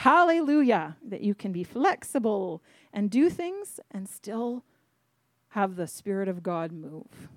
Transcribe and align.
Hallelujah, 0.00 0.96
that 1.06 1.20
you 1.20 1.34
can 1.34 1.52
be 1.52 1.62
flexible 1.62 2.62
and 2.90 3.10
do 3.10 3.28
things 3.28 3.78
and 3.90 4.08
still 4.08 4.64
have 5.48 5.76
the 5.76 5.86
Spirit 5.86 6.26
of 6.26 6.42
God 6.42 6.72
move. 6.72 7.28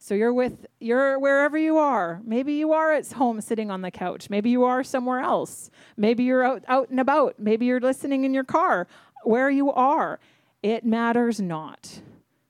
So 0.00 0.16
you're 0.16 0.32
with 0.32 0.66
you're 0.80 1.20
wherever 1.20 1.56
you 1.56 1.78
are. 1.78 2.20
Maybe 2.24 2.54
you 2.54 2.72
are 2.72 2.92
at 2.92 3.12
home 3.12 3.40
sitting 3.40 3.70
on 3.70 3.82
the 3.82 3.90
couch. 3.92 4.30
Maybe 4.30 4.50
you 4.50 4.64
are 4.64 4.82
somewhere 4.82 5.20
else. 5.20 5.70
Maybe 5.96 6.24
you're 6.24 6.42
out, 6.42 6.64
out 6.66 6.90
and 6.90 6.98
about. 6.98 7.38
Maybe 7.38 7.66
you're 7.66 7.78
listening 7.78 8.24
in 8.24 8.34
your 8.34 8.42
car. 8.42 8.88
Where 9.22 9.48
you 9.48 9.70
are, 9.70 10.18
it 10.60 10.84
matters 10.84 11.40
not. 11.40 12.00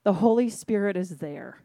The 0.01 0.13
Holy 0.13 0.49
Spirit 0.49 0.97
is 0.97 1.17
there. 1.17 1.59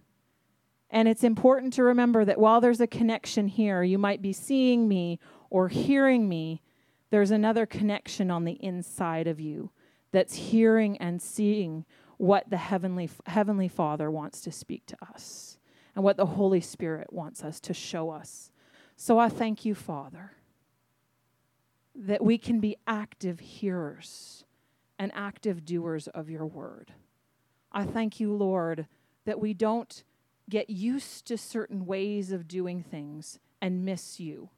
And 0.90 1.08
it's 1.08 1.24
important 1.24 1.72
to 1.72 1.84
remember 1.84 2.26
that 2.26 2.38
while 2.38 2.60
there's 2.60 2.82
a 2.82 2.86
connection 2.86 3.48
here, 3.48 3.82
you 3.82 3.96
might 3.96 4.20
be 4.20 4.34
seeing 4.34 4.86
me 4.88 5.18
or 5.48 5.68
hearing 5.68 6.28
me, 6.28 6.60
there's 7.10 7.30
another 7.30 7.66
connection 7.66 8.30
on 8.30 8.44
the 8.44 8.62
inside 8.62 9.26
of 9.26 9.40
you 9.40 9.70
that's 10.12 10.34
hearing 10.34 10.96
and 10.98 11.20
seeing 11.20 11.84
what 12.16 12.50
the 12.50 12.56
heavenly 12.56 13.08
heavenly 13.26 13.68
Father 13.68 14.10
wants 14.10 14.40
to 14.40 14.52
speak 14.52 14.84
to 14.86 14.96
us 15.02 15.58
and 15.94 16.04
what 16.04 16.16
the 16.16 16.26
Holy 16.26 16.60
Spirit 16.60 17.12
wants 17.12 17.44
us 17.44 17.60
to 17.60 17.74
show 17.74 18.10
us. 18.10 18.50
So 18.96 19.18
I 19.18 19.28
thank 19.28 19.64
you, 19.64 19.74
Father, 19.74 20.32
that 21.94 22.24
we 22.24 22.38
can 22.38 22.60
be 22.60 22.76
active 22.86 23.40
hearers 23.40 24.44
and 24.98 25.12
active 25.14 25.64
doers 25.64 26.08
of 26.08 26.28
your 26.28 26.46
word. 26.46 26.92
I 27.70 27.84
thank 27.84 28.18
you, 28.18 28.32
Lord, 28.32 28.86
that 29.24 29.38
we 29.38 29.54
don't 29.54 30.02
get 30.48 30.70
used 30.70 31.26
to 31.26 31.38
certain 31.38 31.86
ways 31.86 32.32
of 32.32 32.48
doing 32.48 32.82
things 32.82 33.38
and 33.60 33.84
miss 33.84 34.18
you. 34.18 34.50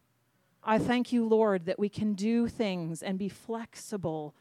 I 0.62 0.78
thank 0.78 1.12
you, 1.12 1.26
Lord, 1.26 1.66
that 1.66 1.78
we 1.78 1.88
can 1.88 2.12
do 2.14 2.46
things 2.46 3.02
and 3.02 3.18
be 3.18 3.28
flexible 3.28 4.34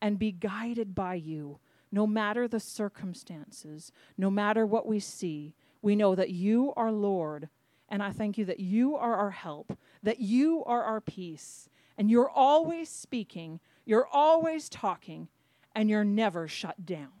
and 0.00 0.18
be 0.18 0.32
guided 0.32 0.94
by 0.94 1.14
you, 1.14 1.58
no 1.90 2.06
matter 2.06 2.46
the 2.46 2.60
circumstances, 2.60 3.92
no 4.18 4.30
matter 4.30 4.66
what 4.66 4.86
we 4.86 4.98
see. 5.00 5.54
We 5.80 5.96
know 5.96 6.14
that 6.14 6.30
you 6.30 6.72
are 6.76 6.92
Lord, 6.92 7.48
and 7.88 8.02
I 8.02 8.10
thank 8.10 8.36
you 8.36 8.44
that 8.46 8.60
you 8.60 8.96
are 8.96 9.16
our 9.16 9.30
help, 9.30 9.78
that 10.02 10.20
you 10.20 10.62
are 10.64 10.82
our 10.82 11.00
peace, 11.00 11.68
and 11.96 12.10
you're 12.10 12.30
always 12.30 12.88
speaking, 12.88 13.60
you're 13.84 14.06
always 14.06 14.68
talking, 14.68 15.28
and 15.74 15.88
you're 15.88 16.04
never 16.04 16.48
shut 16.48 16.84
down. 16.84 17.12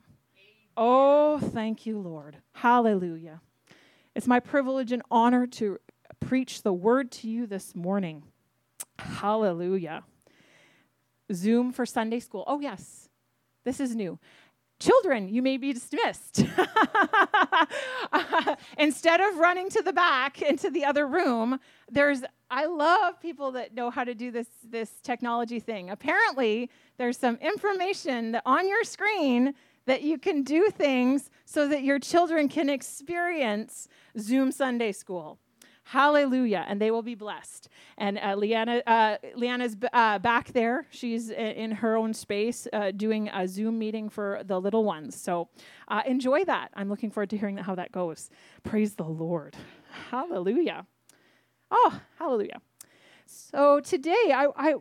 Oh, 0.76 1.38
thank 1.38 1.86
you, 1.86 1.98
Lord. 1.98 2.38
Hallelujah. 2.52 3.40
It's 4.14 4.26
my 4.26 4.40
privilege 4.40 4.92
and 4.92 5.02
honor 5.10 5.46
to 5.46 5.78
preach 6.20 6.62
the 6.62 6.72
word 6.72 7.10
to 7.12 7.28
you 7.28 7.46
this 7.46 7.74
morning. 7.74 8.24
Hallelujah. 9.02 10.04
Zoom 11.32 11.72
for 11.72 11.86
Sunday 11.86 12.20
school. 12.20 12.44
Oh, 12.46 12.60
yes, 12.60 13.08
this 13.64 13.80
is 13.80 13.96
new. 13.96 14.18
Children, 14.80 15.28
you 15.28 15.42
may 15.42 15.58
be 15.58 15.72
dismissed. 15.72 16.44
instead 18.78 19.20
of 19.20 19.36
running 19.36 19.70
to 19.70 19.82
the 19.82 19.92
back 19.92 20.42
into 20.42 20.70
the 20.70 20.84
other 20.84 21.06
room, 21.06 21.60
there's 21.90 22.22
I 22.50 22.66
love 22.66 23.20
people 23.20 23.52
that 23.52 23.74
know 23.74 23.90
how 23.90 24.02
to 24.02 24.14
do 24.14 24.32
this 24.32 24.48
this 24.68 24.90
technology 25.02 25.60
thing. 25.60 25.88
Apparently, 25.88 26.68
there's 26.98 27.16
some 27.16 27.36
information 27.36 28.40
on 28.44 28.68
your 28.68 28.82
screen 28.82 29.54
that 29.86 30.02
you 30.02 30.18
can 30.18 30.42
do 30.42 30.68
things 30.70 31.30
so 31.44 31.68
that 31.68 31.84
your 31.84 32.00
children 32.00 32.48
can 32.48 32.68
experience 32.68 33.88
Zoom 34.18 34.50
Sunday 34.50 34.90
school. 34.90 35.38
Hallelujah. 35.84 36.64
And 36.68 36.80
they 36.80 36.90
will 36.90 37.02
be 37.02 37.14
blessed. 37.14 37.68
And 37.98 38.18
uh, 38.18 38.34
Leanna, 38.36 38.82
uh, 38.86 39.16
Leanna's 39.36 39.76
uh, 39.92 40.18
back 40.18 40.52
there. 40.52 40.86
She's 40.90 41.30
in 41.30 41.72
her 41.72 41.96
own 41.96 42.14
space 42.14 42.66
uh, 42.72 42.92
doing 42.92 43.28
a 43.28 43.46
Zoom 43.48 43.78
meeting 43.78 44.08
for 44.08 44.42
the 44.44 44.60
little 44.60 44.84
ones. 44.84 45.20
So 45.20 45.48
uh, 45.88 46.02
enjoy 46.06 46.44
that. 46.44 46.70
I'm 46.74 46.88
looking 46.88 47.10
forward 47.10 47.30
to 47.30 47.36
hearing 47.36 47.56
how 47.58 47.74
that 47.74 47.92
goes. 47.92 48.30
Praise 48.62 48.94
the 48.94 49.04
Lord. 49.04 49.56
Hallelujah. 50.10 50.86
Oh, 51.70 52.00
hallelujah. 52.18 52.60
So 53.26 53.80
today, 53.80 54.32
I, 54.34 54.48
I, 54.56 54.74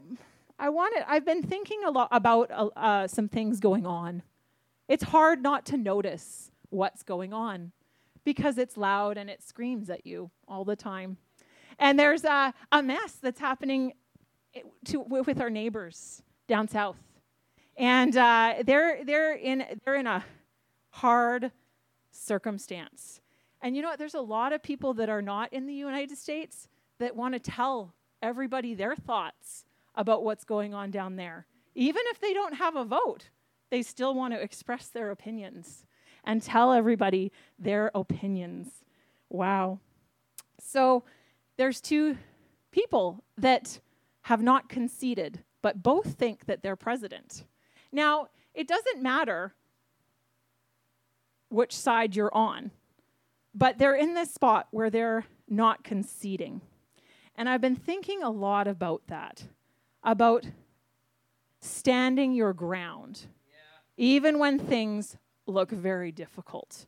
I 0.59 0.69
wanted, 0.69 1.03
I've 1.07 1.25
been 1.25 1.41
thinking 1.41 1.83
a 1.83 1.91
lot 1.91 2.09
about 2.11 2.51
uh, 2.75 3.07
some 3.07 3.27
things 3.27 3.59
going 3.59 3.85
on. 3.85 4.23
It's 4.87 5.03
hard 5.03 5.41
not 5.41 5.65
to 5.67 5.77
notice 5.77 6.51
what's 6.69 7.03
going 7.03 7.33
on 7.33 7.71
because 8.23 8.57
it's 8.57 8.77
loud 8.77 9.17
and 9.17 9.29
it 9.29 9.41
screams 9.43 9.89
at 9.89 10.05
you 10.05 10.31
all 10.47 10.63
the 10.63 10.75
time. 10.75 11.17
And 11.79 11.99
there's 11.99 12.23
a, 12.23 12.53
a 12.71 12.83
mess 12.83 13.13
that's 13.21 13.39
happening 13.39 13.93
to, 14.85 14.99
with 14.99 15.39
our 15.41 15.49
neighbors 15.49 16.21
down 16.47 16.67
south. 16.67 16.97
And 17.77 18.15
uh, 18.15 18.55
they're, 18.65 19.03
they're, 19.03 19.35
in, 19.35 19.65
they're 19.83 19.95
in 19.95 20.07
a 20.07 20.23
hard 20.89 21.51
circumstance. 22.11 23.21
And 23.61 23.75
you 23.75 23.81
know 23.81 23.89
what? 23.89 23.99
There's 23.99 24.15
a 24.15 24.21
lot 24.21 24.53
of 24.53 24.61
people 24.61 24.93
that 24.95 25.09
are 25.09 25.21
not 25.21 25.53
in 25.53 25.67
the 25.67 25.73
United 25.73 26.17
States 26.17 26.67
that 26.99 27.15
want 27.15 27.33
to 27.33 27.39
tell 27.39 27.93
everybody 28.21 28.73
their 28.75 28.95
thoughts 28.95 29.65
about 29.95 30.23
what's 30.23 30.43
going 30.43 30.73
on 30.73 30.91
down 30.91 31.15
there. 31.15 31.47
Even 31.73 32.01
if 32.07 32.19
they 32.19 32.33
don't 32.33 32.55
have 32.55 32.75
a 32.75 32.83
vote, 32.83 33.29
they 33.69 33.81
still 33.81 34.13
want 34.13 34.33
to 34.33 34.41
express 34.41 34.87
their 34.87 35.11
opinions 35.11 35.85
and 36.23 36.41
tell 36.41 36.71
everybody 36.71 37.31
their 37.57 37.91
opinions. 37.93 38.83
Wow. 39.29 39.79
So 40.59 41.03
there's 41.57 41.81
two 41.81 42.17
people 42.71 43.23
that 43.37 43.79
have 44.23 44.41
not 44.41 44.69
conceded, 44.69 45.43
but 45.61 45.83
both 45.83 46.13
think 46.13 46.45
that 46.45 46.61
they're 46.63 46.75
president. 46.75 47.45
Now, 47.91 48.27
it 48.53 48.67
doesn't 48.67 49.01
matter 49.01 49.53
which 51.49 51.75
side 51.75 52.15
you're 52.15 52.33
on, 52.33 52.71
but 53.53 53.77
they're 53.77 53.95
in 53.95 54.13
this 54.13 54.33
spot 54.33 54.67
where 54.71 54.89
they're 54.89 55.25
not 55.49 55.83
conceding. 55.83 56.61
And 57.35 57.49
I've 57.49 57.61
been 57.61 57.75
thinking 57.75 58.23
a 58.23 58.29
lot 58.29 58.67
about 58.67 59.01
that, 59.07 59.43
about 60.03 60.45
standing 61.59 62.33
your 62.33 62.53
ground, 62.53 63.25
yeah. 63.47 63.55
even 63.97 64.39
when 64.39 64.59
things 64.59 65.17
look 65.45 65.71
very 65.71 66.11
difficult. 66.11 66.85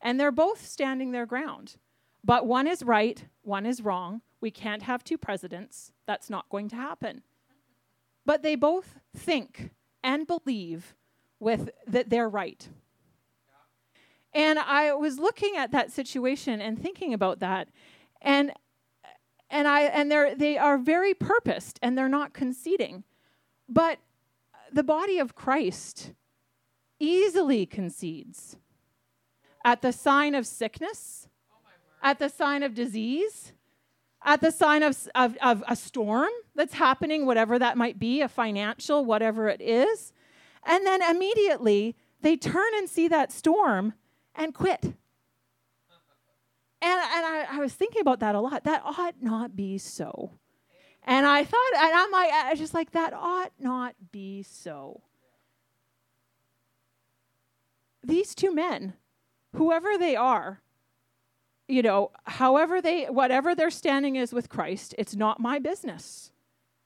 And 0.00 0.18
they're 0.18 0.32
both 0.32 0.66
standing 0.66 1.12
their 1.12 1.26
ground. 1.26 1.76
But 2.24 2.46
one 2.46 2.66
is 2.66 2.82
right, 2.82 3.24
one 3.42 3.66
is 3.66 3.82
wrong. 3.82 4.22
We 4.40 4.50
can't 4.50 4.82
have 4.82 5.02
two 5.02 5.18
presidents. 5.18 5.92
That's 6.06 6.30
not 6.30 6.48
going 6.48 6.68
to 6.70 6.76
happen. 6.76 7.22
But 8.24 8.42
they 8.42 8.54
both 8.54 8.96
think 9.16 9.70
and 10.02 10.26
believe 10.26 10.94
with 11.40 11.70
that 11.86 12.10
they're 12.10 12.28
right. 12.28 12.68
And 14.32 14.58
I 14.58 14.92
was 14.92 15.18
looking 15.18 15.56
at 15.56 15.72
that 15.72 15.90
situation 15.90 16.60
and 16.60 16.80
thinking 16.80 17.14
about 17.14 17.40
that 17.40 17.68
and 18.20 18.52
and 19.50 19.66
I 19.66 19.82
and 19.82 20.10
they're 20.10 20.34
they 20.34 20.58
are 20.58 20.78
very 20.78 21.14
purposed 21.14 21.78
and 21.82 21.96
they're 21.96 22.08
not 22.08 22.32
conceding. 22.32 23.04
But 23.68 23.98
the 24.72 24.82
body 24.82 25.18
of 25.18 25.34
Christ 25.34 26.12
easily 26.98 27.66
concedes 27.66 28.56
at 29.64 29.82
the 29.82 29.92
sign 29.92 30.34
of 30.34 30.46
sickness, 30.46 31.28
at 32.02 32.18
the 32.18 32.28
sign 32.28 32.62
of 32.62 32.74
disease, 32.74 33.52
at 34.24 34.40
the 34.40 34.50
sign 34.50 34.82
of, 34.82 34.96
of, 35.14 35.36
of, 35.42 35.62
a 35.68 35.76
storm 35.76 36.30
that's 36.54 36.74
happening, 36.74 37.24
whatever 37.24 37.58
that 37.58 37.76
might 37.76 37.98
be, 37.98 38.20
a 38.20 38.28
financial, 38.28 39.04
whatever 39.04 39.48
it 39.48 39.60
is. 39.60 40.12
And 40.64 40.84
then 40.86 41.02
immediately 41.02 41.96
they 42.20 42.36
turn 42.36 42.74
and 42.76 42.88
see 42.88 43.08
that 43.08 43.30
storm 43.32 43.94
and 44.34 44.54
quit. 44.54 44.80
And, 44.82 44.94
and 46.82 47.26
I, 47.26 47.46
I 47.50 47.58
was 47.58 47.74
thinking 47.74 48.00
about 48.00 48.20
that 48.20 48.34
a 48.34 48.40
lot. 48.40 48.64
That 48.64 48.82
ought 48.84 49.14
not 49.20 49.56
be 49.56 49.78
so. 49.78 50.32
And 51.04 51.26
I 51.26 51.42
thought, 51.44 51.74
and 51.76 51.94
I'm 51.94 52.10
like, 52.10 52.30
I 52.32 52.54
just 52.54 52.74
like, 52.74 52.92
that 52.92 53.12
ought 53.14 53.52
not 53.58 53.94
be 54.12 54.42
so. 54.42 55.02
These 58.02 58.34
two 58.34 58.54
men, 58.54 58.94
whoever 59.54 59.98
they 59.98 60.16
are, 60.16 60.60
you 61.66 61.82
know, 61.82 62.10
however 62.24 62.80
they, 62.80 63.04
whatever 63.06 63.54
their 63.54 63.70
standing 63.70 64.16
is 64.16 64.32
with 64.32 64.48
Christ, 64.48 64.94
it's 64.98 65.14
not 65.14 65.40
my 65.40 65.58
business. 65.58 66.32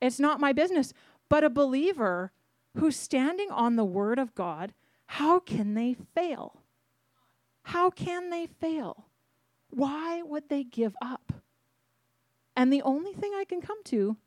It's 0.01 0.19
not 0.19 0.41
my 0.41 0.51
business. 0.51 0.93
But 1.29 1.43
a 1.43 1.49
believer 1.49 2.31
who's 2.77 2.97
standing 2.97 3.49
on 3.49 3.75
the 3.75 3.85
word 3.85 4.19
of 4.19 4.35
God 4.35 4.73
How 5.05 5.39
can 5.39 5.75
they 5.75 5.95
fail? 6.15 6.61
How 7.63 7.89
can 7.89 8.29
they 8.29 8.47
fail? 8.47 9.05
Why 9.69 10.21
would 10.23 10.49
they 10.49 10.63
give 10.63 10.95
up? 11.01 11.33
And 12.55 12.71
the 12.71 12.81
only 12.81 13.13
thing 13.13 13.31
I 13.35 13.45
can 13.45 13.61
come 13.61 13.83
to 13.85 14.17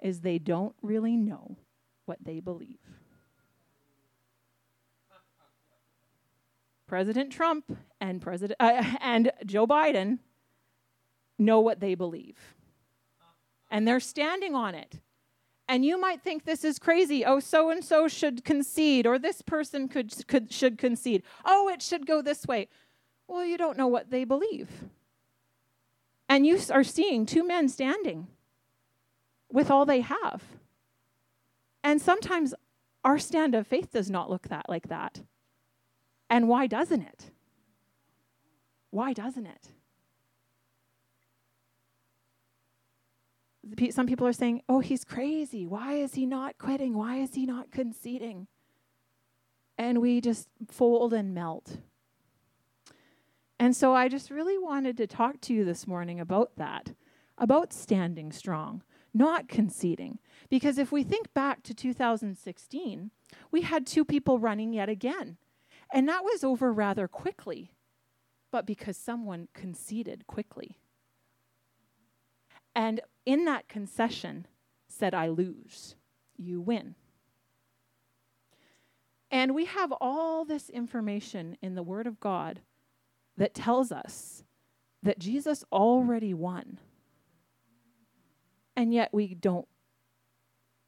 is 0.00 0.20
they 0.20 0.38
don't 0.38 0.74
really 0.82 1.16
know 1.16 1.56
what 2.04 2.18
they 2.22 2.40
believe. 2.40 2.78
President 6.86 7.32
Trump 7.32 7.76
and 8.00 8.20
President 8.20 8.56
uh, 8.60 8.82
and 9.00 9.32
Joe 9.44 9.66
Biden 9.66 10.18
know 11.38 11.60
what 11.60 11.80
they 11.80 11.94
believe. 11.94 12.54
And 13.70 13.86
they're 13.86 14.00
standing 14.00 14.54
on 14.54 14.74
it. 14.74 15.00
And 15.68 15.84
you 15.84 16.00
might 16.00 16.22
think 16.22 16.44
this 16.44 16.64
is 16.64 16.78
crazy. 16.78 17.24
Oh, 17.24 17.40
so 17.40 17.70
and 17.70 17.84
so 17.84 18.06
should 18.06 18.44
concede 18.44 19.06
or 19.06 19.18
this 19.18 19.42
person 19.42 19.88
could, 19.88 20.14
could 20.28 20.52
should 20.52 20.78
concede. 20.78 21.24
Oh, 21.44 21.68
it 21.68 21.82
should 21.82 22.06
go 22.06 22.22
this 22.22 22.46
way. 22.46 22.68
Well, 23.26 23.44
you 23.44 23.58
don't 23.58 23.76
know 23.76 23.88
what 23.88 24.10
they 24.10 24.24
believe. 24.24 24.68
And 26.28 26.46
you 26.46 26.58
are 26.70 26.84
seeing 26.84 27.26
two 27.26 27.46
men 27.46 27.68
standing 27.68 28.28
with 29.50 29.70
all 29.70 29.84
they 29.84 30.00
have. 30.00 30.42
And 31.82 32.00
sometimes 32.00 32.54
our 33.04 33.18
stand 33.18 33.54
of 33.54 33.66
faith 33.66 33.92
does 33.92 34.10
not 34.10 34.30
look 34.30 34.48
that 34.48 34.68
like 34.68 34.88
that. 34.88 35.20
And 36.28 36.48
why 36.48 36.66
doesn't 36.66 37.02
it? 37.02 37.30
Why 38.90 39.12
doesn't 39.12 39.46
it? 39.46 39.68
Some 43.92 44.06
people 44.06 44.26
are 44.26 44.32
saying, 44.32 44.62
oh, 44.68 44.80
he's 44.80 45.04
crazy. 45.04 45.66
Why 45.66 45.94
is 45.94 46.14
he 46.14 46.24
not 46.24 46.56
quitting? 46.58 46.94
Why 46.94 47.16
is 47.16 47.34
he 47.34 47.46
not 47.46 47.72
conceding? 47.72 48.46
And 49.76 50.00
we 50.00 50.20
just 50.20 50.48
fold 50.70 51.12
and 51.12 51.34
melt. 51.34 51.78
And 53.58 53.74
so 53.74 53.94
I 53.94 54.08
just 54.08 54.30
really 54.30 54.58
wanted 54.58 54.96
to 54.98 55.06
talk 55.06 55.40
to 55.42 55.54
you 55.54 55.64
this 55.64 55.86
morning 55.86 56.20
about 56.20 56.56
that, 56.56 56.92
about 57.38 57.72
standing 57.72 58.30
strong, 58.30 58.82
not 59.12 59.48
conceding. 59.48 60.18
Because 60.48 60.78
if 60.78 60.92
we 60.92 61.02
think 61.02 61.34
back 61.34 61.62
to 61.64 61.74
2016, 61.74 63.10
we 63.50 63.62
had 63.62 63.86
two 63.86 64.04
people 64.04 64.38
running 64.38 64.72
yet 64.72 64.88
again. 64.88 65.38
And 65.92 66.08
that 66.08 66.24
was 66.24 66.42
over 66.42 66.72
rather 66.72 67.08
quickly, 67.08 67.72
but 68.50 68.66
because 68.66 68.96
someone 68.96 69.48
conceded 69.54 70.26
quickly. 70.26 70.78
And 72.74 73.00
in 73.24 73.44
that 73.46 73.68
concession, 73.68 74.46
said, 74.88 75.14
I 75.14 75.28
lose, 75.28 75.96
you 76.36 76.60
win. 76.60 76.94
And 79.30 79.54
we 79.54 79.64
have 79.66 79.92
all 80.00 80.44
this 80.44 80.70
information 80.70 81.56
in 81.60 81.74
the 81.74 81.82
Word 81.82 82.06
of 82.06 82.20
God 82.20 82.60
that 83.36 83.54
tells 83.54 83.92
us 83.92 84.44
that 85.02 85.18
Jesus 85.18 85.64
already 85.72 86.32
won. 86.32 86.78
And 88.76 88.92
yet 88.92 89.10
we 89.12 89.34
don't 89.34 89.68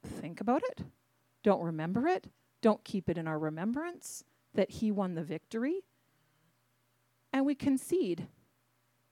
think 0.03 0.41
about 0.41 0.63
it, 0.71 0.83
don't 1.43 1.61
remember 1.61 2.07
it, 2.07 2.27
don't 2.61 2.83
keep 2.83 3.09
it 3.09 3.17
in 3.17 3.27
our 3.27 3.39
remembrance 3.39 4.23
that 4.53 4.71
he 4.71 4.91
won 4.91 5.15
the 5.15 5.23
victory. 5.23 5.81
And 7.31 7.45
we 7.45 7.55
concede 7.55 8.27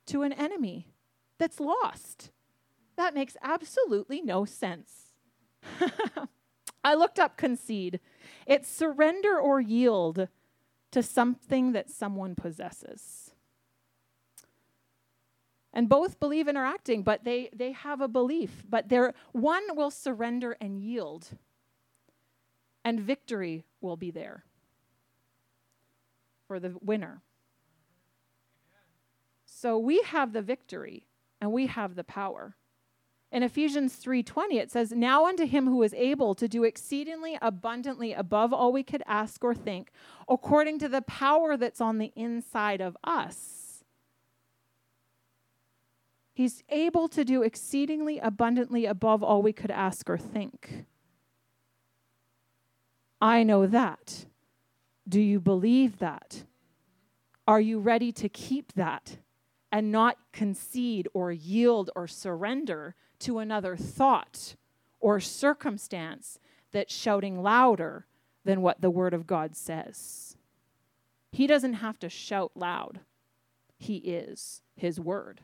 to 0.07 0.23
an 0.23 0.33
enemy 0.33 0.87
that's 1.37 1.59
lost. 1.59 2.31
That 2.95 3.13
makes 3.13 3.37
absolutely 3.43 4.21
no 4.21 4.45
sense. 4.45 5.13
I 6.83 6.95
looked 6.95 7.19
up 7.19 7.37
concede. 7.37 7.99
It's 8.45 8.67
surrender 8.67 9.37
or 9.37 9.61
yield 9.61 10.29
to 10.91 11.03
something 11.03 11.73
that 11.73 11.89
someone 11.89 12.33
possesses. 12.33 13.31
And 15.73 15.89
both 15.89 16.19
believe 16.19 16.47
in 16.47 16.57
are 16.57 16.65
acting, 16.65 17.03
but 17.03 17.23
they, 17.23 17.49
they 17.53 17.71
have 17.73 18.01
a 18.01 18.07
belief. 18.07 18.63
But 18.67 18.89
they 18.89 19.11
one 19.31 19.75
will 19.75 19.91
surrender 19.91 20.57
and 20.59 20.79
yield, 20.79 21.29
and 22.83 22.99
victory 22.99 23.63
will 23.79 23.97
be 23.97 24.09
there 24.09 24.43
for 26.47 26.59
the 26.59 26.75
winner. 26.81 27.21
So 29.45 29.77
we 29.77 30.01
have 30.03 30.33
the 30.33 30.41
victory 30.41 31.07
and 31.41 31.51
we 31.51 31.67
have 31.67 31.95
the 31.95 32.03
power. 32.03 32.55
In 33.31 33.43
Ephesians 33.43 33.97
3:20 33.97 34.57
it 34.57 34.71
says, 34.71 34.91
"Now 34.93 35.25
unto 35.25 35.45
him 35.45 35.65
who 35.65 35.83
is 35.83 35.93
able 35.93 36.33
to 36.35 36.47
do 36.47 36.63
exceedingly 36.63 37.37
abundantly 37.41 38.13
above 38.13 38.53
all 38.53 38.71
we 38.71 38.83
could 38.83 39.03
ask 39.05 39.43
or 39.43 39.53
think, 39.53 39.91
according 40.29 40.79
to 40.79 40.87
the 40.87 41.01
power 41.01 41.57
that's 41.57 41.81
on 41.81 41.97
the 41.97 42.13
inside 42.15 42.79
of 42.79 42.95
us." 43.03 43.83
He's 46.33 46.63
able 46.69 47.09
to 47.09 47.25
do 47.25 47.41
exceedingly 47.41 48.19
abundantly 48.19 48.85
above 48.85 49.23
all 49.23 49.41
we 49.41 49.53
could 49.53 49.71
ask 49.71 50.09
or 50.09 50.17
think. 50.17 50.85
I 53.19 53.43
know 53.43 53.65
that. 53.65 54.27
Do 55.07 55.21
you 55.21 55.39
believe 55.39 55.99
that? 55.99 56.43
Are 57.47 57.61
you 57.61 57.79
ready 57.79 58.11
to 58.13 58.27
keep 58.27 58.73
that 58.73 59.17
and 59.71 59.91
not 59.91 60.17
concede 60.33 61.07
or 61.13 61.31
yield 61.31 61.89
or 61.95 62.07
surrender 62.07 62.95
to 63.19 63.39
another 63.39 63.75
thought 63.75 64.55
or 64.99 65.19
circumstance 65.19 66.39
that's 66.71 66.93
shouting 66.93 67.41
louder 67.41 68.05
than 68.43 68.61
what 68.61 68.81
the 68.81 68.89
Word 68.89 69.13
of 69.13 69.27
God 69.27 69.55
says. 69.55 70.37
He 71.31 71.47
doesn't 71.47 71.73
have 71.73 71.99
to 71.99 72.09
shout 72.09 72.51
loud, 72.55 73.01
He 73.77 73.97
is 73.97 74.61
His 74.75 74.99
Word. 74.99 75.41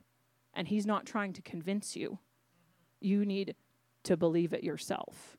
And 0.54 0.68
He's 0.68 0.86
not 0.86 1.06
trying 1.06 1.34
to 1.34 1.42
convince 1.42 1.96
you. 1.96 2.20
You 3.00 3.26
need 3.26 3.56
to 4.04 4.16
believe 4.16 4.54
it 4.54 4.64
yourself. 4.64 5.38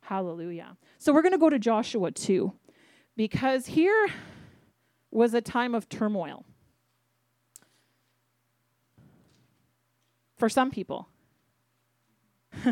Hallelujah. 0.00 0.76
So 0.98 1.12
we're 1.12 1.22
going 1.22 1.32
to 1.32 1.38
go 1.38 1.50
to 1.50 1.58
Joshua 1.58 2.10
2 2.10 2.52
because 3.18 3.66
here 3.66 4.08
was 5.10 5.34
a 5.34 5.40
time 5.40 5.74
of 5.74 5.88
turmoil. 5.88 6.44
For 10.36 10.48
some 10.48 10.70
people. 10.70 11.08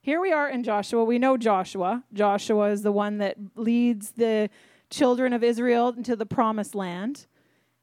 Here 0.00 0.18
we 0.18 0.32
are 0.32 0.48
in 0.48 0.62
Joshua. 0.62 1.04
We 1.04 1.18
know 1.18 1.36
Joshua. 1.36 2.04
Joshua 2.14 2.70
is 2.70 2.80
the 2.80 2.92
one 2.92 3.18
that 3.18 3.36
leads 3.54 4.12
the 4.12 4.48
children 4.88 5.34
of 5.34 5.44
Israel 5.44 5.90
into 5.90 6.16
the 6.16 6.24
promised 6.24 6.74
land. 6.74 7.26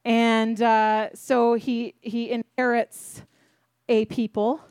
And 0.03 0.59
uh, 0.63 1.09
so 1.13 1.53
he, 1.53 1.93
he 2.01 2.31
inherits 2.31 3.21
a 3.87 4.05
people. 4.05 4.61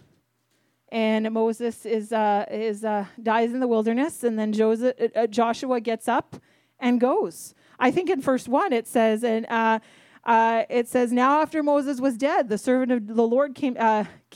And 0.95 1.29
Moses 1.33 1.85
is, 1.85 2.13
uh, 2.13 2.45
is, 2.49 2.85
uh, 2.85 3.07
dies 3.21 3.53
in 3.53 3.59
the 3.59 3.67
wilderness. 3.67 4.23
And 4.23 4.39
then 4.39 4.53
Joseph, 4.53 4.95
uh, 5.01 5.09
uh, 5.19 5.27
Joshua 5.27 5.81
gets 5.81 6.07
up 6.07 6.37
and 6.79 7.01
goes. 7.01 7.53
I 7.81 7.91
think 7.91 8.09
in 8.09 8.21
verse 8.21 8.47
1 8.47 8.73
it 8.73 8.87
says, 8.87 9.25
and 9.25 9.45
uh, 9.47 9.81
uh, 10.23 10.63
it 10.71 10.87
says, 10.87 11.11
Now 11.11 11.43
after 11.43 11.65
Moses 11.65 12.01
was 12.01 12.17
dead, 12.17 12.49
the 12.49 12.59
servant 12.59 12.93
of 12.93 13.17
the 13.17 13.27
Lord 13.27 13.57
came, 13.57 13.77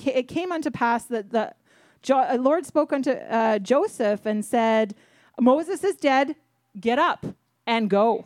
it 0.04 0.26
came 0.26 0.50
unto 0.50 0.68
pass 0.72 1.04
that 1.04 1.30
the 1.30 1.54
jo- 2.02 2.34
Lord 2.40 2.66
spoke 2.66 2.92
unto 2.92 3.14
Joseph 3.60 4.26
and 4.26 4.44
said, 4.44 4.96
Moses 5.38 5.84
is 5.84 5.94
dead, 5.94 6.34
get 6.80 6.98
up 6.98 7.24
and 7.68 7.88
go. 7.88 8.24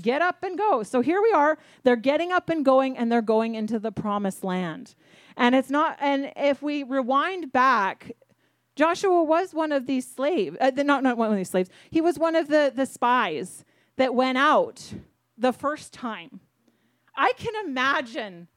Get 0.00 0.22
up 0.22 0.42
and 0.42 0.58
go. 0.58 0.82
So 0.82 1.00
here 1.00 1.22
we 1.22 1.32
are. 1.32 1.58
They're 1.82 1.96
getting 1.96 2.32
up 2.32 2.48
and 2.48 2.64
going, 2.64 2.96
and 2.96 3.10
they're 3.10 3.22
going 3.22 3.54
into 3.54 3.78
the 3.78 3.92
promised 3.92 4.42
land. 4.42 4.94
And 5.36 5.54
it's 5.54 5.70
not, 5.70 5.96
and 6.00 6.32
if 6.36 6.62
we 6.62 6.82
rewind 6.82 7.52
back, 7.52 8.12
Joshua 8.76 9.22
was 9.22 9.54
one 9.54 9.70
of 9.70 9.86
these 9.86 10.06
slaves, 10.06 10.56
uh, 10.60 10.70
not, 10.76 11.02
not 11.02 11.16
one 11.16 11.30
of 11.30 11.36
these 11.36 11.50
slaves. 11.50 11.70
He 11.90 12.00
was 12.00 12.18
one 12.18 12.34
of 12.34 12.48
the, 12.48 12.72
the 12.74 12.86
spies 12.86 13.64
that 13.96 14.14
went 14.14 14.38
out 14.38 14.94
the 15.38 15.52
first 15.52 15.92
time 15.92 16.40
I 17.16 17.32
can 17.36 17.52
imagine 17.66 18.48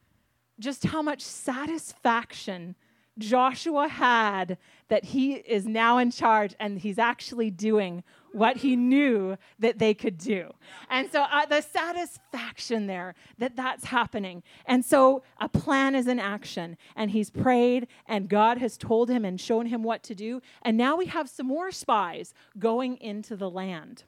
just 0.60 0.86
how 0.86 1.02
much 1.02 1.22
satisfaction 1.22 2.76
Joshua 3.18 3.88
had 3.88 4.58
that 4.90 5.06
he 5.06 5.34
is 5.34 5.68
now 5.68 5.98
in 5.98 6.12
charge 6.12 6.56
and 6.60 6.80
he's 6.80 6.98
actually 6.98 7.52
doing 7.52 8.04
what 8.32 8.58
he 8.58 8.76
knew 8.76 9.38
that 9.60 9.80
they 9.80 9.94
could 9.94 10.18
do. 10.18 10.54
And 10.90 11.12
so 11.12 11.22
uh, 11.22 11.46
the 11.46 11.62
satisfaction 11.62 12.88
there 12.88 13.16
that 13.38 13.56
that's 13.56 13.86
happening. 13.86 14.44
And 14.66 14.84
so 14.84 15.24
a 15.40 15.50
plan 15.50 15.96
is 15.96 16.08
in 16.08 16.20
action 16.20 16.78
and 16.96 17.12
he's 17.12 17.30
prayed 17.30 17.88
and 18.08 18.30
God 18.30 18.58
has 18.58 18.78
told 18.78 19.10
him 19.10 19.26
and 19.26 19.40
shown 19.40 19.68
him 19.68 19.84
what 19.84 20.04
to 20.04 20.16
do. 20.16 20.42
And 20.62 20.78
now 20.78 20.96
we 20.96 21.08
have 21.08 21.30
some 21.30 21.48
more 21.48 21.72
spies 21.72 22.34
going 22.60 22.98
into 22.98 23.36
the 23.36 23.50
land. 23.50 24.04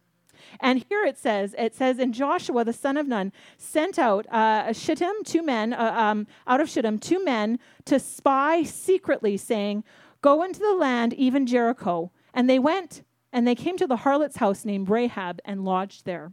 And 0.60 0.86
here 0.90 1.04
it 1.04 1.18
says, 1.18 1.56
it 1.58 1.76
says, 1.76 2.00
in 2.00 2.14
Joshua, 2.14 2.64
the 2.64 2.74
son 2.74 2.98
of 2.98 3.08
Nun, 3.08 3.32
sent 3.58 4.00
out 4.00 4.26
uh, 4.32 4.72
Shittim, 4.72 5.24
two 5.26 5.44
men, 5.44 5.74
uh, 5.74 5.94
um, 5.96 6.28
out 6.48 6.62
of 6.62 6.70
Shittim, 6.70 7.00
two 7.00 7.24
men 7.24 7.60
to 7.86 8.00
spy 8.00 8.64
secretly, 8.64 9.36
saying, 9.38 9.84
Go 10.22 10.44
into 10.44 10.60
the 10.60 10.74
land, 10.74 11.14
even 11.14 11.46
Jericho. 11.46 12.12
And 12.34 12.50
they 12.50 12.60
went 12.60 13.04
and 13.32 13.48
they 13.48 13.56
came 13.56 13.78
to 13.78 13.88
the 13.88 13.98
harlot's 13.98 14.38
house 14.38 14.66
named 14.66 14.90
Rahab 14.90 15.40
and 15.46 15.64
lodged 15.64 16.06
there. 16.06 16.32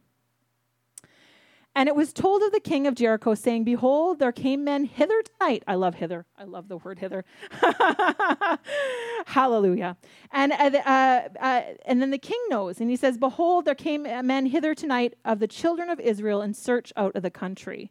And 1.76 1.90
it 1.90 1.94
was 1.94 2.14
told 2.14 2.40
of 2.42 2.52
the 2.52 2.60
king 2.60 2.86
of 2.86 2.94
Jericho, 2.94 3.34
saying, 3.34 3.64
Behold, 3.64 4.18
there 4.18 4.32
came 4.32 4.64
men 4.64 4.86
hither 4.86 5.20
tonight. 5.20 5.62
I 5.66 5.74
love 5.74 5.96
hither. 5.96 6.24
I 6.38 6.44
love 6.44 6.68
the 6.68 6.78
word 6.78 6.98
hither. 7.00 7.22
Hallelujah. 9.26 9.98
And, 10.32 10.52
uh, 10.52 10.70
uh, 10.86 11.28
uh, 11.38 11.62
and 11.84 12.00
then 12.00 12.10
the 12.12 12.18
king 12.18 12.40
knows, 12.48 12.80
and 12.80 12.88
he 12.88 12.96
says, 12.96 13.18
Behold, 13.18 13.66
there 13.66 13.74
came 13.74 14.04
men 14.04 14.46
hither 14.46 14.74
tonight 14.74 15.16
of 15.22 15.38
the 15.38 15.46
children 15.46 15.90
of 15.90 16.00
Israel 16.00 16.40
in 16.40 16.54
search 16.54 16.94
out 16.96 17.14
of 17.14 17.22
the 17.22 17.30
country. 17.30 17.90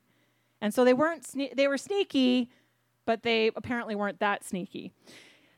And 0.60 0.74
so 0.74 0.84
they 0.84 0.94
weren't, 0.94 1.22
sne- 1.22 1.56
they 1.56 1.68
were 1.68 1.78
sneaky, 1.78 2.50
but 3.06 3.22
they 3.22 3.52
apparently 3.56 3.94
weren't 3.94 4.20
that 4.20 4.44
sneaky 4.44 4.94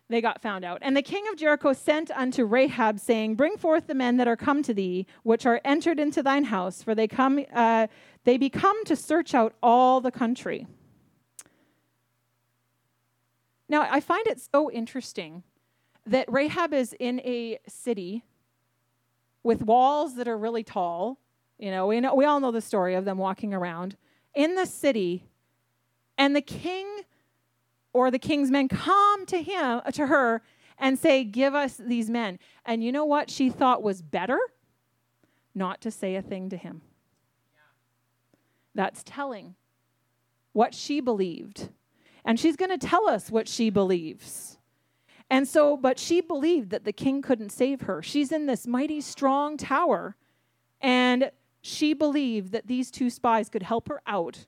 they 0.09 0.21
got 0.21 0.41
found 0.41 0.63
out. 0.63 0.79
And 0.81 0.95
the 0.95 1.01
king 1.01 1.25
of 1.31 1.37
Jericho 1.37 1.73
sent 1.73 2.11
unto 2.11 2.45
Rahab, 2.45 2.99
saying, 2.99 3.35
Bring 3.35 3.57
forth 3.57 3.87
the 3.87 3.95
men 3.95 4.17
that 4.17 4.27
are 4.27 4.37
come 4.37 4.63
to 4.63 4.73
thee, 4.73 5.05
which 5.23 5.45
are 5.45 5.59
entered 5.65 5.99
into 5.99 6.23
thine 6.23 6.45
house, 6.45 6.81
for 6.81 6.95
they 6.95 7.07
come, 7.07 7.43
uh, 7.53 7.87
they 8.23 8.37
be 8.37 8.49
come 8.49 8.85
to 8.85 8.95
search 8.95 9.33
out 9.33 9.53
all 9.61 9.99
the 9.99 10.11
country. 10.11 10.65
Now, 13.69 13.81
I 13.81 13.99
find 13.99 14.25
it 14.27 14.39
so 14.39 14.71
interesting 14.71 15.43
that 16.05 16.31
Rahab 16.31 16.73
is 16.73 16.95
in 16.97 17.19
a 17.21 17.59
city 17.67 18.23
with 19.43 19.61
walls 19.61 20.15
that 20.15 20.27
are 20.27 20.37
really 20.37 20.63
tall. 20.63 21.19
You 21.59 21.71
know, 21.71 21.87
we 21.87 21.99
know 21.99 22.15
we 22.15 22.23
all 22.23 22.39
know 22.39 22.51
the 22.51 22.61
story 22.61 22.95
of 22.95 23.03
them 23.03 23.17
walking 23.17 23.53
around 23.53 23.97
in 24.33 24.55
the 24.55 24.65
city, 24.65 25.25
and 26.17 26.33
the 26.33 26.41
king 26.41 26.87
or 27.97 28.11
the 28.11 28.19
king's 28.19 28.51
men 28.51 28.67
come 28.67 29.25
to 29.25 29.41
him 29.41 29.81
uh, 29.83 29.91
to 29.91 30.05
her 30.05 30.43
and 30.77 30.99
say 30.99 31.23
give 31.23 31.55
us 31.55 31.77
these 31.77 32.11
men. 32.11 32.37
And 32.63 32.83
you 32.83 32.91
know 32.91 33.05
what 33.05 33.31
she 33.31 33.49
thought 33.49 33.81
was 33.81 34.03
better? 34.03 34.39
Not 35.55 35.81
to 35.81 35.89
say 35.89 36.15
a 36.15 36.21
thing 36.21 36.49
to 36.49 36.57
him. 36.57 36.83
That's 38.75 39.01
telling 39.03 39.55
what 40.53 40.75
she 40.75 40.99
believed. 40.99 41.69
And 42.23 42.39
she's 42.39 42.55
going 42.55 42.69
to 42.69 42.77
tell 42.77 43.09
us 43.09 43.31
what 43.31 43.47
she 43.47 43.71
believes. 43.71 44.59
And 45.31 45.47
so 45.47 45.75
but 45.75 45.97
she 45.97 46.21
believed 46.21 46.69
that 46.69 46.85
the 46.85 46.93
king 46.93 47.23
couldn't 47.23 47.49
save 47.49 47.81
her. 47.81 48.03
She's 48.03 48.31
in 48.31 48.45
this 48.45 48.67
mighty 48.67 49.01
strong 49.01 49.57
tower 49.57 50.15
and 50.79 51.31
she 51.61 51.95
believed 51.95 52.51
that 52.51 52.67
these 52.67 52.91
two 52.91 53.09
spies 53.09 53.49
could 53.49 53.63
help 53.63 53.89
her 53.89 54.03
out 54.05 54.45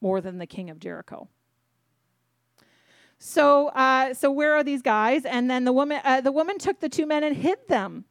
more 0.00 0.20
than 0.20 0.38
the 0.38 0.46
king 0.46 0.70
of 0.70 0.78
jericho 0.78 1.28
so, 3.24 3.68
uh, 3.68 4.14
so 4.14 4.32
where 4.32 4.52
are 4.54 4.64
these 4.64 4.82
guys? 4.82 5.24
And 5.24 5.48
then 5.48 5.62
the 5.62 5.72
woman, 5.72 6.00
uh, 6.02 6.20
the 6.20 6.32
woman 6.32 6.58
took 6.58 6.80
the 6.80 6.88
two 6.88 7.06
men 7.06 7.22
and 7.22 7.36
hid 7.36 7.68
them, 7.68 8.04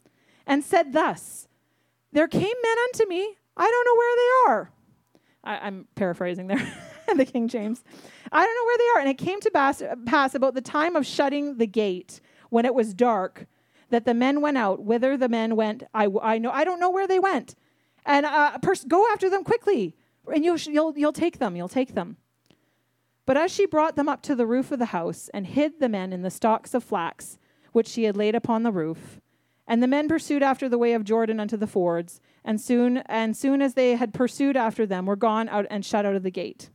and 0.48 0.64
said 0.64 0.94
thus: 0.94 1.50
There 2.14 2.30
came 2.30 2.42
men 2.42 2.78
unto 2.88 3.10
me. 3.10 3.36
I 3.58 3.70
don't 3.70 3.86
know 3.86 3.96
where 3.98 4.16
they 4.16 4.52
are. 4.52 4.72
I, 5.44 5.68
am 5.68 5.88
paraphrasing 5.96 6.48
there, 6.48 6.74
the 7.16 7.26
King 7.26 7.50
James. 7.50 7.84
I 8.32 8.46
don't 8.46 8.56
know 8.56 8.66
where 8.66 8.78
they 8.78 8.88
are. 8.96 9.00
And 9.02 9.10
it 9.10 9.18
came 9.18 9.42
to 9.42 9.52
pass, 9.52 9.84
pass 10.06 10.34
about 10.34 10.54
the 10.54 10.62
time 10.62 10.96
of 10.96 11.06
shutting 11.06 11.58
the 11.58 11.68
gate 11.68 12.22
when 12.50 12.66
it 12.66 12.74
was 12.74 12.94
dark 12.94 13.48
that 13.90 14.06
the 14.06 14.14
men 14.14 14.40
went 14.40 14.58
out. 14.58 14.82
Whither 14.82 15.18
the 15.18 15.28
men 15.28 15.58
went, 15.58 15.84
I, 15.94 16.08
I 16.22 16.38
know. 16.38 16.52
I 16.52 16.64
don't 16.64 16.80
know 16.80 16.90
where 16.90 17.08
they 17.08 17.20
went. 17.20 17.56
And 18.06 18.26
uh, 18.26 18.58
pers- 18.60 18.86
go 18.86 19.06
after 19.12 19.30
them 19.30 19.44
quickly, 19.44 19.94
and 20.34 20.46
you'll, 20.46 20.58
you'll, 20.58 20.98
you'll 20.98 21.12
take 21.12 21.40
them. 21.40 21.58
You'll 21.58 21.68
take 21.68 21.96
them. 21.96 22.16
But 23.32 23.38
as 23.38 23.50
she 23.50 23.66
brought 23.66 23.96
them 23.96 24.10
up 24.10 24.22
to 24.24 24.36
the 24.36 24.46
roof 24.46 24.74
of 24.74 24.80
the 24.80 24.88
house 24.88 25.30
and 25.34 25.48
hid 25.48 25.80
the 25.80 25.88
men 25.88 26.12
in 26.12 26.22
the 26.22 26.30
stalks 26.30 26.74
of 26.74 26.84
flax 26.84 27.40
which 27.72 27.88
she 27.88 28.04
had 28.04 28.18
laid 28.18 28.36
upon 28.36 28.64
the 28.64 28.74
roof, 28.74 29.22
and 29.66 29.82
the 29.82 29.88
men 29.88 30.10
pursued 30.10 30.44
after 30.44 30.68
the 30.68 30.78
way 30.78 30.92
of 30.92 31.06
Jordan 31.06 31.40
unto 31.40 31.56
the 31.56 31.66
fords, 31.66 32.20
and 32.44 32.60
soon 32.60 32.98
and 32.98 33.38
soon 33.38 33.62
as 33.62 33.74
they 33.74 33.96
had 33.96 34.14
pursued 34.14 34.58
after 34.58 34.86
them 34.86 35.06
were 35.06 35.16
gone 35.16 35.48
out 35.48 35.66
and 35.70 35.86
shut 35.86 36.06
out 36.06 36.18
of 36.18 36.24
the 36.24 36.30
gate. 36.30 36.72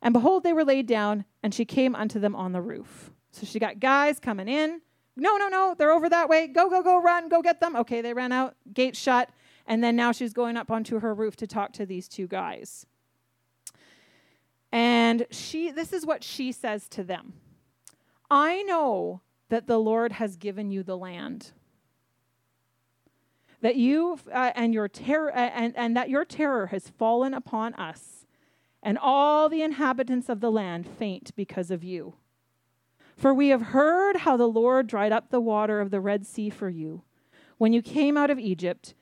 And 0.00 0.14
behold, 0.14 0.42
they 0.42 0.54
were 0.54 0.64
laid 0.64 0.86
down, 0.86 1.26
and 1.42 1.52
she 1.52 1.66
came 1.66 1.94
unto 1.94 2.18
them 2.18 2.34
on 2.34 2.52
the 2.52 2.62
roof. 2.62 3.12
So 3.30 3.44
she 3.44 3.58
got 3.58 3.78
guys 3.78 4.18
coming 4.18 4.48
in. 4.48 4.80
No, 5.16 5.36
no, 5.36 5.48
no, 5.48 5.74
they're 5.76 5.92
over 5.92 6.08
that 6.08 6.30
way. 6.30 6.46
Go, 6.46 6.70
go, 6.70 6.82
go, 6.82 6.98
run, 6.98 7.28
go 7.28 7.42
get 7.42 7.60
them. 7.60 7.76
Okay, 7.76 8.00
they 8.00 8.14
ran 8.14 8.32
out, 8.32 8.56
gate 8.72 8.96
shut, 8.96 9.28
and 9.66 9.84
then 9.84 9.96
now 9.96 10.12
she's 10.12 10.32
going 10.32 10.56
up 10.56 10.70
onto 10.70 11.00
her 11.00 11.12
roof 11.12 11.36
to 11.36 11.46
talk 11.46 11.74
to 11.74 11.84
these 11.84 12.08
two 12.08 12.26
guys. 12.26 12.86
And 14.70 15.26
she 15.30 15.70
this 15.70 15.92
is 15.92 16.04
what 16.04 16.22
she 16.22 16.52
says 16.52 16.88
to 16.90 17.02
them. 17.02 17.34
I 18.30 18.62
know 18.62 19.22
that 19.48 19.66
the 19.66 19.78
Lord 19.78 20.12
has 20.12 20.36
given 20.36 20.70
you 20.70 20.82
the 20.82 20.96
land. 20.96 21.52
That 23.60 23.76
you 23.76 24.18
uh, 24.32 24.52
and 24.54 24.74
your 24.74 24.88
terror 24.88 25.34
uh, 25.34 25.50
and, 25.54 25.76
and 25.76 25.96
that 25.96 26.10
your 26.10 26.24
terror 26.24 26.66
has 26.66 26.90
fallen 26.90 27.34
upon 27.34 27.74
us, 27.74 28.26
and 28.82 28.98
all 28.98 29.48
the 29.48 29.62
inhabitants 29.62 30.28
of 30.28 30.40
the 30.40 30.50
land 30.50 30.86
faint 30.86 31.34
because 31.34 31.70
of 31.70 31.82
you. 31.82 32.14
For 33.16 33.34
we 33.34 33.48
have 33.48 33.62
heard 33.62 34.18
how 34.18 34.36
the 34.36 34.46
Lord 34.46 34.86
dried 34.86 35.10
up 35.10 35.30
the 35.30 35.40
water 35.40 35.80
of 35.80 35.90
the 35.90 36.00
Red 36.00 36.24
Sea 36.24 36.50
for 36.50 36.68
you 36.68 37.02
when 37.58 37.72
you 37.72 37.82
came 37.82 38.16
out 38.16 38.30
of 38.30 38.38
Egypt, 38.38 38.94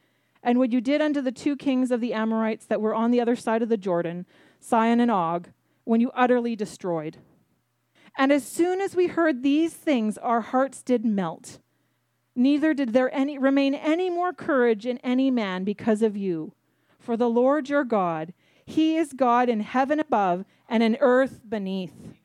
and 0.43 0.59
what 0.59 0.73
you 0.73 0.81
did 0.81 1.01
unto 1.01 1.21
the 1.21 1.33
two 1.33 1.57
kings 1.57 1.91
of 1.91 2.01
the 2.01 2.15
Amorites 2.15 2.67
that 2.67 2.81
were 2.81 2.95
on 2.95 3.11
the 3.11 3.21
other 3.21 3.37
side 3.37 3.63
of 3.63 3.69
the 3.69 3.77
Jordan, 3.77 4.27
Sihon 4.59 5.01
and 5.01 5.11
Og, 5.11 5.49
when 5.87 6.01
you 6.01 6.11
utterly 6.15 6.55
destroyed. 6.55 7.17
And 8.19 8.33
as 8.33 8.45
soon 8.45 8.81
as 8.81 8.97
we 8.97 9.07
heard 9.07 9.43
these 9.43 9.73
things, 9.73 10.19
our 10.19 10.41
hearts 10.41 10.83
did 10.83 11.05
melt. 11.05 11.61
Neither 12.35 12.75
did 12.75 12.93
there 12.93 13.15
any, 13.15 13.39
remain 13.39 13.75
any 13.75 14.11
more 14.11 14.33
courage 14.33 14.85
in 14.85 14.99
any 14.99 15.31
man 15.31 15.65
because 15.65 16.03
of 16.03 16.17
you. 16.17 16.53
For 16.99 17.17
the 17.17 17.31
Lord 17.31 17.69
your 17.69 17.85
God, 17.85 18.35
He 18.65 18.97
is 18.97 19.13
God 19.13 19.49
in 19.49 19.61
heaven 19.61 20.01
above 20.01 20.45
and 20.69 20.83
in 20.83 20.99
earth 21.01 21.41
beneath. 21.49 21.95
Amen. 21.95 22.17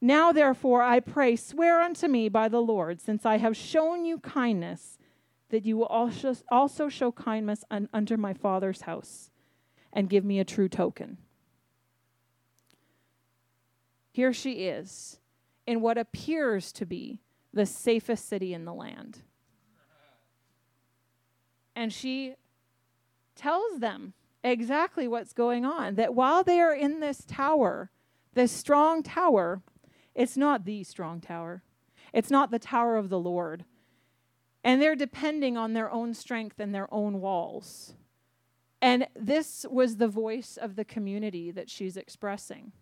Now, 0.00 0.32
therefore, 0.32 0.82
I 0.82 0.98
pray, 0.98 1.36
swear 1.36 1.82
unto 1.82 2.08
me 2.08 2.28
by 2.28 2.48
the 2.48 2.62
Lord, 2.62 3.00
since 3.00 3.26
I 3.26 3.36
have 3.36 3.56
shown 3.56 4.04
you 4.04 4.18
kindness, 4.18 4.98
that 5.50 5.66
you 5.66 5.76
will 5.76 5.86
also, 5.86 6.88
show 6.88 7.12
kindness 7.12 7.64
un, 7.70 7.88
unto 7.92 8.16
my 8.16 8.32
father's 8.32 8.82
house, 8.82 9.30
and 9.92 10.08
give 10.08 10.24
me 10.24 10.40
a 10.40 10.44
true 10.44 10.68
token. 10.68 11.18
Here 14.12 14.32
she 14.34 14.68
is 14.68 15.18
in 15.66 15.80
what 15.80 15.96
appears 15.96 16.70
to 16.72 16.86
be 16.86 17.20
the 17.52 17.66
safest 17.66 18.28
city 18.28 18.52
in 18.52 18.64
the 18.66 18.74
land. 18.74 19.22
And 21.74 21.92
she 21.92 22.34
tells 23.34 23.78
them 23.80 24.12
exactly 24.44 25.08
what's 25.08 25.32
going 25.32 25.64
on 25.64 25.94
that 25.94 26.14
while 26.14 26.44
they 26.44 26.60
are 26.60 26.74
in 26.74 27.00
this 27.00 27.24
tower, 27.26 27.90
this 28.34 28.52
strong 28.52 29.02
tower, 29.02 29.62
it's 30.14 30.36
not 30.36 30.66
the 30.66 30.84
strong 30.84 31.20
tower, 31.20 31.62
it's 32.12 32.30
not 32.30 32.50
the 32.50 32.58
tower 32.58 32.96
of 32.96 33.08
the 33.08 33.18
Lord. 33.18 33.64
And 34.62 34.80
they're 34.80 34.94
depending 34.94 35.56
on 35.56 35.72
their 35.72 35.90
own 35.90 36.12
strength 36.12 36.60
and 36.60 36.74
their 36.74 36.92
own 36.92 37.20
walls. 37.20 37.94
And 38.80 39.06
this 39.16 39.64
was 39.70 39.96
the 39.96 40.08
voice 40.08 40.58
of 40.60 40.76
the 40.76 40.84
community 40.84 41.50
that 41.50 41.70
she's 41.70 41.96
expressing 41.96 42.72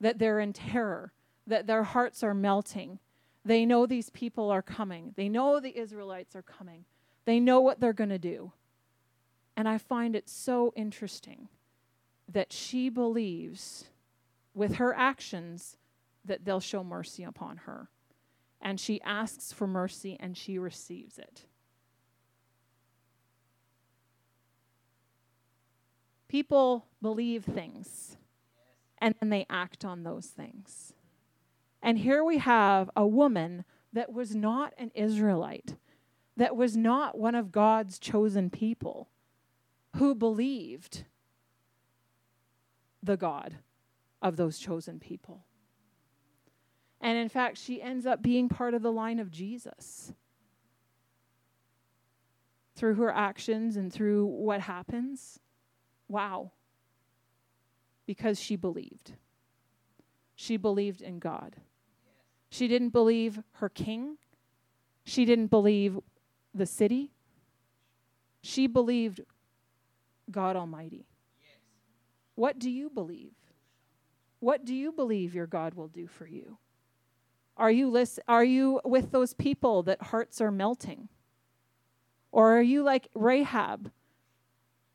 that 0.00 0.18
they're 0.18 0.40
in 0.40 0.52
terror, 0.52 1.12
that 1.46 1.66
their 1.66 1.82
hearts 1.82 2.22
are 2.22 2.34
melting. 2.34 2.98
They 3.44 3.64
know 3.64 3.86
these 3.86 4.10
people 4.10 4.50
are 4.50 4.62
coming. 4.62 5.14
They 5.16 5.28
know 5.28 5.60
the 5.60 5.78
Israelites 5.78 6.34
are 6.34 6.42
coming. 6.42 6.84
They 7.24 7.40
know 7.40 7.60
what 7.60 7.80
they're 7.80 7.92
going 7.92 8.10
to 8.10 8.18
do. 8.18 8.52
And 9.56 9.68
I 9.68 9.78
find 9.78 10.14
it 10.14 10.28
so 10.28 10.72
interesting 10.76 11.48
that 12.28 12.52
she 12.52 12.88
believes 12.88 13.86
with 14.54 14.76
her 14.76 14.94
actions 14.94 15.76
that 16.24 16.44
they'll 16.44 16.60
show 16.60 16.82
mercy 16.82 17.22
upon 17.22 17.58
her. 17.58 17.88
And 18.60 18.80
she 18.80 19.00
asks 19.02 19.52
for 19.52 19.66
mercy 19.66 20.16
and 20.18 20.36
she 20.36 20.58
receives 20.58 21.18
it. 21.18 21.44
People 26.28 26.86
believe 27.00 27.44
things 27.44 28.16
and 28.98 29.14
then 29.20 29.30
they 29.30 29.46
act 29.50 29.84
on 29.84 30.02
those 30.02 30.26
things. 30.26 30.92
And 31.82 31.98
here 31.98 32.24
we 32.24 32.38
have 32.38 32.90
a 32.96 33.06
woman 33.06 33.64
that 33.92 34.12
was 34.12 34.34
not 34.34 34.72
an 34.78 34.90
Israelite, 34.94 35.76
that 36.36 36.56
was 36.56 36.76
not 36.76 37.18
one 37.18 37.34
of 37.34 37.52
God's 37.52 37.98
chosen 37.98 38.50
people, 38.50 39.08
who 39.96 40.14
believed 40.14 41.04
the 43.02 43.16
God 43.16 43.56
of 44.20 44.36
those 44.36 44.58
chosen 44.58 44.98
people. 44.98 45.44
And 47.00 47.18
in 47.18 47.28
fact, 47.28 47.58
she 47.58 47.80
ends 47.80 48.06
up 48.06 48.22
being 48.22 48.48
part 48.48 48.74
of 48.74 48.82
the 48.82 48.92
line 48.92 49.18
of 49.18 49.30
Jesus 49.30 50.12
through 52.74 52.94
her 52.94 53.12
actions 53.12 53.76
and 53.76 53.92
through 53.92 54.26
what 54.26 54.60
happens. 54.62 55.38
Wow 56.08 56.52
because 58.06 58.40
she 58.40 58.56
believed. 58.56 59.14
She 60.34 60.56
believed 60.56 61.02
in 61.02 61.18
God. 61.18 61.56
She 62.48 62.68
didn't 62.68 62.90
believe 62.90 63.42
her 63.52 63.68
king. 63.68 64.16
She 65.04 65.24
didn't 65.24 65.48
believe 65.48 65.98
the 66.54 66.66
city. 66.66 67.10
She 68.42 68.66
believed 68.66 69.20
God 70.30 70.56
Almighty. 70.56 71.06
What 72.34 72.58
do 72.58 72.70
you 72.70 72.90
believe? 72.90 73.32
What 74.40 74.64
do 74.64 74.74
you 74.74 74.92
believe 74.92 75.34
your 75.34 75.46
God 75.46 75.74
will 75.74 75.88
do 75.88 76.06
for 76.06 76.26
you? 76.26 76.58
Are 77.56 77.70
you 77.70 77.88
list, 77.88 78.20
are 78.28 78.44
you 78.44 78.80
with 78.84 79.10
those 79.10 79.32
people 79.32 79.82
that 79.84 80.02
hearts 80.02 80.40
are 80.40 80.50
melting? 80.50 81.08
Or 82.30 82.58
are 82.58 82.62
you 82.62 82.82
like 82.82 83.08
Rahab 83.14 83.90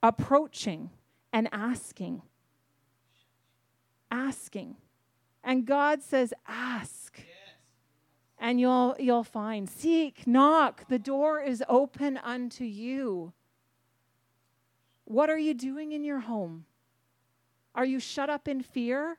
approaching 0.04 0.92
and 1.34 1.50
asking? 1.52 2.22
Asking. 4.12 4.76
And 5.44 5.66
God 5.66 6.04
says, 6.04 6.34
ask. 6.48 7.16
Yes. 7.18 7.28
And 8.38 8.60
you'll 8.60 8.96
you'll 9.00 9.24
find. 9.24 9.70
Seek, 9.70 10.28
knock. 10.28 10.88
The 10.90 11.00
door 11.00 11.42
is 11.42 11.64
open 11.70 12.18
unto 12.18 12.66
you. 12.66 13.34
What 15.06 15.30
are 15.30 15.38
you 15.38 15.54
doing 15.54 15.94
in 15.94 16.04
your 16.04 16.20
home? 16.20 16.66
Are 17.74 17.86
you 17.86 18.00
shut 18.00 18.30
up 18.30 18.48
in 18.48 18.62
fear? 18.62 19.18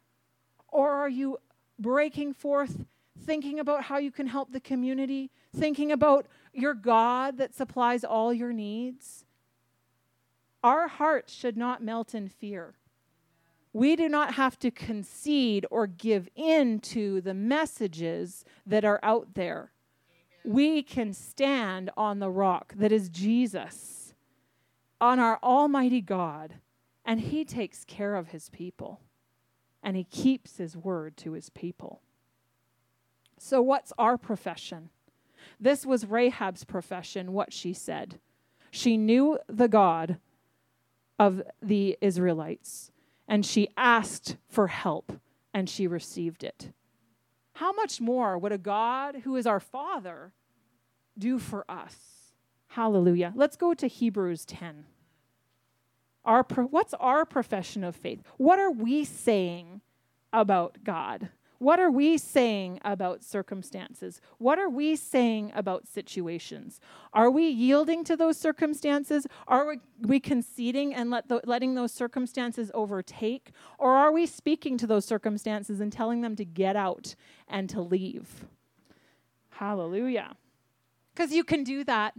Or 0.69 0.91
are 0.93 1.09
you 1.09 1.39
breaking 1.79 2.33
forth, 2.35 2.85
thinking 3.19 3.59
about 3.59 3.85
how 3.85 3.99
you 3.99 4.11
can 4.11 4.27
help 4.27 4.53
the 4.53 4.61
community, 4.61 5.31
thinking 5.55 5.93
about 5.93 6.27
your 6.53 6.75
God 6.75 7.39
that 7.39 7.55
supplies 7.55 8.05
all 8.05 8.33
your 8.33 8.53
needs? 8.53 9.25
Our 10.65 10.89
hearts 10.89 11.33
should 11.33 11.57
not 11.57 11.83
melt 11.83 12.15
in 12.15 12.29
fear. 12.29 12.75
We 13.73 13.97
do 13.97 14.09
not 14.09 14.35
have 14.35 14.59
to 14.61 14.71
concede 14.71 15.67
or 15.71 15.87
give 15.87 16.29
in 16.35 16.81
to 16.81 17.21
the 17.21 17.35
messages 17.35 18.45
that 18.67 18.85
are 18.85 19.01
out 19.03 19.35
there. 19.35 19.73
Amen. 20.45 20.55
We 20.55 20.83
can 20.83 21.15
stand 21.15 21.91
on 21.97 22.19
the 22.19 22.31
rock 22.31 22.75
that 22.77 22.93
is 22.93 23.09
Jesus, 23.09 24.15
on 25.01 25.19
our 25.19 25.39
Almighty 25.43 26.03
God, 26.03 26.55
and 27.05 27.21
He 27.21 27.45
takes 27.45 27.85
care 27.85 28.15
of 28.15 28.29
His 28.29 28.51
people 28.51 29.01
and 29.83 29.97
He 29.97 30.05
keeps 30.05 30.59
His 30.59 30.77
word 30.77 31.17
to 31.19 31.33
His 31.33 31.51
people. 31.51 32.03
So, 33.39 33.61
what's 33.61 33.93
our 33.99 34.17
profession? 34.17 34.91
This 35.59 35.85
was 35.85 36.07
Rahab's 36.07 36.65
profession, 36.65 37.33
what 37.33 37.53
she 37.53 37.73
said. 37.73 38.21
She 38.71 38.97
knew 38.97 39.39
the 39.49 39.67
God 39.67 40.19
of 41.19 41.43
the 41.61 41.99
Israelites 42.01 42.92
and 43.33 43.47
she 43.47 43.67
asked 43.79 44.37
for 44.47 44.67
help 44.67 45.11
and 45.55 45.67
she 45.67 45.87
received 45.87 46.45
it. 46.45 46.71
How 47.55 47.73
much 47.73 47.99
more 47.99 48.37
would 48.37 48.53
a 48.53 48.59
God 48.59 49.23
who 49.25 49.37
is 49.37 49.47
our 49.47 49.59
Father 49.59 50.35
do 51.17 51.39
for 51.39 51.65
us? 51.67 51.97
Hallelujah. 52.67 53.33
Let's 53.35 53.57
go 53.57 53.73
to 53.73 53.87
Hebrews 53.87 54.45
10. 54.45 54.85
Our, 56.27 56.43
what's 56.43 56.93
our 57.01 57.25
profession 57.25 57.83
of 57.85 57.97
faith? 57.97 58.21
What 58.37 58.59
are 58.59 58.71
we 58.71 59.03
saying 59.03 59.81
about 60.31 60.85
God? 60.85 61.31
What 61.63 61.79
are 61.79 61.93
we 61.93 62.19
saying 62.19 62.81
about 62.85 63.23
circumstances? 63.23 64.21
What 64.39 64.59
are 64.59 64.69
we 64.69 64.97
saying 64.97 65.53
about 65.55 65.87
situations? 65.87 66.81
Are 67.13 67.31
we 67.31 67.47
yielding 67.47 68.03
to 68.03 68.17
those 68.17 68.37
circumstances? 68.37 69.29
Are 69.47 69.77
we 70.01 70.19
conceding 70.19 70.93
and 70.93 71.09
let 71.09 71.29
the, 71.29 71.41
letting 71.45 71.77
those 71.77 71.93
circumstances 71.93 72.73
overtake? 72.75 73.53
Or 73.79 73.95
are 73.95 74.11
we 74.11 74.27
speaking 74.27 74.77
to 74.79 74.89
those 74.89 75.05
circumstances 75.05 75.81
and 75.81 75.93
telling 75.93 76.21
them 76.21 76.35
to 76.35 76.45
get 76.45 76.75
out 76.75 77.15
and 77.47 77.71
to 77.71 77.81
leave? 77.81 78.45
Hallelujah. 79.51 80.35
Because 81.15 81.33
you 81.33 81.45
can 81.45 81.63
do 81.63 81.85
that. 81.85 82.15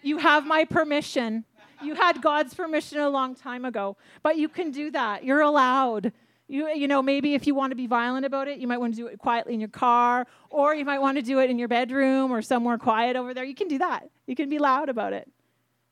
You 0.00 0.18
have 0.18 0.46
my 0.46 0.64
permission. 0.64 1.44
You 1.82 1.96
had 1.96 2.22
God's 2.22 2.54
permission 2.54 3.00
a 3.00 3.10
long 3.10 3.34
time 3.34 3.64
ago, 3.64 3.96
but 4.22 4.36
you 4.36 4.48
can 4.48 4.70
do 4.70 4.92
that. 4.92 5.24
You're 5.24 5.40
allowed. 5.40 6.12
You, 6.50 6.68
you 6.70 6.88
know, 6.88 7.00
maybe 7.00 7.34
if 7.34 7.46
you 7.46 7.54
want 7.54 7.70
to 7.70 7.76
be 7.76 7.86
violent 7.86 8.26
about 8.26 8.48
it, 8.48 8.58
you 8.58 8.66
might 8.66 8.78
want 8.78 8.92
to 8.94 9.00
do 9.00 9.06
it 9.06 9.20
quietly 9.20 9.54
in 9.54 9.60
your 9.60 9.68
car, 9.68 10.26
or 10.50 10.74
you 10.74 10.84
might 10.84 10.98
want 10.98 11.16
to 11.16 11.22
do 11.22 11.38
it 11.38 11.48
in 11.48 11.60
your 11.60 11.68
bedroom 11.68 12.32
or 12.32 12.42
somewhere 12.42 12.76
quiet 12.76 13.14
over 13.14 13.32
there. 13.32 13.44
You 13.44 13.54
can 13.54 13.68
do 13.68 13.78
that. 13.78 14.10
You 14.26 14.34
can 14.34 14.48
be 14.48 14.58
loud 14.58 14.88
about 14.88 15.12
it. 15.12 15.30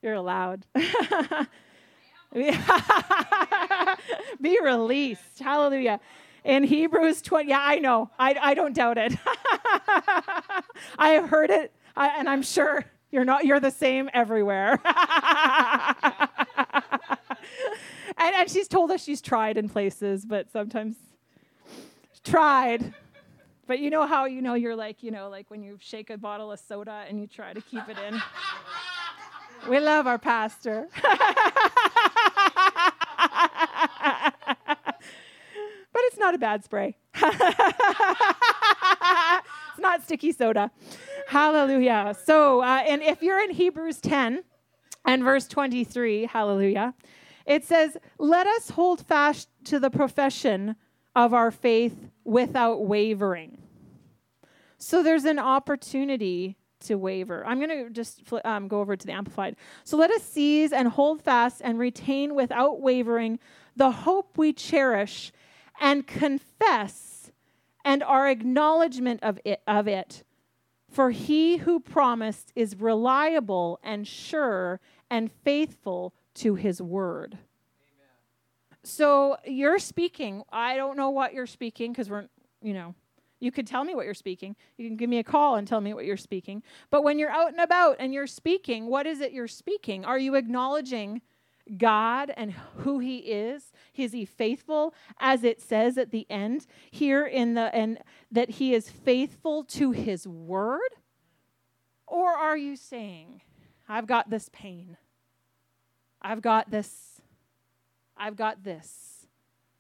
You're 0.03 0.15
allowed. 0.15 0.67
be 4.41 4.59
released. 4.61 5.39
Hallelujah. 5.39 6.01
In 6.43 6.65
Hebrews 6.65 7.23
20, 7.23 7.49
yeah, 7.49 7.61
I 7.63 7.79
know. 7.79 8.11
I, 8.19 8.35
I 8.41 8.55
don't 8.55 8.75
doubt 8.75 8.99
it. 8.99 9.15
I 10.99 11.11
have 11.11 11.29
heard 11.29 11.51
it, 11.51 11.73
I, 11.97 12.19
and 12.19 12.29
I'm 12.29 12.43
sure 12.43 12.85
you're 13.13 13.25
not. 13.25 13.45
You're 13.45 13.61
the 13.61 13.71
same 13.71 14.11
everywhere. 14.13 14.81
and, 18.19 18.35
and 18.35 18.51
she's 18.51 18.69
told 18.69 18.91
us 18.91 19.03
she's 19.03 19.21
tried 19.21 19.57
in 19.57 19.69
places, 19.69 20.25
but 20.25 20.51
sometimes 20.51 20.97
tried. 22.25 22.93
But 23.67 23.81
you 23.81 23.91
know 23.91 24.07
how 24.07 24.25
you 24.25 24.41
know 24.41 24.55
you're 24.55 24.77
like, 24.77 25.03
you 25.03 25.11
know, 25.11 25.29
like 25.29 25.51
when 25.51 25.63
you 25.63 25.79
shake 25.81 26.11
a 26.11 26.17
bottle 26.17 26.53
of 26.53 26.59
soda 26.59 27.05
and 27.09 27.21
you 27.21 27.27
try 27.27 27.53
to 27.53 27.61
keep 27.61 27.87
it 27.89 27.99
in. 27.99 28.21
we 29.69 29.79
love 29.79 30.07
our 30.07 30.19
pastor. 30.19 30.89
but 31.03 31.13
it's 35.97 36.19
not 36.19 36.35
a 36.35 36.39
bad 36.39 36.65
spray. 36.65 36.97
it's 37.15 37.29
not 39.79 40.03
sticky 40.03 40.33
soda. 40.33 40.71
Hallelujah. 41.29 42.17
So, 42.25 42.63
uh, 42.63 42.83
and 42.87 43.03
if 43.03 43.23
you're 43.23 43.41
in 43.43 43.51
Hebrews 43.51 44.01
10 44.01 44.45
and 45.05 45.23
verse 45.23 45.47
23, 45.47 46.25
hallelujah, 46.25 46.95
it 47.49 47.65
says, 47.65 47.97
Let 48.19 48.47
us 48.47 48.71
hold 48.71 49.05
fast 49.05 49.49
to 49.65 49.81
the 49.81 49.91
profession 49.91 50.77
of 51.17 51.35
our 51.35 51.51
faith 51.51 51.97
without 52.23 52.87
wavering. 52.87 53.59
So 54.77 55.03
there's 55.03 55.25
an 55.25 55.41
opportunity 55.41 56.57
to 56.81 56.97
waver. 56.97 57.45
I'm 57.45 57.59
going 57.59 57.87
to 57.87 57.91
just 57.91 58.23
um, 58.45 58.69
go 58.69 58.81
over 58.81 58.97
to 58.97 59.07
the 59.07 59.13
Amplified. 59.13 59.57
So 59.83 59.97
let 59.97 60.13
us 60.13 60.23
seize 60.23 60.73
and 60.73 60.87
hold 60.87 61.23
fast 61.23 61.61
and 61.65 61.79
retain 61.79 62.37
without 62.37 62.81
wavering 62.81 63.41
the 63.75 63.91
hope 63.91 64.39
we 64.39 64.53
cherish 64.53 65.33
and 65.81 66.07
confess 66.07 67.33
and 67.85 68.03
our 68.03 68.29
acknowledgement 68.29 69.21
of 69.23 69.41
it, 69.45 69.63
of 69.67 69.89
it. 69.89 70.23
For 70.91 71.11
he 71.11 71.57
who 71.57 71.81
promised 71.81 72.53
is 72.55 72.77
reliable 72.77 73.81
and 73.83 74.07
sure 74.07 74.81
and 75.11 75.33
faithful 75.45 76.15
to 76.39 76.55
his 76.55 76.81
word. 76.81 77.35
Amen. 77.35 78.09
So 78.85 79.37
you're 79.45 79.79
speaking. 79.79 80.43
I 80.53 80.77
don't 80.77 80.97
know 80.97 81.11
what 81.11 81.35
you're 81.35 81.47
speaking 81.47 81.93
because 81.93 82.11
we're, 82.11 82.29
you 82.63 82.75
know, 82.75 82.95
you 83.41 83.53
could 83.53 83.67
tell 83.67 83.85
me 83.85 83.95
what 83.95 84.05
you're 84.05 84.15
speaking. 84.15 84.57
You 84.77 84.89
can 84.89 84.97
give 84.97 85.09
me 85.09 85.19
a 85.19 85.25
call 85.25 85.57
and 85.57 85.67
tell 85.67 85.81
me 85.81 85.95
what 85.95 86.05
you're 86.05 86.17
speaking. 86.17 86.63
But 86.91 87.05
when 87.05 87.19
you're 87.19 87.31
out 87.31 87.49
and 87.49 87.61
about 87.61 87.97
and 88.01 88.13
you're 88.13 88.27
speaking, 88.27 88.87
what 88.87 89.07
is 89.07 89.21
it 89.21 89.33
you're 89.33 89.47
speaking? 89.47 90.05
Are 90.05 90.19
you 90.19 90.35
acknowledging 90.35 91.23
God 91.77 92.33
and 92.37 92.53
who 92.79 92.99
he 92.99 93.19
is? 93.19 93.73
Is 93.95 94.13
he 94.13 94.25
faithful 94.25 94.95
as 95.21 95.45
it 95.45 95.61
says 95.61 95.99
at 95.99 96.11
the 96.11 96.27
end 96.31 96.67
here 96.91 97.27
in 97.27 97.55
the 97.55 97.75
and 97.75 97.99
that 98.33 98.51
he 98.51 98.75
is 98.75 98.91
faithful 98.91 99.65
to 99.65 99.93
his 99.93 100.27
word? 100.27 100.81
Or 102.07 102.31
are 102.31 102.57
you 102.57 102.75
saying, 102.75 103.43
I've 103.89 104.07
got 104.07 104.31
this 104.31 104.49
pain. 104.53 104.97
I've 106.21 106.43
got 106.43 106.71
this. 106.71 107.21
I've 108.17 108.37
got 108.37 108.65
this. 108.65 109.27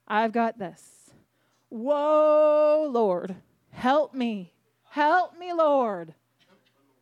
I've 0.07 0.33
got 0.33 0.59
this. 0.59 1.11
Whoa, 1.69 2.89
Lord, 2.91 3.37
help 3.71 4.15
me. 4.15 4.53
Help 4.91 5.39
me, 5.39 5.53
Lord. 5.53 6.15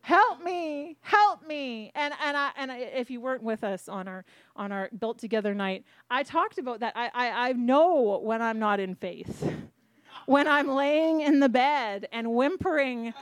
Help 0.07 0.41
me, 0.41 0.97
help 1.01 1.45
me. 1.45 1.91
And 1.97 2.15
and 2.23 2.37
I 2.37 2.51
and 2.57 2.71
I, 2.71 2.79
if 2.79 3.11
you 3.11 3.21
weren't 3.21 3.43
with 3.43 3.65
us 3.65 3.89
on 3.89 4.07
our 4.07 4.25
on 4.55 4.71
our 4.71 4.89
built 4.97 5.19
together 5.19 5.53
night, 5.53 5.85
I 6.09 6.23
talked 6.23 6.59
about 6.59 6.79
that. 6.79 6.93
I, 6.95 7.11
I 7.13 7.49
I 7.49 7.53
know 7.55 8.21
when 8.23 8.41
I'm 8.41 8.61
not 8.61 8.79
in 8.79 8.95
faith. 8.95 9.53
When 10.27 10.47
I'm 10.47 10.69
laying 10.69 11.23
in 11.23 11.41
the 11.41 11.49
bed 11.49 12.09
and 12.13 12.35
whimpering 12.35 13.15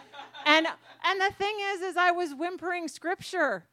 and 0.44 0.66
and 1.05 1.20
the 1.20 1.33
thing 1.38 1.55
is 1.72 1.81
is 1.81 1.96
I 1.96 2.11
was 2.11 2.35
whimpering 2.35 2.88
scripture. 2.88 3.64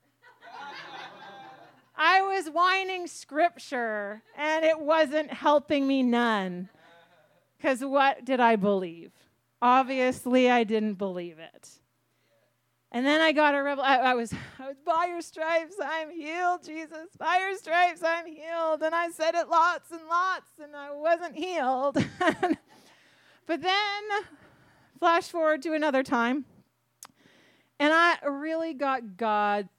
I 2.04 2.24
was 2.24 2.50
whining 2.50 3.06
scripture 3.06 4.24
and 4.36 4.66
it 4.66 4.80
wasn't 4.80 5.32
helping 5.32 5.86
me 5.86 6.02
none. 6.02 6.70
Because 7.56 7.86
what 7.86 8.26
did 8.26 8.40
I 8.40 8.56
believe? 8.56 9.12
Obviously, 9.62 10.50
I 10.50 10.64
didn't 10.64 10.96
believe 10.96 11.38
it. 11.38 11.70
And 12.92 13.06
then 13.06 13.22
I 13.22 13.34
got 13.34 13.54
a 13.54 13.62
rebel. 13.62 13.84
I, 13.84 13.98
I, 13.98 14.14
was, 14.16 14.34
I 14.58 14.70
was, 14.70 14.78
by 14.84 15.10
your 15.10 15.22
stripes, 15.22 15.76
I'm 15.80 16.10
healed, 16.10 16.64
Jesus. 16.66 17.08
By 17.20 17.38
your 17.38 17.56
stripes, 17.56 18.02
I'm 18.04 18.26
healed. 18.26 18.82
And 18.82 18.96
I 18.96 19.12
said 19.12 19.36
it 19.36 19.48
lots 19.48 19.92
and 19.92 20.02
lots, 20.10 20.50
and 20.60 20.76
I 20.76 20.92
wasn't 20.92 21.36
healed. 21.36 22.04
but 23.46 23.62
then, 23.62 24.04
flash 24.98 25.28
forward 25.28 25.62
to 25.62 25.74
another 25.74 26.02
time, 26.02 26.46
and 27.80 27.94
I 27.94 28.18
really 28.26 28.74
got 28.74 29.18
God 29.18 29.70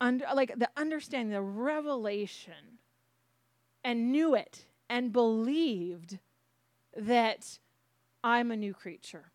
under, 0.00 0.26
like 0.34 0.58
the 0.58 0.70
understanding, 0.76 1.30
the 1.30 1.42
revelation, 1.42 2.78
and 3.82 4.10
knew 4.12 4.34
it 4.34 4.66
and 4.88 5.12
believed 5.12 6.18
that 6.96 7.58
I'm 8.22 8.50
a 8.50 8.56
new 8.56 8.74
creature. 8.74 9.32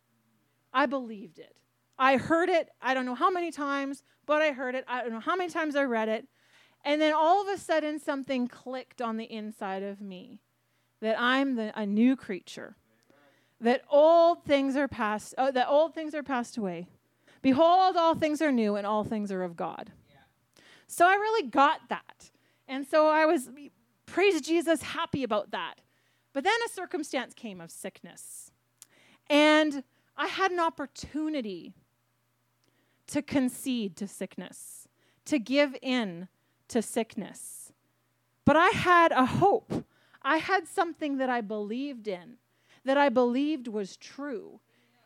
I 0.74 0.86
believed 0.86 1.40
it. 1.40 1.56
I 1.98 2.18
heard 2.18 2.50
it, 2.50 2.70
I 2.82 2.94
don't 2.94 3.06
know 3.06 3.16
how 3.16 3.30
many 3.30 3.52
times, 3.52 4.04
but 4.26 4.42
I 4.42 4.52
heard 4.52 4.74
it. 4.74 4.86
I 4.88 5.02
don't 5.02 5.12
know 5.12 5.20
how 5.20 5.36
many 5.36 5.50
times 5.50 5.76
I 5.76 5.84
read 5.84 6.08
it. 6.08 6.28
And 6.86 7.02
then 7.02 7.14
all 7.14 7.42
of 7.42 7.54
a 7.54 7.58
sudden, 7.58 8.00
something 8.00 8.48
clicked 8.48 9.02
on 9.02 9.18
the 9.18 9.26
inside 9.26 9.84
of 9.84 10.00
me 10.00 10.40
that 11.02 11.20
I'm 11.20 11.56
the, 11.56 11.78
a 11.78 11.86
new 11.86 12.16
creature, 12.16 12.78
that 13.60 13.82
old 13.90 14.46
things 14.46 14.78
are 14.78 14.88
past, 14.88 15.34
oh, 15.38 15.46
uh, 15.46 15.52
that 15.52 15.68
old 15.68 15.94
things 15.94 16.16
are 16.16 16.24
passed 16.24 16.58
away. 16.58 16.88
Behold, 17.42 17.98
all 17.98 18.16
things 18.16 18.42
are 18.42 18.52
new, 18.52 18.76
and 18.76 18.88
all 18.88 19.04
things 19.04 19.32
are 19.32 19.44
of 19.44 19.56
God. 19.56 19.92
So 20.92 21.06
I 21.06 21.14
really 21.14 21.48
got 21.48 21.88
that, 21.90 22.32
and 22.68 22.86
so 22.86 23.08
I 23.08 23.28
was 23.28 23.48
praise 24.08 24.42
Jesus, 24.42 24.82
happy 24.82 25.24
about 25.24 25.52
that. 25.52 25.76
But 26.34 26.44
then 26.44 26.56
a 26.66 26.70
circumstance 26.70 27.36
came 27.36 27.62
of 27.62 27.70
sickness, 27.70 28.50
and 29.30 29.84
I 30.18 30.26
had 30.26 30.52
an 30.52 30.60
opportunity 30.60 31.74
to 33.06 33.22
concede 33.22 33.96
to 33.98 34.08
sickness, 34.08 34.88
to 35.26 35.38
give 35.38 35.76
in 35.84 36.28
to 36.70 36.82
sickness. 36.82 37.72
But 38.44 38.58
I 38.58 38.70
had 38.70 39.12
a 39.12 39.28
hope. 39.28 39.86
I 40.24 40.38
had 40.38 40.68
something 40.68 41.18
that 41.18 41.30
I 41.30 41.42
believed 41.42 42.08
in, 42.08 42.38
that 42.84 42.98
I 42.98 43.10
believed 43.10 43.68
was 43.68 43.96
true. 43.96 44.60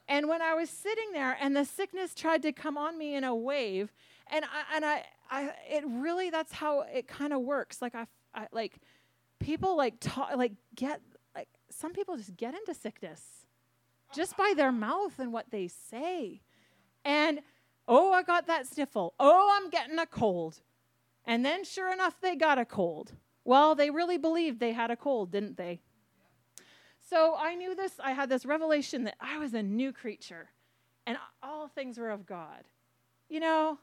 And 0.07 0.29
when 0.29 0.41
I 0.41 0.53
was 0.53 0.69
sitting 0.69 1.11
there 1.11 1.37
and 1.39 1.55
the 1.55 1.65
sickness 1.65 2.15
tried 2.15 2.41
to 2.43 2.53
come 2.53 2.77
on 2.77 2.97
me 2.97 3.15
in 3.15 3.25
a 3.25 3.35
wave, 3.35 3.91
and 4.27 4.45
I, 4.45 4.75
and 4.75 4.85
I, 4.85 5.03
I 5.33 5.51
it 5.67 5.83
really 5.87 6.29
that's 6.29 6.53
how 6.53 6.81
it 6.81 7.07
kind 7.07 7.33
of 7.33 7.41
works. 7.41 7.81
Like 7.81 7.95
I, 7.95 8.05
I 8.35 8.47
like 8.51 8.77
people 9.39 9.75
like 9.75 9.95
talk, 9.99 10.29
like 10.35 10.53
get 10.75 11.01
like 11.35 11.49
some 11.71 11.91
people 11.91 12.15
just 12.15 12.37
get 12.37 12.53
into 12.53 12.75
sickness 12.75 13.21
just 14.13 14.37
by 14.37 14.53
their 14.55 14.71
mouth 14.71 15.17
and 15.17 15.33
what 15.33 15.49
they 15.49 15.67
say. 15.67 16.41
And 17.03 17.39
oh, 17.87 18.13
I 18.13 18.21
got 18.21 18.45
that 18.45 18.67
sniffle. 18.67 19.15
Oh, 19.19 19.59
I'm 19.59 19.71
getting 19.71 19.97
a 19.97 20.05
cold. 20.05 20.61
And 21.25 21.43
then, 21.43 21.63
sure 21.63 21.91
enough, 21.91 22.21
they 22.21 22.35
got 22.35 22.59
a 22.59 22.65
cold. 22.65 23.13
Well, 23.43 23.73
they 23.73 23.89
really 23.89 24.17
believed 24.17 24.59
they 24.59 24.73
had 24.73 24.91
a 24.91 24.95
cold, 24.95 25.31
didn't 25.31 25.57
they? 25.57 25.81
So 27.09 27.35
I 27.37 27.55
knew 27.55 27.75
this, 27.75 27.93
I 27.99 28.11
had 28.11 28.29
this 28.29 28.45
revelation 28.45 29.05
that 29.05 29.15
I 29.19 29.39
was 29.39 29.53
a 29.53 29.63
new 29.63 29.91
creature 29.91 30.49
and 31.05 31.17
all 31.41 31.67
things 31.67 31.97
were 31.97 32.11
of 32.11 32.25
God. 32.25 32.63
You 33.29 33.39
know, 33.39 33.79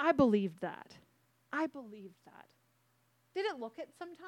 I 0.00 0.12
believed 0.12 0.62
that. 0.62 0.94
I 1.52 1.66
believed 1.66 2.16
that. 2.24 2.46
Did 3.34 3.44
it 3.44 3.60
look 3.60 3.78
at 3.78 3.88
sometimes, 3.98 4.18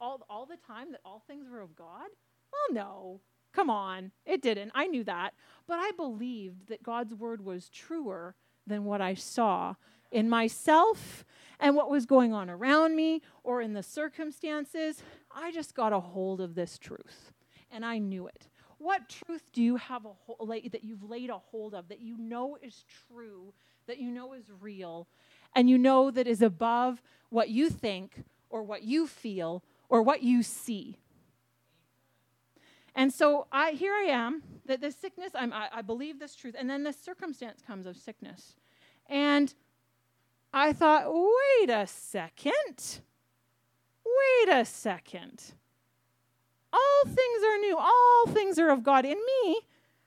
all, 0.00 0.24
all 0.30 0.46
the 0.46 0.56
time, 0.56 0.90
that 0.92 1.02
all 1.04 1.22
things 1.26 1.46
were 1.50 1.60
of 1.60 1.76
God? 1.76 2.08
Well, 2.50 2.74
no. 2.74 3.20
Come 3.52 3.68
on. 3.68 4.10
It 4.24 4.40
didn't. 4.40 4.72
I 4.74 4.86
knew 4.86 5.04
that. 5.04 5.34
But 5.66 5.78
I 5.78 5.90
believed 5.96 6.68
that 6.68 6.82
God's 6.82 7.14
word 7.14 7.44
was 7.44 7.68
truer 7.68 8.34
than 8.66 8.84
what 8.84 9.02
I 9.02 9.12
saw 9.14 9.74
in 10.10 10.30
myself 10.30 11.26
and 11.60 11.76
what 11.76 11.90
was 11.90 12.06
going 12.06 12.32
on 12.32 12.48
around 12.48 12.96
me 12.96 13.20
or 13.44 13.60
in 13.60 13.74
the 13.74 13.82
circumstances. 13.82 15.02
I 15.30 15.52
just 15.52 15.74
got 15.74 15.92
a 15.92 16.00
hold 16.00 16.40
of 16.40 16.54
this 16.54 16.78
truth 16.78 17.32
and 17.70 17.84
I 17.84 17.98
knew 17.98 18.26
it. 18.26 18.48
What 18.78 19.08
truth 19.08 19.42
do 19.52 19.62
you 19.62 19.76
have 19.76 20.06
a 20.06 20.42
like, 20.42 20.70
that 20.70 20.84
you've 20.84 21.02
laid 21.02 21.30
a 21.30 21.38
hold 21.38 21.74
of 21.74 21.88
that 21.88 22.00
you 22.00 22.16
know 22.16 22.56
is 22.62 22.84
true, 23.08 23.52
that 23.88 23.98
you 23.98 24.12
know 24.12 24.32
is 24.32 24.44
real, 24.60 25.08
and 25.56 25.68
you 25.68 25.76
know 25.76 26.10
that 26.12 26.28
is 26.28 26.40
above 26.40 27.02
what 27.30 27.48
you 27.48 27.68
think 27.68 28.22
or 28.48 28.62
what 28.62 28.84
you 28.84 29.06
feel 29.06 29.64
or 29.88 30.02
what 30.02 30.22
you 30.22 30.42
see? 30.42 30.98
And 32.94 33.12
so 33.12 33.46
I 33.50 33.72
here 33.72 33.92
I 33.92 34.04
am 34.10 34.42
that 34.66 34.80
this 34.80 34.94
sickness 34.94 35.32
I'm, 35.34 35.52
I, 35.52 35.68
I 35.72 35.82
believe 35.82 36.20
this 36.20 36.36
truth, 36.36 36.54
and 36.56 36.70
then 36.70 36.84
this 36.84 36.96
circumstance 36.96 37.60
comes 37.66 37.86
of 37.86 37.96
sickness, 37.96 38.54
and 39.08 39.52
I 40.52 40.72
thought, 40.72 41.12
wait 41.12 41.70
a 41.70 41.86
second. 41.86 43.00
Wait 44.04 44.54
a 44.54 44.64
second. 44.64 45.52
All 46.72 47.02
things 47.04 47.42
are 47.44 47.58
new, 47.58 47.76
all 47.76 48.26
things 48.28 48.58
are 48.58 48.70
of 48.70 48.82
God 48.82 49.04
in 49.04 49.18
me. 49.18 49.60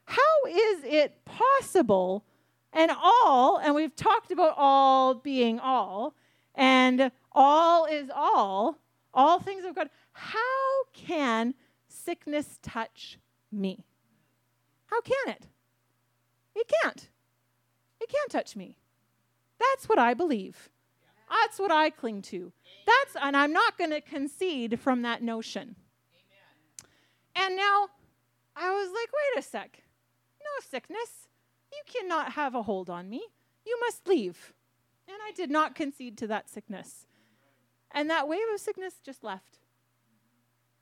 How 0.05 0.45
is 0.47 0.83
it 0.83 1.23
possible? 1.25 2.25
And 2.73 2.91
all, 2.91 3.57
and 3.57 3.75
we've 3.75 3.95
talked 3.95 4.31
about 4.31 4.53
all 4.57 5.13
being 5.13 5.59
all, 5.59 6.15
and 6.55 7.11
all 7.31 7.85
is 7.85 8.09
all, 8.13 8.77
all 9.13 9.39
things 9.39 9.65
of 9.65 9.75
God. 9.75 9.89
How 10.13 10.83
can 10.93 11.53
sickness 11.87 12.59
touch 12.61 13.19
me? 13.51 13.85
How 14.87 15.01
can 15.01 15.35
it? 15.35 15.47
It 16.55 16.71
can't. 16.81 17.09
It 17.99 18.09
can't 18.09 18.29
touch 18.29 18.55
me. 18.55 18.77
That's 19.59 19.87
what 19.87 19.99
I 19.99 20.13
believe. 20.13 20.69
That's 21.29 21.59
what 21.59 21.71
I 21.71 21.89
cling 21.89 22.21
to. 22.23 22.51
That's 22.85 23.15
and 23.21 23.37
I'm 23.37 23.53
not 23.53 23.77
going 23.77 23.91
to 23.91 24.01
concede 24.01 24.79
from 24.79 25.03
that 25.03 25.21
notion. 25.21 25.75
And 27.35 27.55
now 27.55 27.87
I 28.55 28.71
was 28.71 28.87
like, 28.87 29.09
wait 29.13 29.39
a 29.39 29.41
sec. 29.41 29.83
No 30.39 30.67
sickness. 30.69 31.27
You 31.71 31.81
cannot 31.87 32.33
have 32.33 32.55
a 32.55 32.63
hold 32.63 32.89
on 32.89 33.09
me. 33.09 33.23
You 33.65 33.79
must 33.79 34.07
leave. 34.07 34.53
And 35.07 35.17
I 35.25 35.31
did 35.31 35.49
not 35.49 35.75
concede 35.75 36.17
to 36.19 36.27
that 36.27 36.49
sickness. 36.49 37.07
And 37.91 38.09
that 38.09 38.27
wave 38.27 38.39
of 38.53 38.59
sickness 38.59 38.95
just 39.03 39.23
left. 39.23 39.59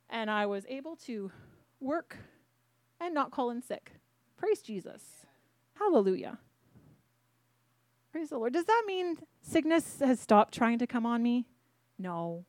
And 0.10 0.30
I 0.30 0.46
was 0.46 0.66
able 0.68 0.96
to 1.08 1.32
work 1.80 2.18
and 3.00 3.14
not 3.14 3.32
call 3.32 3.50
in 3.50 3.62
sick. 3.62 3.94
Praise 4.38 4.62
Jesus. 4.62 5.04
Hallelujah. 5.76 6.40
Praise 8.12 8.30
the 8.30 8.38
Lord. 8.38 8.54
Does 8.54 8.66
that 8.66 8.84
mean 8.88 9.18
sickness 9.42 10.00
has 10.00 10.20
stopped 10.20 10.54
trying 10.54 10.80
to 10.80 10.88
come 10.88 11.06
on 11.06 11.22
me? 11.22 11.46
No. 11.98 12.46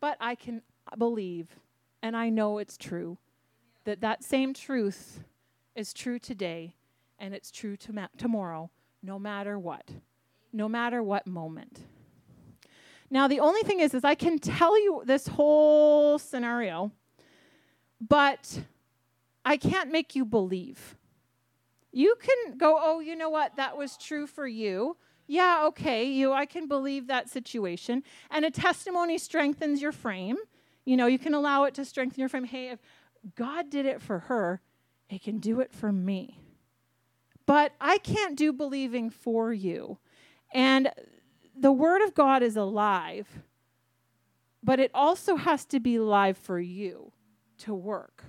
But 0.00 0.16
I 0.20 0.34
can 0.34 0.62
believe, 0.96 1.48
and 2.02 2.16
I 2.16 2.28
know 2.28 2.58
it's 2.58 2.76
true, 2.76 3.18
that 3.84 4.00
that 4.00 4.22
same 4.22 4.54
truth 4.54 5.24
is 5.74 5.92
true 5.92 6.18
today, 6.18 6.74
and 7.18 7.34
it's 7.34 7.50
true 7.50 7.76
to 7.78 7.92
ma- 7.92 8.08
tomorrow, 8.16 8.70
no 9.02 9.18
matter 9.18 9.58
what, 9.58 9.90
no 10.52 10.68
matter 10.68 11.02
what 11.02 11.26
moment. 11.26 11.80
Now, 13.10 13.28
the 13.28 13.40
only 13.40 13.62
thing 13.62 13.80
is, 13.80 13.94
is 13.94 14.04
I 14.04 14.14
can 14.14 14.38
tell 14.38 14.80
you 14.80 15.02
this 15.04 15.28
whole 15.28 16.18
scenario, 16.18 16.90
but 18.00 18.62
I 19.44 19.56
can't 19.56 19.92
make 19.92 20.16
you 20.16 20.24
believe. 20.24 20.96
You 21.92 22.16
can 22.20 22.56
go, 22.58 22.78
oh, 22.80 23.00
you 23.00 23.14
know 23.14 23.30
what? 23.30 23.56
That 23.56 23.76
was 23.76 23.96
true 23.96 24.26
for 24.26 24.46
you. 24.46 24.96
Yeah, 25.26 25.64
okay, 25.66 26.04
you 26.04 26.32
I 26.32 26.44
can 26.44 26.66
believe 26.66 27.06
that 27.06 27.30
situation. 27.30 28.02
And 28.30 28.44
a 28.44 28.50
testimony 28.50 29.16
strengthens 29.16 29.80
your 29.80 29.92
frame. 29.92 30.36
You 30.84 30.96
know, 30.96 31.06
you 31.06 31.18
can 31.18 31.34
allow 31.34 31.64
it 31.64 31.74
to 31.74 31.84
strengthen 31.84 32.20
your 32.20 32.28
frame. 32.28 32.44
Hey, 32.44 32.70
if 32.70 32.80
God 33.36 33.70
did 33.70 33.86
it 33.86 34.02
for 34.02 34.20
her, 34.20 34.60
he 35.08 35.18
can 35.18 35.38
do 35.38 35.60
it 35.60 35.72
for 35.72 35.92
me. 35.92 36.40
But 37.46 37.72
I 37.80 37.98
can't 37.98 38.36
do 38.36 38.52
believing 38.52 39.10
for 39.10 39.52
you. 39.52 39.98
And 40.52 40.90
the 41.56 41.72
word 41.72 42.02
of 42.02 42.14
God 42.14 42.42
is 42.42 42.56
alive, 42.56 43.28
but 44.62 44.80
it 44.80 44.90
also 44.94 45.36
has 45.36 45.64
to 45.66 45.80
be 45.80 45.98
live 45.98 46.38
for 46.38 46.58
you 46.58 47.12
to 47.58 47.74
work. 47.74 48.24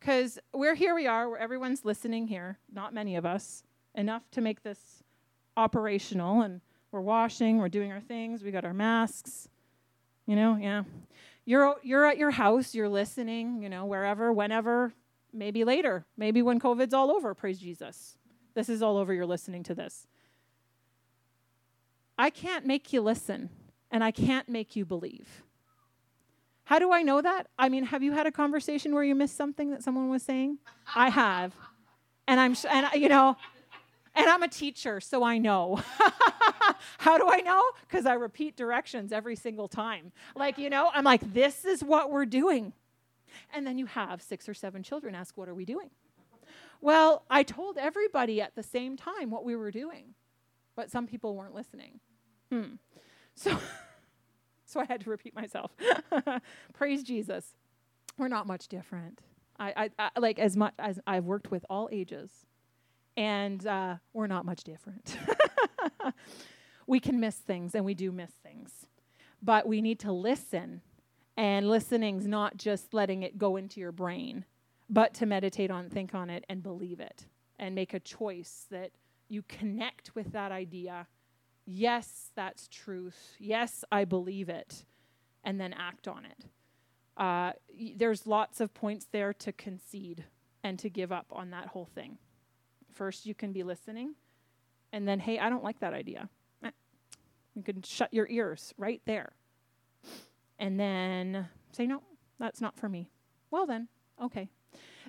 Because 0.00 0.38
we're 0.52 0.74
here, 0.74 0.94
we 0.94 1.06
are, 1.06 1.28
where 1.28 1.38
everyone's 1.38 1.84
listening 1.84 2.26
here, 2.26 2.58
not 2.72 2.92
many 2.92 3.16
of 3.16 3.24
us, 3.24 3.62
enough 3.94 4.30
to 4.32 4.40
make 4.40 4.62
this 4.62 5.02
operational. 5.56 6.42
And 6.42 6.60
we're 6.90 7.00
washing, 7.00 7.58
we're 7.58 7.68
doing 7.68 7.92
our 7.92 8.00
things, 8.00 8.42
we 8.42 8.50
got 8.50 8.64
our 8.64 8.74
masks. 8.74 9.48
You 10.26 10.36
know, 10.36 10.56
yeah. 10.56 10.84
You're, 11.44 11.76
you're 11.82 12.06
at 12.06 12.16
your 12.16 12.30
house, 12.30 12.74
you're 12.74 12.88
listening, 12.88 13.62
you 13.62 13.68
know, 13.68 13.84
wherever, 13.84 14.32
whenever, 14.32 14.94
maybe 15.34 15.64
later, 15.64 16.06
maybe 16.16 16.42
when 16.42 16.60
COVID's 16.60 16.94
all 16.94 17.10
over, 17.10 17.34
praise 17.34 17.58
Jesus. 17.58 18.16
This 18.54 18.68
is 18.68 18.82
all 18.82 18.96
over, 18.96 19.12
you're 19.12 19.26
listening 19.26 19.62
to 19.64 19.74
this. 19.74 20.06
I 22.16 22.30
can't 22.30 22.64
make 22.64 22.92
you 22.92 23.00
listen, 23.00 23.50
and 23.90 24.04
I 24.04 24.12
can't 24.12 24.48
make 24.48 24.76
you 24.76 24.84
believe. 24.84 25.42
How 26.64 26.78
do 26.78 26.92
I 26.92 27.02
know 27.02 27.20
that? 27.20 27.48
I 27.58 27.68
mean, 27.68 27.84
have 27.84 28.02
you 28.02 28.12
had 28.12 28.26
a 28.26 28.32
conversation 28.32 28.94
where 28.94 29.04
you 29.04 29.14
missed 29.14 29.36
something 29.36 29.70
that 29.70 29.82
someone 29.82 30.08
was 30.08 30.22
saying? 30.22 30.58
I 30.94 31.10
have. 31.10 31.54
And 32.26 32.40
I'm 32.40 32.54
sh- 32.54 32.64
and 32.70 32.86
you 32.94 33.08
know, 33.08 33.36
and 34.14 34.26
I'm 34.26 34.42
a 34.42 34.48
teacher, 34.48 35.00
so 35.00 35.22
I 35.22 35.36
know. 35.36 35.82
How 36.98 37.18
do 37.18 37.28
I 37.28 37.40
know? 37.40 37.62
Cuz 37.90 38.06
I 38.06 38.14
repeat 38.14 38.56
directions 38.56 39.12
every 39.12 39.36
single 39.36 39.68
time. 39.68 40.12
Like, 40.34 40.56
you 40.56 40.70
know, 40.70 40.90
I'm 40.94 41.04
like 41.04 41.34
this 41.34 41.66
is 41.66 41.84
what 41.84 42.10
we're 42.10 42.24
doing. 42.24 42.72
And 43.52 43.66
then 43.66 43.78
you 43.78 43.86
have 43.86 44.22
six 44.22 44.48
or 44.48 44.54
seven 44.54 44.82
children 44.82 45.14
ask, 45.14 45.36
"What 45.36 45.48
are 45.48 45.54
we 45.54 45.64
doing?" 45.64 45.90
Well, 46.80 47.24
I 47.30 47.42
told 47.44 47.78
everybody 47.78 48.40
at 48.40 48.54
the 48.54 48.62
same 48.62 48.96
time 48.96 49.30
what 49.30 49.44
we 49.44 49.56
were 49.56 49.70
doing. 49.70 50.14
but 50.76 50.90
some 50.90 51.06
people 51.06 51.36
weren't 51.36 51.54
listening. 51.54 52.00
Hmm. 52.50 52.74
So, 53.34 53.56
so 54.66 54.80
I 54.80 54.84
had 54.84 55.00
to 55.02 55.10
repeat 55.10 55.34
myself. 55.34 55.70
Praise 56.74 57.02
Jesus. 57.02 57.54
We're 58.18 58.28
not 58.28 58.46
much 58.46 58.68
different. 58.68 59.20
I, 59.58 59.90
I, 59.98 60.10
I, 60.16 60.20
like 60.20 60.38
as 60.38 60.56
much 60.56 60.74
as 60.78 60.98
I've 61.06 61.24
worked 61.24 61.50
with 61.50 61.64
all 61.70 61.88
ages, 61.92 62.30
and 63.16 63.64
uh, 63.66 63.96
we're 64.12 64.26
not 64.26 64.44
much 64.44 64.64
different. 64.64 65.16
we 66.86 66.98
can 67.00 67.20
miss 67.20 67.36
things, 67.36 67.74
and 67.74 67.84
we 67.84 67.94
do 67.94 68.10
miss 68.10 68.32
things, 68.42 68.86
but 69.42 69.66
we 69.68 69.80
need 69.80 70.00
to 70.00 70.12
listen. 70.12 70.80
And 71.36 71.68
listening's 71.68 72.26
not 72.26 72.56
just 72.56 72.94
letting 72.94 73.22
it 73.22 73.38
go 73.38 73.56
into 73.56 73.80
your 73.80 73.92
brain, 73.92 74.44
but 74.88 75.14
to 75.14 75.26
meditate 75.26 75.70
on, 75.70 75.90
think 75.90 76.14
on 76.14 76.30
it, 76.30 76.44
and 76.48 76.62
believe 76.62 77.00
it, 77.00 77.26
and 77.58 77.74
make 77.74 77.92
a 77.92 78.00
choice 78.00 78.66
that 78.70 78.92
you 79.28 79.42
connect 79.48 80.14
with 80.14 80.32
that 80.32 80.52
idea. 80.52 81.06
Yes, 81.66 82.30
that's 82.36 82.68
truth. 82.68 83.34
Yes, 83.38 83.84
I 83.90 84.04
believe 84.04 84.48
it, 84.48 84.84
and 85.42 85.60
then 85.60 85.72
act 85.72 86.06
on 86.06 86.24
it. 86.24 86.44
Uh, 87.16 87.52
y- 87.76 87.94
there's 87.96 88.26
lots 88.26 88.60
of 88.60 88.72
points 88.74 89.06
there 89.10 89.32
to 89.32 89.52
concede 89.52 90.24
and 90.62 90.78
to 90.78 90.88
give 90.88 91.10
up 91.10 91.26
on 91.32 91.50
that 91.50 91.66
whole 91.68 91.88
thing. 91.94 92.18
First, 92.92 93.26
you 93.26 93.34
can 93.34 93.52
be 93.52 93.62
listening, 93.64 94.14
and 94.92 95.08
then, 95.08 95.18
hey, 95.18 95.38
I 95.38 95.48
don't 95.50 95.64
like 95.64 95.80
that 95.80 95.94
idea. 95.94 96.28
Eh. 96.64 96.70
You 97.54 97.62
can 97.62 97.82
shut 97.82 98.14
your 98.14 98.28
ears 98.28 98.72
right 98.78 99.02
there. 99.04 99.32
And 100.58 100.78
then 100.78 101.48
say, 101.72 101.86
no, 101.86 102.02
that's 102.38 102.60
not 102.60 102.76
for 102.78 102.88
me. 102.88 103.10
Well, 103.50 103.66
then, 103.66 103.88
okay. 104.22 104.48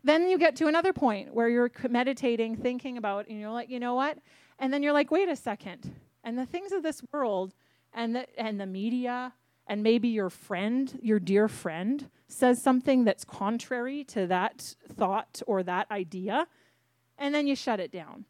Then 0.03 0.29
you 0.29 0.37
get 0.37 0.55
to 0.57 0.67
another 0.67 0.93
point 0.93 1.33
where 1.33 1.49
you're 1.49 1.71
meditating, 1.89 2.57
thinking 2.57 2.97
about, 2.97 3.27
and 3.27 3.39
you're 3.39 3.51
like, 3.51 3.69
you 3.69 3.79
know 3.79 3.95
what? 3.95 4.19
And 4.59 4.73
then 4.73 4.83
you're 4.83 4.93
like, 4.93 5.11
wait 5.11 5.29
a 5.29 5.35
second. 5.35 5.95
And 6.23 6.37
the 6.37 6.45
things 6.45 6.71
of 6.71 6.83
this 6.83 7.01
world 7.11 7.53
and 7.93 8.15
the, 8.15 8.39
and 8.39 8.59
the 8.59 8.65
media 8.65 9.33
and 9.67 9.81
maybe 9.81 10.09
your 10.09 10.29
friend, 10.29 10.99
your 11.01 11.19
dear 11.19 11.47
friend, 11.47 12.09
says 12.27 12.61
something 12.61 13.03
that's 13.03 13.23
contrary 13.23 14.03
to 14.03 14.27
that 14.27 14.75
thought 14.87 15.41
or 15.47 15.63
that 15.63 15.89
idea, 15.89 16.47
and 17.17 17.33
then 17.33 17.47
you 17.47 17.55
shut 17.55 17.79
it 17.79 17.91
down. 17.91 18.25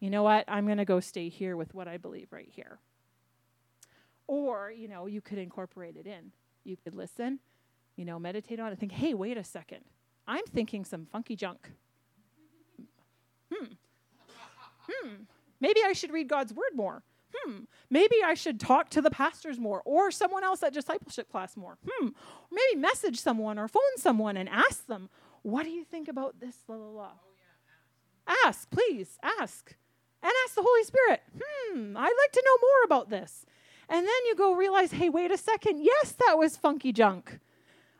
You 0.00 0.10
know 0.10 0.22
what? 0.22 0.44
I'm 0.48 0.66
going 0.66 0.78
to 0.78 0.84
go 0.84 1.00
stay 1.00 1.28
here 1.28 1.56
with 1.56 1.74
what 1.74 1.88
I 1.88 1.96
believe 1.96 2.28
right 2.30 2.48
here. 2.50 2.78
Or, 4.26 4.70
you 4.70 4.88
know, 4.88 5.06
you 5.06 5.20
could 5.20 5.38
incorporate 5.38 5.96
it 5.96 6.06
in. 6.06 6.32
You 6.66 6.76
could 6.76 6.94
listen, 6.94 7.38
you 7.96 8.04
know, 8.04 8.18
meditate 8.18 8.60
on 8.60 8.72
it, 8.72 8.78
think, 8.78 8.92
hey, 8.92 9.14
wait 9.14 9.36
a 9.36 9.44
second. 9.44 9.80
I'm 10.26 10.44
thinking 10.44 10.84
some 10.84 11.06
funky 11.06 11.36
junk. 11.36 11.70
Hmm. 13.52 13.74
Hmm. 14.88 15.12
Maybe 15.60 15.80
I 15.86 15.92
should 15.92 16.12
read 16.12 16.28
God's 16.28 16.52
word 16.52 16.72
more 16.74 17.02
hmm, 17.44 17.60
maybe 17.90 18.16
I 18.24 18.34
should 18.34 18.60
talk 18.60 18.90
to 18.90 19.02
the 19.02 19.10
pastors 19.10 19.58
more 19.58 19.82
or 19.84 20.10
someone 20.10 20.44
else 20.44 20.62
at 20.62 20.72
discipleship 20.72 21.30
class 21.30 21.56
more. 21.56 21.78
Hmm, 21.86 22.08
maybe 22.50 22.80
message 22.80 23.20
someone 23.20 23.58
or 23.58 23.68
phone 23.68 23.82
someone 23.96 24.36
and 24.36 24.48
ask 24.48 24.86
them, 24.86 25.08
what 25.42 25.64
do 25.64 25.70
you 25.70 25.84
think 25.84 26.08
about 26.08 26.40
this? 26.40 26.56
La, 26.68 26.76
la, 26.76 26.88
la. 26.88 27.10
Oh, 28.28 28.42
ask, 28.46 28.68
please, 28.70 29.18
ask. 29.40 29.74
And 30.22 30.32
ask 30.44 30.54
the 30.54 30.62
Holy 30.62 30.84
Spirit, 30.84 31.22
hmm, 31.38 31.96
I'd 31.96 32.02
like 32.02 32.32
to 32.32 32.44
know 32.44 32.58
more 32.60 32.84
about 32.84 33.10
this. 33.10 33.46
And 33.88 34.04
then 34.06 34.26
you 34.26 34.34
go 34.36 34.54
realize, 34.54 34.92
hey, 34.92 35.08
wait 35.08 35.30
a 35.30 35.38
second. 35.38 35.82
Yes, 35.82 36.12
that 36.12 36.36
was 36.38 36.56
funky 36.56 36.92
junk. 36.92 37.38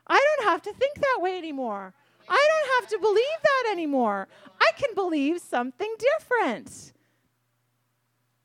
I 0.05 0.23
don't 0.37 0.49
have 0.49 0.61
to 0.63 0.73
think 0.73 0.95
that 0.95 1.19
way 1.21 1.37
anymore. 1.37 1.93
I 2.29 2.47
don't 2.49 2.81
have 2.81 2.89
to 2.91 2.99
believe 2.99 3.41
that 3.43 3.71
anymore. 3.71 4.27
I 4.59 4.71
can 4.77 4.93
believe 4.93 5.39
something 5.39 5.93
different 5.97 6.93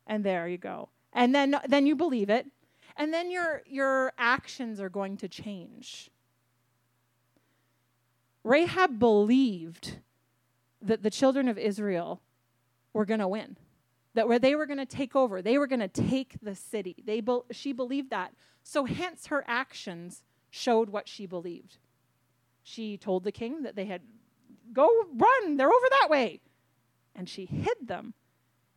and 0.07 0.25
there 0.25 0.49
you 0.49 0.59
go. 0.59 0.89
And 1.13 1.35
then 1.35 1.59
then 1.67 1.87
you 1.87 1.97
believe 1.97 2.31
it, 2.31 2.47
and 2.97 3.13
then 3.13 3.31
your 3.31 3.63
your 3.67 4.13
actions 4.19 4.81
are 4.81 4.89
going 4.89 5.17
to 5.19 5.29
change. 5.29 6.11
Rahab 8.45 8.99
believed 8.99 9.99
that 10.81 11.03
the 11.03 11.11
children 11.11 11.49
of 11.49 11.57
Israel 11.59 12.21
were 12.93 13.05
going 13.05 13.21
to 13.21 13.29
win. 13.29 13.57
That 14.15 14.29
where 14.29 14.39
they 14.39 14.55
were 14.55 14.67
going 14.67 14.79
to 14.79 14.87
take 14.87 15.17
over, 15.17 15.41
they 15.41 15.57
were 15.57 15.67
going 15.67 15.81
to 15.81 15.89
take 15.89 16.37
the 16.43 16.55
city. 16.55 16.97
They 17.05 17.21
be, 17.21 17.39
she 17.51 17.73
believed 17.73 18.11
that. 18.11 18.35
So 18.63 18.85
hence 18.85 19.27
her 19.27 19.45
actions 19.47 20.23
showed 20.51 20.91
what 20.91 21.09
she 21.09 21.27
believed. 21.27 21.79
She 22.63 22.97
told 22.97 23.25
the 23.25 23.33
king 23.33 23.63
that 23.63 23.75
they 23.75 23.87
had 23.87 24.03
go 24.73 24.89
run, 25.15 25.57
they're 25.57 25.73
over 25.73 25.87
that 25.91 26.11
way. 26.11 26.41
And 27.15 27.29
she 27.29 27.47
hid 27.47 27.87
them 27.87 28.15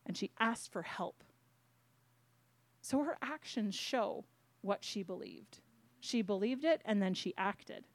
and 0.05 0.17
she 0.17 0.31
asked 0.39 0.71
for 0.71 0.81
help. 0.81 1.23
So 2.81 2.99
her 2.99 3.17
actions 3.21 3.75
show 3.75 4.25
what 4.61 4.83
she 4.83 5.03
believed. 5.03 5.59
She 5.99 6.21
believed 6.21 6.63
it 6.63 6.81
and 6.85 7.01
then 7.01 7.13
she 7.13 7.33
acted. 7.37 7.85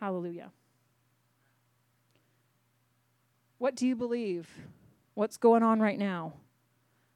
Hallelujah. 0.00 0.50
What 3.58 3.74
do 3.74 3.86
you 3.86 3.96
believe? 3.96 4.48
What's 5.14 5.36
going 5.38 5.62
on 5.62 5.80
right 5.80 5.98
now? 5.98 6.34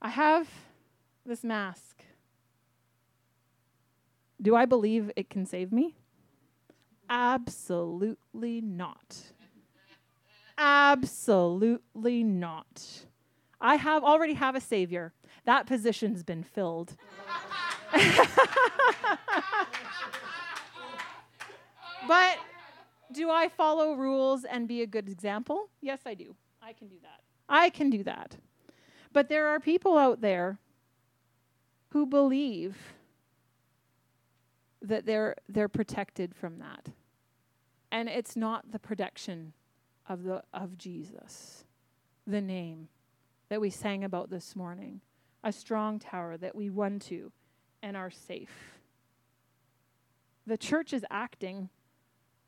I 0.00 0.08
have 0.08 0.48
this 1.26 1.44
mask. 1.44 2.02
Do 4.40 4.56
I 4.56 4.64
believe 4.64 5.10
it 5.16 5.28
can 5.28 5.44
save 5.44 5.70
me? 5.70 5.96
Absolutely 7.10 8.62
not. 8.62 9.18
Absolutely 10.56 12.24
not. 12.24 13.04
I 13.60 13.76
have 13.76 14.02
already 14.02 14.34
have 14.34 14.54
a 14.54 14.60
savior. 14.60 15.12
That 15.44 15.66
position's 15.66 16.22
been 16.22 16.42
filled. 16.42 16.96
but 22.08 22.38
do 23.12 23.30
I 23.30 23.48
follow 23.48 23.94
rules 23.94 24.44
and 24.44 24.68
be 24.68 24.82
a 24.82 24.86
good 24.86 25.08
example? 25.08 25.68
Yes, 25.80 26.00
I 26.06 26.14
do. 26.14 26.34
I 26.62 26.72
can 26.72 26.88
do 26.88 26.96
that. 27.02 27.20
I 27.48 27.70
can 27.70 27.90
do 27.90 28.02
that. 28.04 28.36
But 29.12 29.28
there 29.28 29.48
are 29.48 29.58
people 29.58 29.98
out 29.98 30.20
there 30.20 30.58
who 31.88 32.06
believe 32.06 32.76
that 34.82 35.04
they're 35.04 35.36
they're 35.48 35.68
protected 35.68 36.34
from 36.34 36.58
that. 36.58 36.88
And 37.92 38.08
it's 38.08 38.36
not 38.36 38.70
the 38.70 38.78
protection 38.78 39.52
of 40.08 40.22
the 40.22 40.42
of 40.54 40.78
Jesus, 40.78 41.64
the 42.26 42.40
name 42.40 42.88
that 43.48 43.60
we 43.60 43.70
sang 43.70 44.04
about 44.04 44.30
this 44.30 44.54
morning, 44.54 45.00
a 45.42 45.52
strong 45.52 45.98
tower 45.98 46.36
that 46.36 46.54
we 46.54 46.68
run 46.68 47.00
to 47.00 47.32
and 47.82 47.96
are 47.96 48.10
safe. 48.10 48.78
The 50.46 50.56
church 50.56 50.92
is 50.92 51.04
acting 51.10 51.68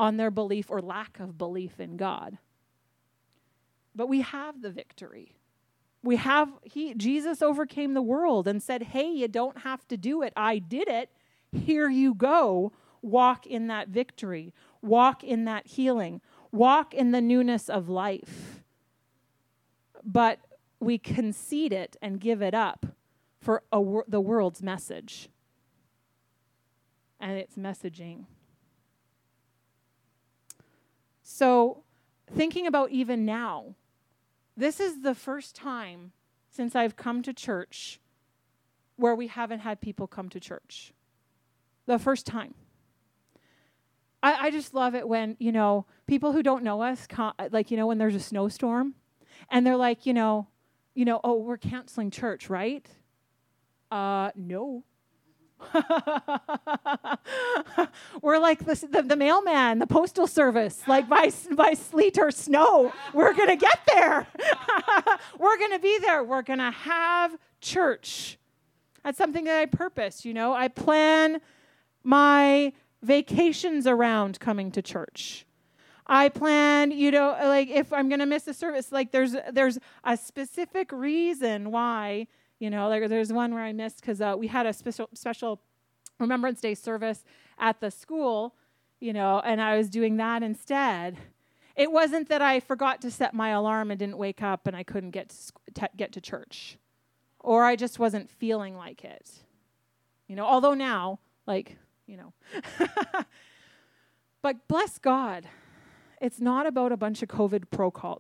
on 0.03 0.17
their 0.17 0.31
belief 0.31 0.71
or 0.71 0.83
lack 0.83 1.21
of 1.21 1.39
belief 1.39 1.81
in 1.81 1.97
God. 1.97 2.39
But 3.95 4.09
we 4.09 4.23
have 4.23 4.61
the 4.61 4.71
victory. 4.71 5.37
We 6.03 6.17
have 6.17 6.49
he 6.63 6.95
Jesus 6.95 7.41
overcame 7.41 7.95
the 7.95 8.03
world 8.03 8.49
and 8.49 8.63
said, 8.63 8.83
"Hey, 8.83 9.11
you 9.11 9.29
don't 9.29 9.59
have 9.59 9.87
to 9.89 9.97
do 9.97 10.23
it. 10.23 10.33
I 10.37 10.59
did 10.59 10.89
it. 10.89 11.11
Here 11.53 11.89
you 11.89 12.15
go. 12.15 12.73
Walk 13.01 13.47
in 13.47 13.69
that 13.69 13.89
victory. 13.89 14.53
Walk 14.83 15.23
in 15.23 15.45
that 15.45 15.67
healing 15.69 16.21
walk 16.53 16.93
in 16.95 17.11
the 17.11 17.21
newness 17.21 17.69
of 17.69 17.89
life. 17.89 18.63
But 20.05 20.39
we 20.79 20.99
concede 20.99 21.73
it 21.73 21.97
and 22.03 22.21
give 22.21 22.43
it 22.43 22.55
up 22.55 22.87
for 23.41 23.63
wor- 23.73 24.05
the 24.07 24.21
world's 24.21 24.63
message 24.63 25.31
and 27.19 27.39
its 27.39 27.57
messaging. 27.57 28.27
So, 31.35 31.83
thinking 32.31 32.67
about 32.67 32.91
even 32.91 33.25
now, 33.25 33.75
this 34.55 34.79
is 34.79 35.01
the 35.01 35.15
first 35.15 35.57
time 35.57 36.13
since 36.51 36.77
I've 36.77 36.95
come 36.95 37.23
to 37.23 37.33
church 37.33 38.01
where 38.97 39.15
we 39.15 39.29
haven't 39.29 39.61
had 39.61 39.81
people 39.81 40.07
come 40.07 40.29
to 40.29 40.39
church. 40.39 40.93
The 41.87 41.99
first 41.99 42.27
time. 42.27 42.53
I, 44.23 44.49
I 44.49 44.51
just 44.51 44.75
love 44.75 44.95
it 44.95 45.09
when, 45.09 45.39
you 45.41 45.53
know, 45.53 45.87
people 46.07 46.33
who 46.33 46.43
don't 46.43 46.63
know 46.65 46.83
us, 46.83 47.09
like, 47.51 47.71
you 47.71 47.79
know, 47.79 47.87
when 47.87 47.97
there's 47.97 48.15
a 48.15 48.21
snowstorm 48.21 48.95
and 49.51 49.67
they're 49.67 49.75
like, 49.75 50.05
you 50.05 50.13
know, 50.13 50.49
you 50.95 51.07
know, 51.07 51.19
oh, 51.25 51.39
we're 51.39 51.57
canceling 51.57 52.11
church, 52.11 52.51
right? 52.51 52.87
Uh, 53.91 54.33
no. 54.37 54.85
we're 58.23 58.39
like 58.39 58.65
the, 58.65 58.89
the, 58.91 59.03
the, 59.03 59.17
mailman, 59.17 59.79
the 59.79 59.87
postal 59.87 60.27
service, 60.27 60.83
like 60.87 61.09
by, 61.09 61.31
by 61.57 61.75
sleet 61.75 62.19
or 62.19 62.31
snow. 62.31 62.93
We're 63.13 63.35
going 63.35 63.49
to 63.49 63.57
get 63.57 63.81
there. 63.87 64.27
we're 65.39 65.59
going 65.59 65.73
to 65.73 65.79
be 65.79 65.99
there. 66.01 66.25
We're 66.25 66.43
going 66.43 66.59
to 66.59 66.71
have 66.71 67.37
church. 67.61 68.39
That's 69.05 69.19
something 69.19 69.45
that 69.45 69.59
I 69.59 69.67
purpose, 69.67 70.25
you 70.25 70.35
know. 70.35 70.53
I 70.53 70.69
plan 70.69 71.41
my 72.03 72.73
vacations 73.03 73.87
around 73.87 74.41
coming 74.41 74.71
to 74.73 74.83
church. 74.83 75.47
I 76.07 76.29
plan, 76.29 76.91
you 76.91 77.11
know, 77.11 77.37
like 77.43 77.69
if 77.69 77.93
I'm 77.93 78.09
going 78.09 78.21
to 78.21 78.27
miss 78.27 78.47
a 78.49 78.55
service, 78.55 78.93
like 78.93 79.13
there's 79.13 79.37
there's 79.53 79.79
a 80.05 80.17
specific 80.17 80.91
reason 80.93 81.71
why, 81.71 82.27
you 82.63 82.71
know, 82.71 83.09
there's 83.09 83.33
one 83.33 83.53
where 83.53 83.65
I 83.65 83.73
missed 83.73 84.01
because 84.01 84.21
uh, 84.21 84.37
we 84.39 84.47
had 84.47 84.67
a 84.67 84.73
special 84.73 85.09
special 85.15 85.61
Remembrance 86.21 86.61
Day 86.61 86.77
service 86.77 87.25
at 87.59 87.81
the 87.81 87.91
school, 87.91 88.55
you 89.01 89.13
know, 89.13 89.43
and 89.45 89.61
I 89.61 89.77
was 89.77 89.91
doing 89.91 90.17
that 90.19 90.45
instead. 90.45 91.19
It 91.75 91.91
wasn't 91.91 92.29
that 92.29 92.41
I 92.41 92.61
forgot 92.61 93.01
to 93.01 93.11
set 93.11 93.35
my 93.35 93.49
alarm 93.49 93.91
and 93.91 93.99
didn't 93.99 94.17
wake 94.17 94.45
up 94.45 94.69
and 94.69 94.77
I 94.77 94.85
couldn't 94.85 95.11
get 95.11 95.35
to, 95.75 95.91
get 95.97 96.13
to 96.13 96.21
church, 96.21 96.79
or 97.41 97.65
I 97.65 97.75
just 97.75 97.99
wasn't 97.99 98.31
feeling 98.31 98.77
like 98.77 99.05
it. 99.05 99.29
You 100.29 100.37
know, 100.37 100.47
although 100.47 100.75
now, 100.75 101.19
like, 101.49 101.77
you 102.07 102.17
know. 102.17 102.33
but 104.41 104.69
bless 104.69 104.99
God, 104.99 105.49
it's 106.21 106.41
not 106.41 106.69
about 106.69 106.93
a 106.93 106.97
bunch 106.97 107.25
of 107.25 107.29
COVID 107.29 107.65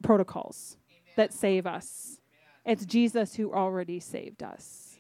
protocols 0.02 0.78
Amen. 0.90 1.12
that 1.14 1.32
save 1.32 1.64
us. 1.64 2.18
It's 2.64 2.86
Jesus 2.86 3.34
who 3.34 3.52
already 3.52 3.98
saved 4.00 4.42
us. 4.42 4.96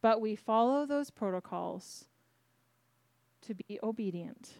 But 0.00 0.20
we 0.20 0.36
follow 0.36 0.86
those 0.86 1.10
protocols 1.10 2.04
to 3.42 3.54
be 3.54 3.78
obedient. 3.82 4.58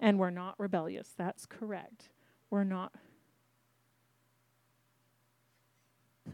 And 0.00 0.18
we're 0.18 0.30
not 0.30 0.54
rebellious. 0.58 1.12
That's 1.16 1.44
correct. 1.44 2.08
We're 2.50 2.64
not. 2.64 2.92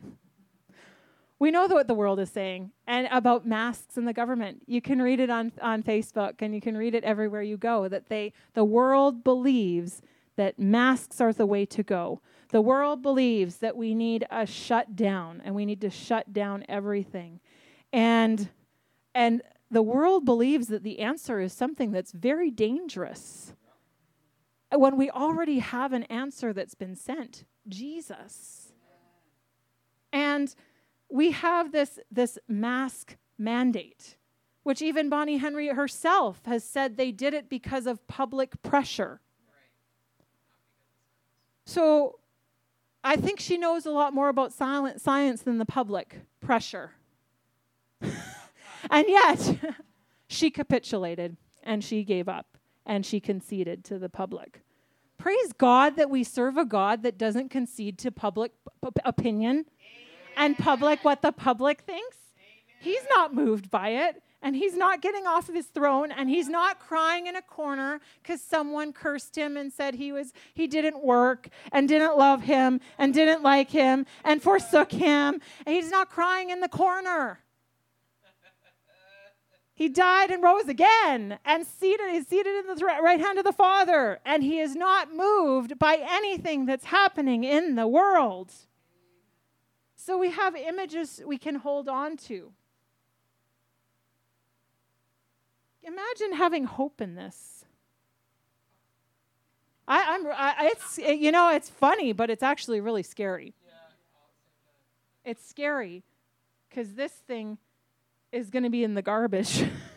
We 1.41 1.51
know 1.51 1.67
what 1.67 1.89
the 1.89 1.95
world 1.95 2.21
is 2.21 2.31
saying 2.31 2.71
and 2.87 3.07
about 3.11 3.45
masks 3.45 3.99
and 3.99 4.09
the 4.09 4.15
government. 4.15 4.63
You 4.67 4.81
can 4.81 5.03
read 5.03 5.21
it 5.21 5.29
on, 5.29 5.53
on 5.61 5.83
Facebook 5.83 6.35
and 6.39 6.55
you 6.55 6.61
can 6.61 6.75
read 6.75 6.95
it 6.95 7.05
everywhere 7.05 7.43
you 7.43 7.59
go 7.59 7.87
that 7.89 8.09
they 8.09 8.33
the 8.55 8.65
world 8.65 9.25
believes 9.25 10.01
that 10.37 10.59
masks 10.59 11.21
are 11.21 11.33
the 11.35 11.45
way 11.45 11.67
to 11.67 11.83
go. 11.83 12.23
The 12.55 12.61
world 12.61 13.03
believes 13.03 13.57
that 13.57 13.77
we 13.77 13.97
need 13.97 14.29
a 14.31 14.47
shutdown 14.47 15.43
and 15.45 15.57
we 15.57 15.67
need 15.67 15.81
to 15.81 15.91
shut 15.91 16.33
down 16.33 16.65
everything. 16.69 17.41
And 17.93 18.49
and 19.13 19.43
the 19.73 19.83
world 19.83 20.25
believes 20.25 20.69
that 20.69 20.85
the 20.85 21.01
answer 21.01 21.41
is 21.41 21.53
something 21.53 21.91
that's 21.91 22.13
very 22.13 22.53
dangerous. 22.53 23.55
When 24.71 24.97
we 24.97 25.11
already 25.11 25.59
have 25.59 25.93
an 25.93 26.05
answer 26.05 26.53
that's 26.53 26.77
been 26.77 26.95
sent, 26.95 27.45
Jesus. 27.67 28.73
And 30.13 30.55
we 31.11 31.33
have 31.33 31.73
this, 31.73 31.99
this 32.09 32.39
mask 32.47 33.17
mandate, 33.37 34.17
which 34.63 34.81
even 34.81 35.09
Bonnie 35.09 35.39
Henry 35.39 35.67
herself 35.71 36.41
has 36.47 36.63
said 36.63 36.97
they 36.97 37.11
did 37.11 37.35
it 37.35 37.49
because 37.49 37.89
of 37.89 38.07
public 38.07 38.63
pressure. 38.63 39.21
So 41.67 42.21
I 43.07 43.17
think 43.17 43.39
she 43.39 43.59
knows 43.59 43.85
a 43.85 43.91
lot 43.91 44.15
more 44.15 44.31
about 44.31 44.53
silent 44.53 45.01
science 45.01 45.43
than 45.43 45.59
the 45.59 45.67
public 45.67 46.21
pressure. 46.41 46.93
And 48.91 49.07
yet, 49.09 49.57
she 50.29 50.51
capitulated 50.51 51.37
and 51.63 51.83
she 51.83 52.05
gave 52.05 52.29
up 52.29 52.59
and 52.87 53.05
she 53.05 53.21
conceded 53.21 53.85
to 53.85 53.99
the 53.99 54.09
public. 54.09 54.61
Praise 55.17 55.53
God 55.53 55.97
that 55.97 56.11
we 56.11 56.25
serve 56.25 56.57
a 56.57 56.65
God 56.65 57.03
that 57.03 57.17
doesn't 57.17 57.51
concede 57.51 57.99
to 57.99 58.11
public 58.11 58.53
p- 58.83 58.91
opinion 59.05 59.51
Amen. 59.51 59.67
and 60.37 60.59
public 60.59 61.05
what 61.05 61.23
the 61.23 61.33
public 61.33 61.83
thinks. 61.83 62.17
Amen. 62.37 62.77
He's 62.81 63.07
not 63.15 63.35
moved 63.35 63.71
by 63.71 63.91
it 63.91 64.23
and 64.45 64.55
he's 64.55 64.77
not 64.77 65.01
getting 65.01 65.27
off 65.27 65.49
of 65.49 65.55
his 65.55 65.67
throne 65.67 66.13
and 66.13 66.29
he's 66.29 66.49
not 66.49 66.79
crying 66.79 67.27
in 67.27 67.35
a 67.35 67.43
corner 67.43 68.01
cuz 68.23 68.43
someone 68.43 68.93
cursed 68.93 69.35
him 69.37 69.57
and 69.57 69.73
said 69.73 69.95
he 69.95 70.13
was 70.13 70.35
he 70.53 70.67
didn't 70.67 71.03
work 71.03 71.49
and 71.73 71.89
didn't 71.89 72.19
love 72.19 72.43
him 72.43 72.81
and 72.99 73.15
didn't 73.15 73.43
like 73.43 73.71
him 73.71 74.05
and 74.23 74.43
forsook 74.43 74.93
him. 74.93 75.41
And 75.65 75.75
he's 75.75 75.91
not 75.91 76.11
crying 76.11 76.51
in 76.51 76.61
the 76.61 76.69
corner. 76.69 77.41
He 79.77 79.89
died 79.89 80.31
and 80.31 80.41
rose 80.41 80.69
again 80.69 81.39
and 81.45 81.67
seated, 81.67 82.15
is 82.15 82.29
seated 82.29 82.65
in 82.65 82.75
the 82.77 82.85
right 82.85 83.19
hand 83.19 83.39
of 83.39 83.45
the 83.45 83.53
Father. 83.53 84.21
And 84.25 84.45
he 84.45 84.61
is 84.61 84.77
not 84.77 85.13
moved 85.13 85.79
by 85.81 85.99
anything 86.01 86.67
that's 86.67 86.85
happening 86.85 87.43
in 87.43 87.75
the 87.75 87.89
world. 87.89 88.53
So 89.97 90.17
we 90.17 90.31
have 90.31 90.55
images 90.55 91.23
we 91.27 91.39
can 91.39 91.57
hold 91.57 91.89
on 91.89 92.17
to. 92.29 92.53
Imagine 95.85 96.33
having 96.35 96.65
hope 96.65 97.01
in 97.01 97.15
this. 97.15 97.65
I, 99.87 100.15
am 100.15 100.27
it's 100.67 100.99
you 100.99 101.31
know 101.31 101.51
it's 101.51 101.69
funny, 101.69 102.13
but 102.13 102.31
it's 102.31 102.43
actually 102.43 102.81
really 102.81 103.03
scary. 103.03 103.55
It's 105.25 105.47
scary 105.47 106.03
because 106.69 106.95
this 106.95 107.13
thing 107.13 107.59
is 108.33 108.51
going 108.51 108.63
to 108.63 108.71
be 108.71 108.83
in 108.83 108.95
the 108.95 109.03
garbage. 109.03 109.65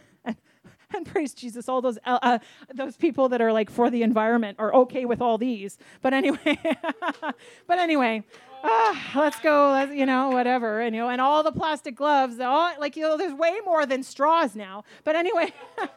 and, 0.95 1.06
praise 1.06 1.34
Jesus, 1.34 1.67
all 1.67 1.82
those 1.82 1.97
uh, 2.06 2.19
uh, 2.21 2.39
those 2.73 2.95
people 2.95 3.30
that 3.30 3.41
are 3.41 3.52
like 3.52 3.69
for 3.69 3.89
the 3.89 4.04
environment 4.04 4.58
are 4.60 4.73
okay 4.73 5.06
with 5.06 5.21
all 5.21 5.38
these. 5.38 5.78
But 6.02 6.13
anyway, 6.13 6.60
but 7.67 7.80
anyway, 7.80 8.23
uh, 8.63 8.95
let's 9.15 9.39
go. 9.39 9.71
Let's, 9.71 9.93
you 9.93 10.06
know, 10.06 10.30
whatever. 10.30 10.82
And 10.82 10.95
you 10.95 11.02
know, 11.02 11.10
and 11.10 11.19
all 11.19 11.43
the 11.43 11.52
plastic 11.52 11.95
gloves. 11.95 12.39
All 12.39 12.73
like 12.80 12.95
you 12.95 13.04
know, 13.04 13.17
there's 13.17 13.34
way 13.34 13.60
more 13.65 13.86
than 13.86 14.04
straws 14.04 14.56
now. 14.56 14.84
But 15.04 15.15
anyway. 15.15 15.54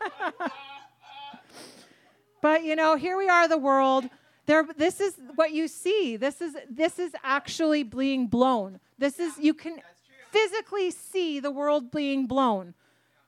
but 2.43 2.65
you 2.65 2.75
know, 2.75 2.97
here 2.97 3.17
we 3.17 3.29
are, 3.29 3.47
the 3.49 3.59
world. 3.59 4.09
There, 4.47 4.67
this 4.77 5.01
is 5.01 5.15
what 5.37 5.53
you 5.53 5.69
see. 5.69 6.17
This 6.17 6.41
is 6.41 6.57
this 6.69 6.99
is 6.99 7.13
actually 7.23 7.85
being 7.85 8.27
blown. 8.27 8.81
This 8.99 9.21
is 9.21 9.39
you 9.39 9.55
can 9.55 9.81
physically 10.33 10.91
see 10.91 11.39
the 11.39 11.51
world 11.51 11.91
being 11.93 12.27
blown. 12.27 12.75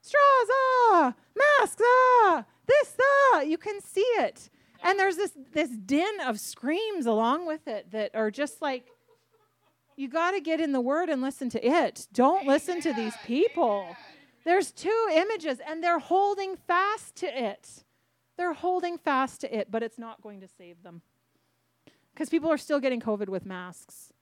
Straws, 0.03 0.49
ah, 0.51 1.15
masks, 1.37 1.83
ah, 1.83 2.45
this, 2.67 2.97
ah, 3.01 3.41
you 3.41 3.57
can 3.57 3.81
see 3.81 4.01
it. 4.01 4.51
And 4.83 4.99
there's 4.99 5.17
this, 5.17 5.33
this 5.53 5.71
din 5.71 6.21
of 6.27 6.41
screams 6.41 7.07
along 7.07 7.47
with 7.47 7.69
it 7.69 7.93
that 7.93 8.15
are 8.15 8.31
just 8.31 8.61
like, 8.61 8.87
you 9.97 10.09
got 10.09 10.33
to 10.33 10.41
get 10.41 10.61
in 10.61 10.73
the 10.73 10.81
word 10.81 11.09
and 11.09 11.23
listen 11.23 11.49
to 11.51 11.65
it. 11.65 12.09
Don't 12.13 12.47
listen 12.47 12.81
to 12.81 12.93
these 12.93 13.15
people. 13.25 13.97
There's 14.45 14.73
two 14.73 15.09
images, 15.13 15.61
and 15.65 15.85
they're 15.85 16.01
holding 16.01 16.57
fast 16.57 17.15
to 17.17 17.27
it. 17.27 17.85
They're 18.37 18.55
holding 18.55 18.99
fast 18.99 19.43
to 19.43 19.57
it, 19.57 19.71
but 19.71 19.85
it's 19.85 19.99
not 19.99 20.21
going 20.21 20.41
to 20.41 20.49
save 20.49 20.83
them. 20.83 21.03
Because 22.13 22.29
people 22.29 22.51
are 22.51 22.59
still 22.59 22.81
getting 22.81 23.01
COVID 23.01 23.29
with 23.29 23.47
masks. 23.47 24.13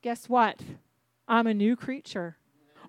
Guess 0.00 0.30
what? 0.30 0.60
I'm 1.28 1.46
a 1.46 1.54
new 1.54 1.76
creature. 1.76 2.38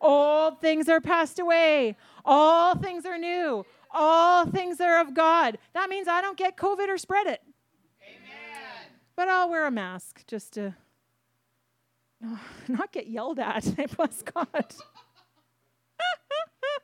Old 0.04 0.60
things 0.60 0.90
are 0.90 1.00
passed 1.00 1.40
away. 1.40 1.96
All 2.26 2.76
things 2.76 3.06
are 3.06 3.18
new. 3.18 3.66
All 3.90 4.46
things 4.46 4.82
are 4.82 5.00
of 5.00 5.14
God. 5.14 5.58
That 5.74 5.90
means 5.90 6.08
I 6.08 6.22
don't 6.22 6.38
get 6.38 6.58
COVID 6.58 6.90
or 6.90 6.98
spread 6.98 7.28
it. 7.28 7.42
Amen. 8.04 8.92
But 9.16 9.30
I'll 9.30 9.50
wear 9.50 9.66
a 9.66 9.72
mask 9.72 10.28
just 10.28 10.54
to 10.54 10.76
not 12.68 12.92
get 12.92 13.08
yelled 13.08 13.40
at. 13.40 13.74
Bless 13.96 14.22
God. 14.22 14.76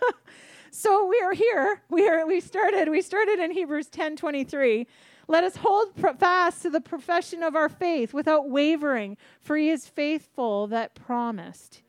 so 0.70 1.06
we 1.06 1.20
are 1.20 1.32
here. 1.32 1.80
We 1.88 2.08
are 2.08 2.26
we 2.26 2.40
started 2.40 2.88
we 2.88 3.02
started 3.02 3.38
in 3.38 3.52
Hebrews 3.52 3.88
10:23 3.88 4.86
let 5.28 5.44
us 5.44 5.56
hold 5.56 5.94
fast 6.18 6.62
to 6.62 6.70
the 6.70 6.80
profession 6.80 7.42
of 7.42 7.54
our 7.54 7.68
faith 7.68 8.12
without 8.12 8.50
wavering, 8.50 9.16
for 9.40 9.56
he 9.56 9.70
is 9.70 9.86
faithful 9.86 10.66
that 10.66 10.94
promised. 10.94 11.80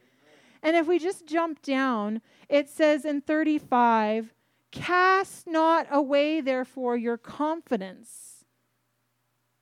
And 0.63 0.78
if 0.78 0.88
we 0.88 0.97
just 0.97 1.28
jump 1.28 1.62
down, 1.62 2.21
it 2.47 2.69
says 2.69 3.04
in 3.04 3.21
35, 3.21 4.33
Cast 4.71 5.46
not 5.46 5.85
away, 5.92 6.42
therefore, 6.42 6.98
your 6.98 7.17
confidence, 7.17 8.46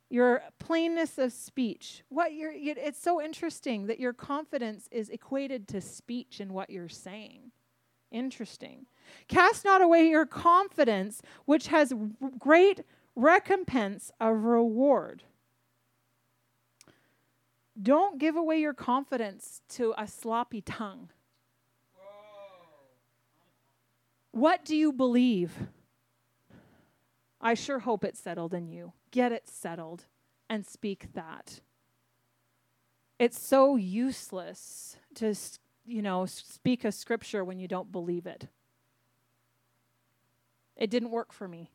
your 0.10 0.44
plainness 0.60 1.18
of 1.18 1.34
speech. 1.34 2.04
What 2.08 2.34
you're, 2.34 2.54
it's 2.54 3.02
so 3.02 3.22
interesting 3.22 3.88
that 3.88 4.00
your 4.00 4.14
confidence 4.14 4.88
is 4.92 5.10
equated 5.10 5.68
to 5.70 5.82
speech 5.82 6.40
and 6.40 6.52
what 6.52 6.70
you're 6.70 6.88
saying. 6.88 7.52
Interesting. 8.12 8.86
Cast 9.28 9.66
not 9.66 9.82
away 9.82 10.08
your 10.08 10.26
confidence, 10.26 11.22
which 11.46 11.68
has 11.68 11.94
great 12.38 12.82
recompense 13.16 14.12
of 14.20 14.44
reward. 14.44 15.24
Don't 17.82 18.20
give 18.20 18.36
away 18.36 18.60
your 18.60 18.74
confidence 18.74 19.62
to 19.70 19.94
a 19.98 20.08
sloppy 20.08 20.62
tongue. 20.62 21.10
What 24.32 24.64
do 24.64 24.76
you 24.76 24.92
believe? 24.94 25.54
I 27.42 27.54
sure 27.56 27.80
hope 27.80 28.04
it's 28.04 28.20
settled 28.20 28.54
in 28.54 28.68
you. 28.68 28.94
Get 29.10 29.32
it 29.32 29.48
settled 29.50 30.06
and 30.50 30.66
speak 30.66 31.14
that. 31.14 31.62
It's 33.18 33.40
so 33.40 33.76
useless 33.76 34.98
to, 35.16 35.36
you 35.86 36.02
know, 36.02 36.26
speak 36.26 36.86
a 36.86 36.92
scripture 36.92 37.44
when 37.44 37.60
you 37.60 37.68
don't 37.68 37.92
believe 37.92 38.26
it. 38.26 38.48
It 40.76 40.90
didn't 40.90 41.12
work 41.12 41.34
for 41.34 41.48
me. 41.48 41.72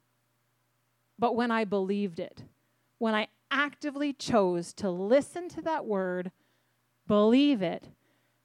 but 1.18 1.34
when 1.34 1.50
I 1.50 1.64
believed 1.64 2.20
it, 2.20 2.42
when 2.98 3.14
I 3.14 3.28
actively 3.50 4.12
chose 4.12 4.72
to 4.74 4.90
listen 4.90 5.48
to 5.50 5.62
that 5.62 5.86
word, 5.86 6.30
believe 7.06 7.62
it, 7.62 7.88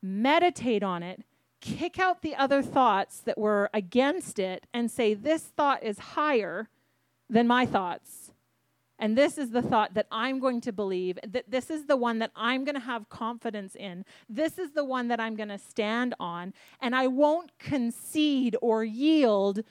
meditate 0.02 0.84
on 0.84 1.04
it, 1.04 1.24
kick 1.60 2.00
out 2.00 2.22
the 2.22 2.36
other 2.36 2.62
thoughts 2.62 3.20
that 3.20 3.38
were 3.38 3.70
against 3.74 4.40
it, 4.40 4.66
and 4.74 4.90
say, 4.90 5.14
This 5.14 5.44
thought 5.44 5.84
is 5.84 6.00
higher 6.00 6.70
than 7.30 7.48
my 7.48 7.66
thoughts. 7.66 8.32
And 9.02 9.18
this 9.18 9.40
is 9.40 9.50
the 9.50 9.64
thought 9.64 9.96
that 9.96 10.06
I'm 10.12 10.40
going 10.40 10.62
to 10.62 10.72
believe. 10.72 11.18
That 11.28 11.50
this 11.50 11.72
is 11.72 11.88
the 11.88 11.98
one 11.98 12.20
that 12.20 12.32
I'm 12.36 12.64
going 12.64 12.76
to 12.76 12.82
have 12.82 13.10
confidence 13.10 13.74
in. 13.74 14.06
This 14.30 14.60
is 14.60 14.72
the 14.74 14.86
one 14.86 15.08
that 15.08 15.20
I'm 15.20 15.36
going 15.36 15.50
to 15.50 15.58
stand 15.58 16.14
on. 16.20 16.54
And 16.80 16.96
I 16.96 17.08
won't 17.08 17.58
concede 17.58 18.56
or 18.62 18.84
yield 18.84 19.64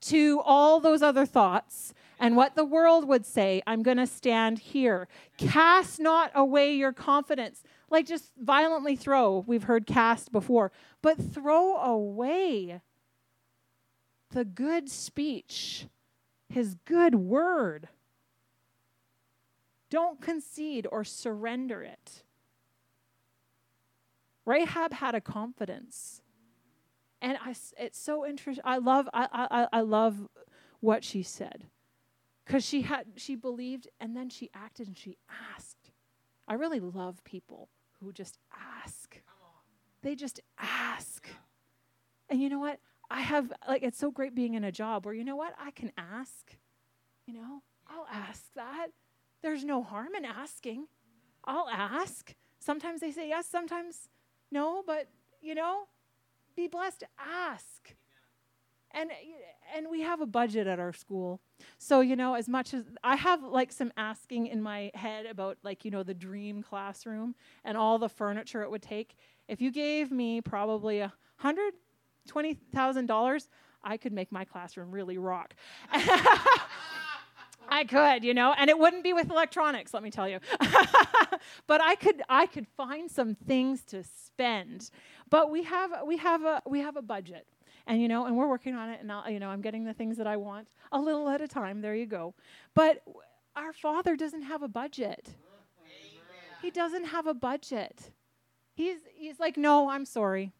to 0.00 0.40
all 0.42 0.80
those 0.80 1.02
other 1.02 1.26
thoughts 1.26 1.92
and 2.18 2.36
what 2.36 2.54
the 2.54 2.64
world 2.64 3.06
would 3.08 3.24
say. 3.24 3.62
I'm 3.66 3.82
going 3.82 3.96
to 3.96 4.06
stand 4.06 4.58
here. 4.58 5.08
Cast 5.36 6.00
not 6.00 6.30
away 6.34 6.74
your 6.74 6.92
confidence. 6.92 7.62
Like 7.90 8.06
just 8.06 8.32
violently 8.38 8.96
throw. 8.96 9.44
We've 9.46 9.62
heard 9.62 9.86
cast 9.86 10.32
before, 10.32 10.72
but 11.00 11.16
throw 11.18 11.76
away 11.76 12.80
the 14.30 14.44
good 14.44 14.90
speech, 14.90 15.86
his 16.48 16.74
good 16.84 17.14
word. 17.14 17.88
Don't 19.90 20.20
concede 20.20 20.86
or 20.90 21.02
surrender 21.02 21.82
it. 21.82 22.22
Rahab 24.44 24.92
had 24.92 25.14
a 25.14 25.20
confidence. 25.20 26.20
And 27.20 27.38
I, 27.44 27.54
it's 27.78 27.98
so 27.98 28.26
interesting. 28.26 28.62
I 28.66 28.78
love, 28.78 29.08
I, 29.12 29.28
I, 29.32 29.78
I 29.78 29.80
love 29.80 30.28
what 30.80 31.04
she 31.04 31.22
said. 31.22 31.64
Because 32.48 32.64
she 32.64 32.80
had 32.80 33.04
she 33.16 33.34
believed 33.34 33.88
and 34.00 34.16
then 34.16 34.30
she 34.30 34.48
acted 34.54 34.86
and 34.88 34.96
she 34.96 35.18
asked. 35.54 35.90
I 36.48 36.54
really 36.54 36.80
love 36.80 37.22
people 37.22 37.68
who 38.00 38.10
just 38.10 38.38
ask. 38.82 39.20
They 40.00 40.14
just 40.14 40.40
ask. 40.58 41.28
And 42.30 42.40
you 42.40 42.48
know 42.48 42.58
what? 42.58 42.80
I 43.10 43.20
have 43.20 43.52
like 43.68 43.82
it's 43.82 43.98
so 43.98 44.10
great 44.10 44.34
being 44.34 44.54
in 44.54 44.64
a 44.64 44.72
job 44.72 45.04
where 45.04 45.14
you 45.14 45.24
know 45.24 45.36
what? 45.36 45.52
I 45.60 45.72
can 45.72 45.92
ask. 45.98 46.56
You 47.26 47.34
know, 47.34 47.62
I'll 47.86 48.06
ask 48.10 48.44
that. 48.54 48.88
There's 49.42 49.62
no 49.62 49.82
harm 49.82 50.14
in 50.16 50.24
asking. 50.24 50.86
I'll 51.44 51.68
ask. 51.68 52.34
Sometimes 52.60 53.02
they 53.02 53.12
say 53.12 53.28
yes, 53.28 53.46
sometimes 53.46 54.08
no, 54.50 54.82
but 54.86 55.08
you 55.42 55.54
know, 55.54 55.82
be 56.56 56.66
blessed. 56.66 57.04
Ask. 57.18 57.94
And 58.92 59.10
and 59.74 59.86
we 59.90 60.00
have 60.00 60.20
a 60.20 60.26
budget 60.26 60.66
at 60.66 60.78
our 60.78 60.92
school. 60.92 61.40
So, 61.78 62.00
you 62.00 62.16
know, 62.16 62.34
as 62.34 62.48
much 62.48 62.72
as 62.72 62.84
I 63.04 63.16
have 63.16 63.42
like 63.42 63.70
some 63.72 63.92
asking 63.96 64.46
in 64.46 64.62
my 64.62 64.90
head 64.94 65.26
about 65.26 65.58
like, 65.62 65.84
you 65.84 65.90
know, 65.90 66.02
the 66.02 66.14
dream 66.14 66.62
classroom 66.62 67.34
and 67.64 67.76
all 67.76 67.98
the 67.98 68.08
furniture 68.08 68.62
it 68.62 68.70
would 68.70 68.82
take. 68.82 69.16
If 69.46 69.60
you 69.60 69.70
gave 69.70 70.10
me 70.10 70.40
probably 70.40 71.00
a 71.00 71.12
hundred 71.36 71.74
twenty 72.26 72.54
thousand 72.54 73.06
dollars, 73.06 73.48
I 73.82 73.96
could 73.96 74.12
make 74.12 74.32
my 74.32 74.44
classroom 74.44 74.90
really 74.90 75.18
rock. 75.18 75.54
I 77.70 77.84
could, 77.84 78.24
you 78.24 78.32
know, 78.32 78.54
and 78.56 78.70
it 78.70 78.78
wouldn't 78.78 79.04
be 79.04 79.12
with 79.12 79.30
electronics, 79.30 79.92
let 79.92 80.02
me 80.02 80.10
tell 80.10 80.28
you. 80.28 80.40
but 81.66 81.80
I 81.82 81.94
could 81.96 82.22
I 82.28 82.46
could 82.46 82.66
find 82.76 83.10
some 83.10 83.34
things 83.34 83.84
to 83.86 84.02
spend. 84.02 84.90
But 85.28 85.50
we 85.50 85.64
have 85.64 85.92
we 86.06 86.16
have 86.16 86.44
a 86.44 86.62
we 86.66 86.80
have 86.80 86.96
a 86.96 87.02
budget. 87.02 87.46
And 87.88 88.00
you 88.02 88.06
know, 88.06 88.26
and 88.26 88.36
we're 88.36 88.46
working 88.46 88.74
on 88.74 88.90
it 88.90 89.00
and 89.00 89.10
I'll, 89.10 89.28
you 89.30 89.40
know, 89.40 89.48
I'm 89.48 89.62
getting 89.62 89.84
the 89.84 89.94
things 89.94 90.18
that 90.18 90.26
I 90.26 90.36
want 90.36 90.68
a 90.92 91.00
little 91.00 91.28
at 91.30 91.40
a 91.40 91.48
time. 91.48 91.80
There 91.80 91.94
you 91.94 92.06
go. 92.06 92.34
But 92.74 93.02
our 93.56 93.72
Father 93.72 94.14
doesn't 94.14 94.42
have 94.42 94.62
a 94.62 94.68
budget. 94.68 95.30
He 96.62 96.70
doesn't 96.70 97.06
have 97.06 97.26
a 97.26 97.34
budget. 97.34 98.12
He's 98.74 98.98
he's 99.14 99.40
like, 99.40 99.56
"No, 99.56 99.90
I'm 99.90 100.04
sorry. 100.04 100.52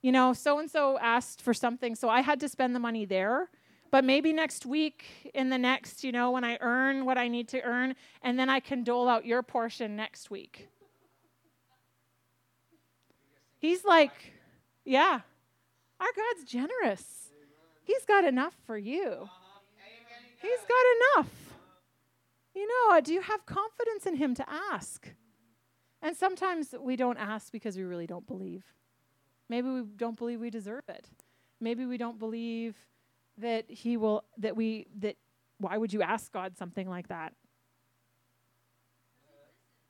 You 0.00 0.12
know, 0.12 0.32
so 0.32 0.58
and 0.58 0.70
so 0.70 0.98
asked 0.98 1.42
for 1.42 1.52
something, 1.52 1.94
so 1.94 2.08
I 2.08 2.20
had 2.20 2.40
to 2.40 2.48
spend 2.48 2.74
the 2.74 2.80
money 2.80 3.04
there." 3.04 3.50
But 3.90 4.04
maybe 4.04 4.32
next 4.32 4.64
week, 4.64 5.30
in 5.34 5.50
the 5.50 5.58
next, 5.58 6.04
you 6.04 6.12
know, 6.12 6.30
when 6.30 6.44
I 6.44 6.56
earn 6.60 7.04
what 7.04 7.18
I 7.18 7.26
need 7.26 7.48
to 7.48 7.60
earn, 7.62 7.96
and 8.22 8.38
then 8.38 8.48
I 8.48 8.60
can 8.60 8.84
dole 8.84 9.08
out 9.08 9.26
your 9.26 9.42
portion 9.42 9.96
next 9.96 10.30
week. 10.30 10.68
He's 13.58 13.84
like, 13.84 14.32
yeah, 14.84 15.20
our 16.00 16.08
God's 16.16 16.50
generous. 16.50 17.28
He's 17.84 18.04
got 18.04 18.24
enough 18.24 18.54
for 18.66 18.78
you. 18.78 19.28
He's 20.40 20.60
got 20.60 21.18
enough. 21.18 21.32
You 22.54 22.66
know, 22.66 22.96
uh, 22.96 23.00
do 23.00 23.12
you 23.12 23.20
have 23.20 23.46
confidence 23.46 24.06
in 24.06 24.16
Him 24.16 24.34
to 24.34 24.44
ask? 24.48 25.08
And 26.02 26.16
sometimes 26.16 26.74
we 26.80 26.96
don't 26.96 27.18
ask 27.18 27.52
because 27.52 27.76
we 27.76 27.82
really 27.84 28.06
don't 28.06 28.26
believe. 28.26 28.64
Maybe 29.48 29.68
we 29.68 29.82
don't 29.82 30.16
believe 30.16 30.40
we 30.40 30.50
deserve 30.50 30.84
it. 30.88 31.08
Maybe 31.60 31.84
we 31.84 31.98
don't 31.98 32.18
believe 32.18 32.76
that 33.38 33.70
he 33.70 33.96
will 33.96 34.24
that 34.38 34.56
we 34.56 34.86
that 34.98 35.16
why 35.58 35.76
would 35.76 35.92
you 35.92 36.02
ask 36.02 36.32
God 36.32 36.56
something 36.56 36.88
like 36.88 37.08
that? 37.08 37.34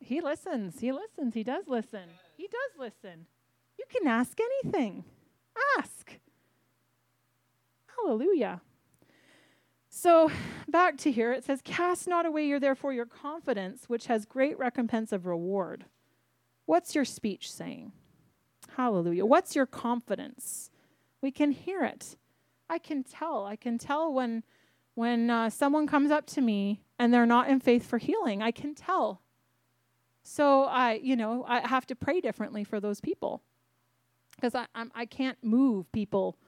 He 0.00 0.20
listens. 0.20 0.80
He 0.80 0.92
listens. 0.92 1.34
He 1.34 1.44
does 1.44 1.64
listen. 1.68 2.08
He 2.36 2.48
does 2.48 2.78
listen. 2.78 3.26
You 3.78 3.84
can 3.88 4.08
ask 4.08 4.36
anything. 4.40 5.04
Ask. 5.78 5.89
Hallelujah. 8.03 8.61
So 9.88 10.30
back 10.68 10.96
to 10.98 11.11
here, 11.11 11.32
it 11.32 11.44
says, 11.44 11.61
Cast 11.62 12.07
not 12.07 12.26
away 12.26 12.46
your 12.46 12.61
therefore 12.61 12.92
your 12.92 13.07
confidence, 13.07 13.84
which 13.88 14.07
has 14.07 14.24
great 14.24 14.59
recompense 14.59 15.12
of 15.12 15.26
reward. 15.26 15.86
What's 16.66 16.94
your 16.94 17.05
speech 17.05 17.53
saying? 17.53 17.92
Hallelujah. 18.76 19.26
What's 19.26 19.57
your 19.57 19.66
confidence? 19.66 20.70
We 21.20 21.30
can 21.30 21.51
hear 21.51 21.82
it. 21.84 22.16
I 22.68 22.78
can 22.78 23.03
tell. 23.03 23.44
I 23.44 23.57
can 23.57 23.78
tell 23.78 24.12
when 24.12 24.44
when 24.94 25.30
uh, 25.30 25.51
someone 25.51 25.86
comes 25.86 26.11
up 26.11 26.26
to 26.26 26.40
me 26.40 26.82
and 26.98 27.12
they're 27.12 27.26
not 27.26 27.48
in 27.48 27.59
faith 27.59 27.86
for 27.86 27.98
healing. 27.98 28.42
I 28.42 28.51
can 28.51 28.74
tell. 28.74 29.22
So 30.22 30.64
I, 30.64 30.94
you 31.03 31.16
know, 31.16 31.44
I 31.48 31.66
have 31.66 31.86
to 31.86 31.96
pray 31.96 32.20
differently 32.20 32.64
for 32.64 32.80
those 32.80 33.01
people 33.01 33.42
because 34.36 34.55
I 34.55 34.66
I'm, 34.74 34.92
I 34.94 35.07
can't 35.07 35.38
move 35.42 35.90
people 35.90 36.38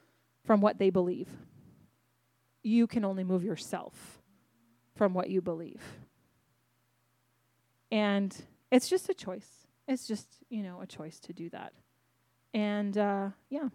from 0.45 0.61
what 0.61 0.79
they 0.79 0.91
believe. 0.91 1.29
You 2.63 2.87
can 2.87 3.05
only 3.05 3.25
move 3.25 3.45
yourself 3.45 4.23
from 4.95 5.15
what 5.15 5.31
you 5.31 5.41
believe. 5.41 5.83
And 7.91 8.35
it's 8.71 8.89
just 8.89 9.09
a 9.09 9.15
choice. 9.15 9.67
It's 9.89 10.07
just, 10.07 10.29
you 10.49 10.63
know, 10.63 10.81
a 10.81 10.87
choice 10.87 11.19
to 11.21 11.33
do 11.33 11.51
that. 11.51 11.73
And 12.55 12.97
uh, 12.97 13.31
yeah, 13.51 13.69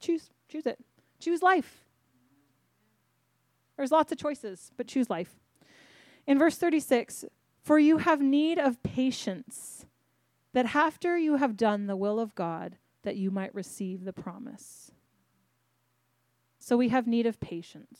choose, 0.00 0.30
choose 0.48 0.66
it. 0.66 0.78
Choose 1.18 1.42
life. 1.42 1.84
There's 3.76 3.92
lots 3.92 4.12
of 4.12 4.18
choices, 4.18 4.72
but 4.76 4.86
choose 4.86 5.08
life. 5.08 5.34
In 6.26 6.38
verse 6.38 6.56
36, 6.56 7.24
for 7.62 7.78
you 7.78 7.98
have 7.98 8.20
need 8.20 8.58
of 8.58 8.82
patience, 8.82 9.86
that 10.52 10.74
after 10.74 11.16
you 11.16 11.36
have 11.36 11.56
done 11.56 11.86
the 11.86 11.96
will 11.96 12.18
of 12.18 12.34
God, 12.34 12.76
that 13.02 13.16
you 13.16 13.30
might 13.30 13.54
receive 13.54 14.04
the 14.04 14.12
promise. 14.12 14.90
So 16.68 16.76
we 16.76 16.90
have 16.90 17.06
need 17.06 17.24
of 17.24 17.40
patience. 17.40 17.98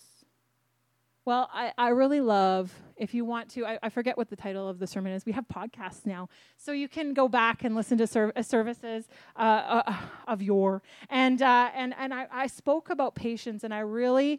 Well, 1.25 1.49
I, 1.55 1.73
I 1.79 1.89
really 1.89 2.21
love, 2.21 2.71
if 2.99 3.15
you 3.15 3.25
want 3.25 3.49
to, 3.53 3.65
I, 3.65 3.79
I 3.83 3.89
forget 3.89 4.19
what 4.19 4.29
the 4.29 4.37
title 4.37 4.69
of 4.69 4.79
the 4.79 4.87
sermon 4.87 5.15
is. 5.15 5.25
We 5.25 5.33
have 5.33 5.47
podcasts 5.49 6.05
now. 6.05 6.29
So 6.59 6.73
you 6.73 6.87
can 6.87 7.15
go 7.15 7.29
back 7.29 7.65
and 7.65 7.75
listen 7.75 7.97
to 7.97 8.07
ser- 8.07 8.35
uh, 8.37 8.43
services 8.43 9.09
uh, 9.37 9.83
uh, 9.87 9.97
of 10.27 10.43
your. 10.43 10.83
And, 11.09 11.41
uh, 11.41 11.71
and, 11.75 11.95
and 11.99 12.13
I, 12.13 12.27
I 12.31 12.47
spoke 12.47 12.91
about 12.91 13.15
patience, 13.15 13.65
and 13.65 13.73
I 13.73 13.81
really 13.81 14.39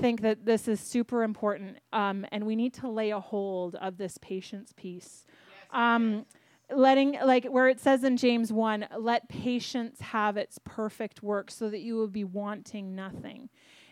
think 0.00 0.22
that 0.22 0.44
this 0.44 0.66
is 0.66 0.80
super 0.80 1.22
important. 1.22 1.78
Um, 1.92 2.26
and 2.32 2.46
we 2.46 2.56
need 2.56 2.74
to 2.74 2.88
lay 2.88 3.10
a 3.10 3.20
hold 3.20 3.76
of 3.76 3.96
this 3.96 4.18
patience 4.20 4.72
piece. 4.76 5.24
Yes, 5.24 5.68
um, 5.70 6.12
yes. 6.14 6.24
Letting, 6.70 7.18
like 7.24 7.44
where 7.44 7.68
it 7.68 7.78
says 7.80 8.02
in 8.02 8.16
James 8.16 8.52
1, 8.52 8.88
let 8.98 9.28
patience 9.28 10.00
have 10.00 10.36
its 10.36 10.58
perfect 10.64 11.22
work 11.22 11.50
so 11.50 11.70
that 11.70 11.80
you 11.80 11.94
will 11.94 12.08
be 12.08 12.24
wanting 12.24 12.96
nothing. 12.96 13.48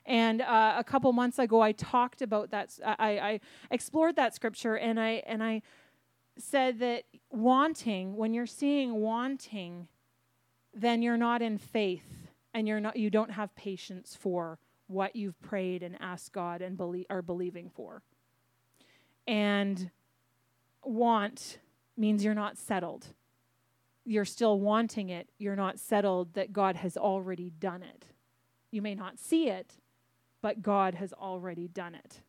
And 0.06 0.42
uh, 0.42 0.74
a 0.76 0.84
couple 0.84 1.12
months 1.12 1.38
ago, 1.38 1.60
I 1.60 1.72
talked 1.72 2.20
about 2.20 2.50
that. 2.50 2.78
I, 2.84 3.18
I 3.18 3.40
explored 3.70 4.16
that 4.16 4.34
scripture, 4.34 4.76
and 4.76 5.00
I 5.00 5.22
and 5.26 5.42
I 5.42 5.62
said 6.36 6.78
that 6.80 7.04
wanting, 7.30 8.16
when 8.16 8.34
you're 8.34 8.46
seeing 8.46 8.96
wanting, 8.96 9.88
then 10.74 11.00
you're 11.00 11.16
not 11.16 11.40
in 11.40 11.56
faith, 11.56 12.28
and 12.52 12.68
you're 12.68 12.80
not. 12.80 12.96
You 12.96 13.08
don't 13.08 13.30
have 13.30 13.54
patience 13.56 14.16
for 14.20 14.58
what 14.88 15.16
you've 15.16 15.40
prayed 15.40 15.82
and 15.82 15.96
asked 16.00 16.32
God 16.32 16.60
and 16.60 16.76
believe 16.76 17.06
are 17.08 17.22
believing 17.22 17.70
for. 17.70 18.02
And 19.26 19.90
want 20.82 21.58
means 21.96 22.24
you're 22.24 22.34
not 22.34 22.58
settled. 22.58 23.06
You're 24.04 24.24
still 24.24 24.60
wanting 24.60 25.08
it. 25.08 25.28
You're 25.38 25.56
not 25.56 25.78
settled 25.78 26.34
that 26.34 26.52
God 26.52 26.76
has 26.76 26.96
already 26.96 27.50
done 27.50 27.82
it. 27.82 28.06
You 28.70 28.82
may 28.82 28.94
not 28.94 29.18
see 29.18 29.48
it, 29.48 29.74
but 30.42 30.62
God 30.62 30.94
has 30.96 31.12
already 31.12 31.68
done 31.68 31.94
it. 31.94 32.20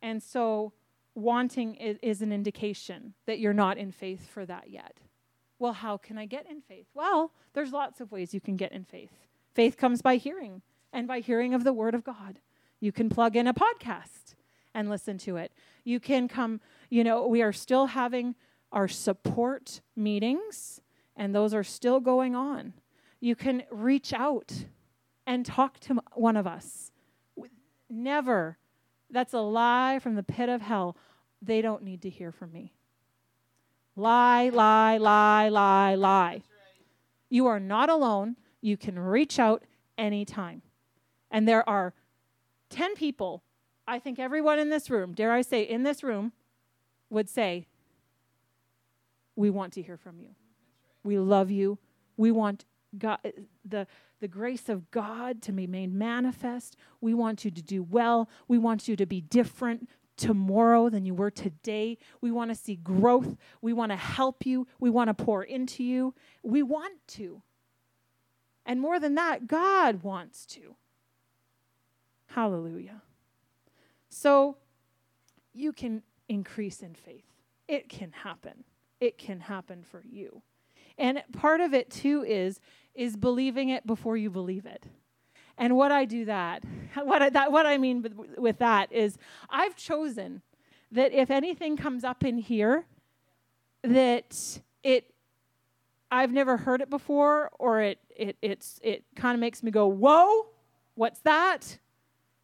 And 0.00 0.22
so 0.22 0.72
wanting 1.14 1.74
is, 1.74 1.98
is, 2.02 2.22
an 2.22 2.32
indication 2.32 3.14
that 3.26 3.38
you're 3.38 3.52
not 3.52 3.76
in 3.76 3.92
faith 3.92 4.28
for 4.28 4.46
that 4.46 4.70
yet. 4.70 4.98
Well, 5.58 5.74
how 5.74 5.96
can 5.96 6.16
I 6.16 6.26
get 6.26 6.46
in 6.48 6.60
faith? 6.60 6.86
Well, 6.94 7.32
there's 7.52 7.72
lots 7.72 8.00
of 8.00 8.10
ways 8.10 8.32
you 8.32 8.40
can 8.40 8.56
get 8.56 8.72
in 8.72 8.84
faith. 8.84 9.12
Faith 9.52 9.76
comes 9.76 10.00
by 10.00 10.16
hearing, 10.16 10.62
and 10.92 11.06
by 11.06 11.20
hearing 11.20 11.54
of 11.54 11.64
the 11.64 11.72
Word 11.72 11.94
of 11.94 12.04
God. 12.04 12.38
You 12.80 12.92
can 12.92 13.08
plug 13.08 13.36
in 13.36 13.46
a 13.46 13.54
podcast 13.54 14.34
and 14.74 14.88
listen 14.88 15.18
to 15.18 15.36
it. 15.36 15.52
You 15.84 16.00
can 16.00 16.28
come, 16.28 16.60
you 16.88 17.04
know, 17.04 17.26
we 17.26 17.42
are 17.42 17.52
still 17.52 17.86
having 17.86 18.34
our 18.72 18.88
support 18.88 19.80
meetings, 19.94 20.80
and 21.16 21.34
those 21.34 21.54
are 21.54 21.64
still 21.64 22.00
going 22.00 22.34
on. 22.34 22.72
You 23.20 23.36
can 23.36 23.62
reach 23.70 24.12
out 24.12 24.64
and 25.26 25.46
talk 25.46 25.78
to 25.80 26.00
one 26.14 26.36
of 26.36 26.46
us. 26.46 26.90
Never 27.88 28.58
that's 29.12 29.34
a 29.34 29.40
lie 29.40 29.98
from 30.00 30.14
the 30.16 30.22
pit 30.22 30.48
of 30.48 30.62
hell. 30.62 30.96
They 31.42 31.60
don't 31.60 31.84
need 31.84 32.02
to 32.02 32.10
hear 32.10 32.32
from 32.32 32.50
me. 32.50 32.72
Lie, 33.94 34.48
lie, 34.48 34.96
lie, 34.96 35.50
lie, 35.50 35.94
lie. 35.94 36.42
You 37.28 37.46
are 37.46 37.60
not 37.60 37.90
alone. 37.90 38.36
You 38.62 38.76
can 38.76 38.98
reach 38.98 39.38
out 39.38 39.62
anytime. 39.98 40.62
And 41.30 41.46
there 41.46 41.68
are 41.68 41.92
10 42.70 42.94
people, 42.94 43.42
I 43.86 43.98
think 43.98 44.18
everyone 44.18 44.58
in 44.58 44.70
this 44.70 44.88
room, 44.88 45.12
dare 45.12 45.32
I 45.32 45.42
say, 45.42 45.62
in 45.62 45.82
this 45.82 46.02
room, 46.02 46.32
would 47.10 47.28
say, 47.28 47.66
We 49.42 49.50
want 49.50 49.72
to 49.72 49.82
hear 49.82 49.96
from 49.96 50.20
you. 50.20 50.36
We 51.02 51.18
love 51.18 51.50
you. 51.50 51.76
We 52.16 52.30
want 52.30 52.64
God, 52.96 53.18
the, 53.64 53.88
the 54.20 54.28
grace 54.28 54.68
of 54.68 54.88
God 54.92 55.42
to 55.42 55.52
be 55.52 55.66
made 55.66 55.92
manifest. 55.92 56.76
We 57.00 57.12
want 57.12 57.44
you 57.44 57.50
to 57.50 57.60
do 57.60 57.82
well. 57.82 58.30
We 58.46 58.56
want 58.56 58.86
you 58.86 58.94
to 58.94 59.04
be 59.04 59.20
different 59.20 59.88
tomorrow 60.16 60.88
than 60.88 61.04
you 61.04 61.12
were 61.12 61.32
today. 61.32 61.98
We 62.20 62.30
want 62.30 62.52
to 62.52 62.54
see 62.54 62.76
growth. 62.76 63.36
We 63.60 63.72
want 63.72 63.90
to 63.90 63.96
help 63.96 64.46
you. 64.46 64.68
We 64.78 64.90
want 64.90 65.08
to 65.08 65.24
pour 65.24 65.42
into 65.42 65.82
you. 65.82 66.14
We 66.44 66.62
want 66.62 67.04
to. 67.08 67.42
And 68.64 68.80
more 68.80 69.00
than 69.00 69.16
that, 69.16 69.48
God 69.48 70.04
wants 70.04 70.46
to. 70.46 70.76
Hallelujah. 72.26 73.02
So 74.08 74.58
you 75.52 75.72
can 75.72 76.04
increase 76.28 76.80
in 76.80 76.94
faith. 76.94 77.26
It 77.66 77.88
can 77.88 78.12
happen. 78.12 78.62
It 79.02 79.18
can 79.18 79.40
happen 79.40 79.82
for 79.82 80.00
you. 80.08 80.42
And 80.96 81.24
part 81.32 81.60
of 81.60 81.74
it 81.74 81.90
too 81.90 82.22
is 82.22 82.60
is 82.94 83.16
believing 83.16 83.68
it 83.68 83.84
before 83.84 84.16
you 84.16 84.30
believe 84.30 84.64
it. 84.64 84.86
And 85.58 85.74
what 85.74 85.90
I 85.90 86.04
do 86.04 86.24
that, 86.26 86.62
what 87.02 87.20
I, 87.20 87.30
that, 87.30 87.50
what 87.50 87.66
I 87.66 87.78
mean 87.78 88.02
with, 88.02 88.14
with 88.38 88.58
that 88.58 88.92
is 88.92 89.18
I've 89.50 89.74
chosen 89.74 90.42
that 90.92 91.12
if 91.12 91.32
anything 91.32 91.76
comes 91.76 92.04
up 92.04 92.22
in 92.22 92.38
here 92.38 92.84
that 93.82 94.60
it 94.84 95.12
I've 96.12 96.30
never 96.30 96.56
heard 96.56 96.80
it 96.80 96.88
before 96.88 97.50
or 97.58 97.80
it 97.80 97.98
it 98.16 98.36
it's 98.40 98.78
it 98.84 99.02
kind 99.16 99.34
of 99.34 99.40
makes 99.40 99.64
me 99.64 99.72
go, 99.72 99.88
"Whoa, 99.88 100.46
what's 100.94 101.18
that?" 101.22 101.80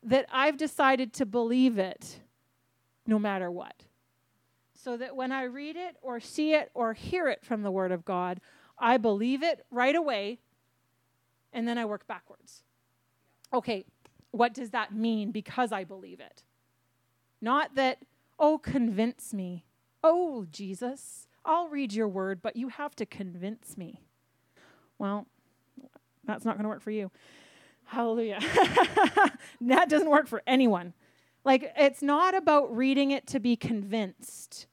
that 0.03 0.27
I've 0.33 0.57
decided 0.57 1.13
to 1.15 1.25
believe 1.25 1.79
it 1.79 2.19
no 3.07 3.21
matter 3.21 3.49
what. 3.49 3.85
So 4.81 4.97
that 4.97 5.17
when 5.17 5.33
I 5.33 5.43
read 5.43 5.75
it 5.75 5.97
or 6.03 6.21
see 6.21 6.55
it 6.55 6.71
or 6.73 6.93
hear 6.93 7.29
it 7.29 7.45
from 7.45 7.63
the 7.63 7.71
word 7.71 7.91
of 7.91 8.05
God, 8.05 8.41
I 8.79 8.97
believe 8.97 9.43
it 9.43 9.67
right 9.73 9.97
away, 9.97 10.39
and 11.53 11.67
then 11.67 11.79
I 11.79 11.85
work 11.85 12.07
backwards. 12.07 12.63
Okay, 13.53 13.87
what 14.31 14.55
does 14.55 14.71
that 14.71 14.95
mean 14.95 15.33
because 15.33 15.73
I 15.73 15.83
believe 15.83 16.21
it? 16.21 16.45
Not 17.41 17.75
that, 17.75 18.05
oh, 18.39 18.57
convince 18.57 19.35
me. 19.35 19.65
Oh, 20.05 20.47
Jesus, 20.49 21.27
I'll 21.45 21.69
read 21.69 21.93
your 21.93 22.09
word, 22.09 22.41
but 22.41 22.55
you 22.55 22.69
have 22.69 22.95
to 22.97 23.07
convince 23.07 23.77
me. 23.77 24.01
Well, 24.97 25.27
that's 26.25 26.45
not 26.45 26.55
going 26.55 26.63
to 26.65 26.69
work 26.69 26.83
for 26.83 26.93
you. 26.93 27.11
Hallelujah. 27.85 28.39
that 29.61 29.89
doesn't 29.89 30.11
work 30.11 30.29
for 30.29 30.41
anyone. 30.47 30.95
Like, 31.49 31.73
it's 31.79 32.03
not 32.03 32.35
about 32.35 32.77
reading 32.77 33.11
it 33.11 33.27
to 33.29 33.41
be 33.41 33.57
convinced. 33.57 34.67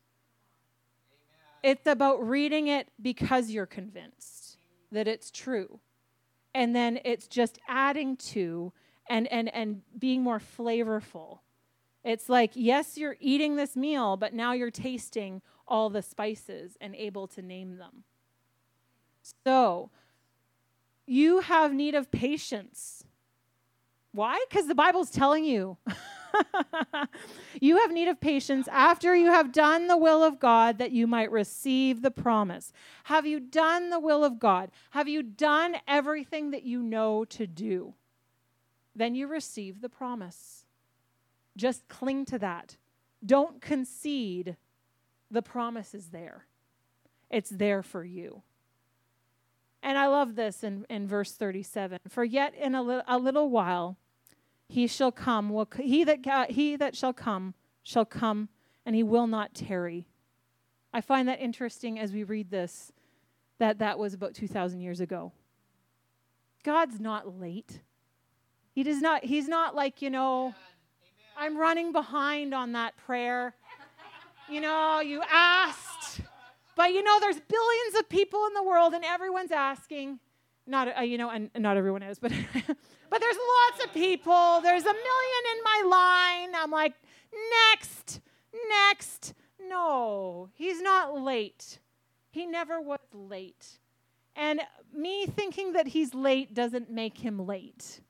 It's 1.64 1.88
about 1.88 2.28
reading 2.28 2.68
it 2.68 2.90
because 3.02 3.50
you're 3.50 3.66
convinced 3.66 4.58
that 4.92 5.08
it's 5.08 5.32
true. 5.32 5.80
And 6.54 6.76
then 6.76 7.00
it's 7.06 7.30
just 7.30 7.60
adding 7.70 8.18
to 8.18 8.74
and, 9.10 9.26
and, 9.28 9.48
and 9.56 9.84
being 9.98 10.22
more 10.22 10.42
flavorful. 10.42 11.40
It's 12.04 12.28
like, 12.28 12.52
yes, 12.56 12.98
you're 12.98 13.16
eating 13.22 13.56
this 13.56 13.78
meal, 13.78 14.18
but 14.18 14.34
now 14.34 14.52
you're 14.52 14.70
tasting 14.70 15.42
all 15.70 15.90
the 15.90 16.02
spices 16.02 16.76
and 16.82 16.94
able 16.94 17.26
to 17.28 17.42
name 17.42 17.78
them. 17.78 18.04
So, 19.46 19.92
you 21.08 21.40
have 21.40 21.74
need 21.74 21.96
of 21.96 22.12
patience. 22.12 23.06
Why? 24.12 24.44
Because 24.50 24.68
the 24.68 24.76
Bible's 24.76 25.10
telling 25.10 25.46
you. 25.46 25.78
you 27.62 27.78
have 27.78 27.92
need 27.92 28.08
of 28.08 28.20
patience 28.20 28.68
after 28.72 29.16
you 29.16 29.28
have 29.28 29.52
done 29.52 29.88
the 29.88 29.98
will 29.98 30.24
of 30.24 30.40
God 30.40 30.78
that 30.78 30.92
you 30.92 31.08
might 31.08 31.32
receive 31.32 32.02
the 32.02 32.12
promise. 32.12 32.72
Have 33.06 33.26
you 33.26 33.40
done 33.40 33.90
the 33.90 34.00
will 34.00 34.24
of 34.24 34.40
God? 34.40 34.72
Have 34.92 35.08
you 35.08 35.24
done 35.24 35.78
everything 35.88 36.52
that 36.52 36.64
you 36.64 36.82
know 36.82 37.26
to 37.26 37.48
do? 37.48 37.94
Then 38.96 39.16
you 39.16 39.28
receive 39.28 39.82
the 39.82 39.90
promise. 39.90 40.66
Just 41.58 41.88
cling 41.88 42.26
to 42.26 42.40
that. 42.40 42.78
Don't 43.26 43.62
concede. 43.62 44.58
The 45.32 45.42
promise 45.42 45.94
is 45.94 46.10
there, 46.10 46.46
it's 47.30 47.50
there 47.50 47.82
for 47.82 48.04
you. 48.04 48.44
And 49.82 49.98
I 49.98 50.08
love 50.08 50.36
this 50.36 50.64
in, 50.64 50.86
in 50.90 51.08
verse 51.08 51.32
37 51.34 52.00
For 52.08 52.24
yet 52.24 52.56
in 52.56 52.74
a, 52.74 52.82
li- 52.82 53.02
a 53.08 53.18
little 53.20 53.50
while, 53.50 53.98
he 54.68 54.88
shall 54.88 55.12
come. 55.12 55.50
Will 55.50 55.68
he 55.78 56.04
that 56.04 56.52
he 56.52 56.76
that 56.76 56.96
shall 56.96 57.14
come 57.14 57.54
shall 57.84 58.06
come 58.06 58.50
and 58.86 58.96
he 58.96 59.04
will 59.04 59.28
not 59.28 59.54
tarry. 59.54 60.08
I 60.94 61.02
find 61.02 61.28
that 61.28 61.40
interesting 61.40 62.00
as 62.00 62.12
we 62.12 62.24
read 62.24 62.50
this 62.50 62.92
that 63.58 63.80
that 63.80 63.98
was 63.98 64.14
about 64.14 64.34
2000 64.34 64.82
years 64.82 65.00
ago. 65.00 65.32
God's 66.64 67.00
not 67.00 67.40
late. 67.40 67.82
He 68.74 68.84
does 68.84 69.02
not 69.02 69.24
he's 69.24 69.48
not 69.48 69.76
like 69.76 70.02
you 70.02 70.10
know 70.10 70.54
i'm 71.38 71.58
running 71.58 71.92
behind 71.92 72.54
on 72.54 72.74
that 72.74 72.98
prayer. 72.98 73.54
You 74.50 74.62
know 74.62 75.00
you 75.00 75.22
asked. 75.32 76.22
But 76.76 76.92
you 76.92 77.02
know 77.04 77.20
there's 77.22 77.40
billions 77.40 77.96
of 78.00 78.10
people 78.10 78.46
in 78.48 78.54
the 78.54 78.64
world 78.64 78.94
and 78.94 79.06
everyone's 79.06 79.52
asking 79.52 80.20
not 80.68 80.98
uh, 80.98 81.02
you 81.02 81.18
know 81.18 81.30
and, 81.30 81.50
not 81.58 81.78
everyone 81.78 82.04
is 82.04 82.20
but 82.20 82.32
But 83.10 83.22
there's 83.22 83.38
lots 83.38 83.86
of 83.86 83.94
people. 83.94 84.60
There's 84.62 84.84
a 84.84 84.94
million 84.94 85.44
in 85.56 85.64
my 85.64 85.84
line. 85.88 86.56
I'm 86.62 86.70
like, 86.70 86.94
next, 87.72 88.20
next. 88.70 89.34
No, 89.70 90.50
he's 90.54 90.82
not 90.82 91.22
late. 91.22 91.80
He 92.30 92.46
never 92.46 92.82
was 92.82 93.00
late. 93.14 93.80
And 94.36 94.60
me 94.94 95.28
thinking 95.28 95.74
that 95.74 95.88
he's 95.88 96.14
late 96.14 96.54
doesn't 96.54 96.90
make 96.90 97.18
him 97.18 97.46
late. 97.46 98.02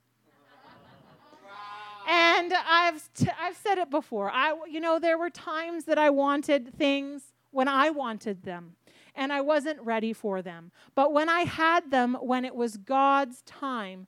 And 2.07 2.53
I've, 2.53 3.07
t- 3.13 3.27
I've 3.39 3.57
said 3.57 3.77
it 3.79 3.89
before. 3.89 4.31
I, 4.31 4.55
you 4.69 4.79
know, 4.79 4.99
there 4.99 5.17
were 5.17 5.29
times 5.29 5.85
that 5.85 5.97
I 5.97 6.11
wanted 6.11 6.73
things 6.75 7.33
when 7.51 7.67
I 7.67 7.89
wanted 7.89 8.43
them 8.43 8.75
and 9.15 9.31
I 9.31 9.41
wasn't 9.41 9.81
ready 9.81 10.13
for 10.13 10.41
them. 10.41 10.71
But 10.93 11.13
when 11.13 11.29
I 11.29 11.41
had 11.41 11.91
them, 11.91 12.17
when 12.19 12.45
it 12.45 12.55
was 12.55 12.77
God's 12.77 13.41
time, 13.41 14.07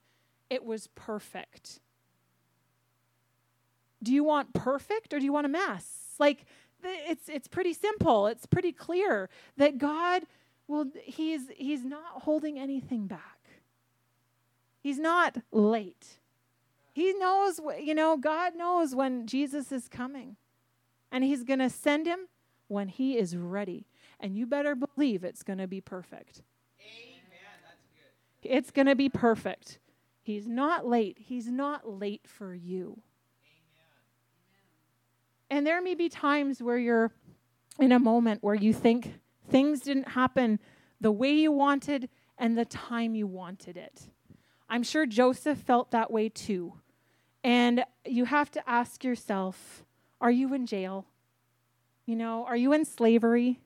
it 0.49 0.64
was 0.64 0.88
perfect. 0.95 1.80
Do 4.03 4.14
you 4.14 4.24
want 4.24 4.53
perfect 4.53 5.14
or 5.14 5.20
do 5.20 5.26
you 5.26 5.34
want 5.34 5.45
a 5.45 5.49
mess? 5.49 6.16
Like 6.20 6.45
it's 6.84 7.28
it's 7.28 7.47
pretty 7.47 7.74
simple. 7.74 8.28
It's 8.28 8.45
pretty 8.45 8.72
clear 8.72 9.30
that 9.58 9.78
God 9.78 10.24
well 10.68 10.86
he's 11.03 11.49
he's 11.55 11.84
not 11.84 12.22
holding 12.24 12.60
anything 12.60 13.08
back. 13.08 13.38
He's 14.82 14.99
not 14.99 15.38
late. 15.51 16.20
He 16.93 17.14
knows, 17.14 17.60
you 17.80 17.93
know, 17.93 18.18
God 18.18 18.55
knows 18.55 18.95
when 18.95 19.28
Jesus 19.28 19.72
is 19.72 19.88
coming. 19.88 20.38
And 21.12 21.24
he's 21.24 21.43
going 21.43 21.60
to 21.60 21.70
send 21.70 22.08
him 22.08 22.28
when 22.68 22.88
he 22.88 23.18
is 23.18 23.36
ready. 23.36 23.87
And 24.20 24.36
you 24.36 24.47
better 24.47 24.76
believe 24.76 25.24
it's 25.24 25.43
going 25.43 25.59
to 25.59 25.68
be 25.68 25.82
perfect. 25.82 26.41
Amen. 26.80 27.18
It's 28.43 28.72
going 28.72 28.88
to 28.88 28.95
be 28.95 29.09
perfect. 29.09 29.80
He's 30.22 30.47
not 30.47 30.88
late. 30.88 31.18
He's 31.20 31.47
not 31.47 31.88
late 31.88 32.28
for 32.28 32.53
you. 32.53 33.01
And 35.49 35.65
there 35.65 35.82
may 35.82 35.95
be 35.95 36.09
times 36.09 36.61
where 36.61 36.78
you're 36.78 37.11
in 37.80 37.91
a 37.91 37.99
moment 37.99 38.43
where 38.43 38.55
you 38.55 38.74
think 38.74 39.20
things 39.49 39.82
didn't 39.82 40.09
happen 40.09 40.59
the 40.99 41.11
way 41.11 41.32
you 41.32 41.51
wanted 41.51 42.09
and 42.38 42.57
the 42.57 42.65
time 42.65 43.15
you 43.15 43.28
wanted 43.28 43.78
it. 43.78 44.09
I'm 44.70 44.84
sure 44.84 45.05
Joseph 45.05 45.59
felt 45.59 45.91
that 45.91 46.11
way 46.11 46.30
too. 46.30 46.74
And 47.43 47.86
you 48.05 48.26
have 48.26 48.51
to 48.51 48.70
ask 48.70 49.03
yourself, 49.03 49.86
Are 50.20 50.32
you 50.32 50.53
in 50.53 50.65
jail? 50.65 51.05
You 52.05 52.15
know, 52.15 52.45
are 52.45 52.57
you 52.57 52.74
in 52.74 52.84
slavery? 52.84 53.59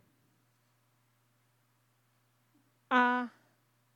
Uh, 2.91 3.27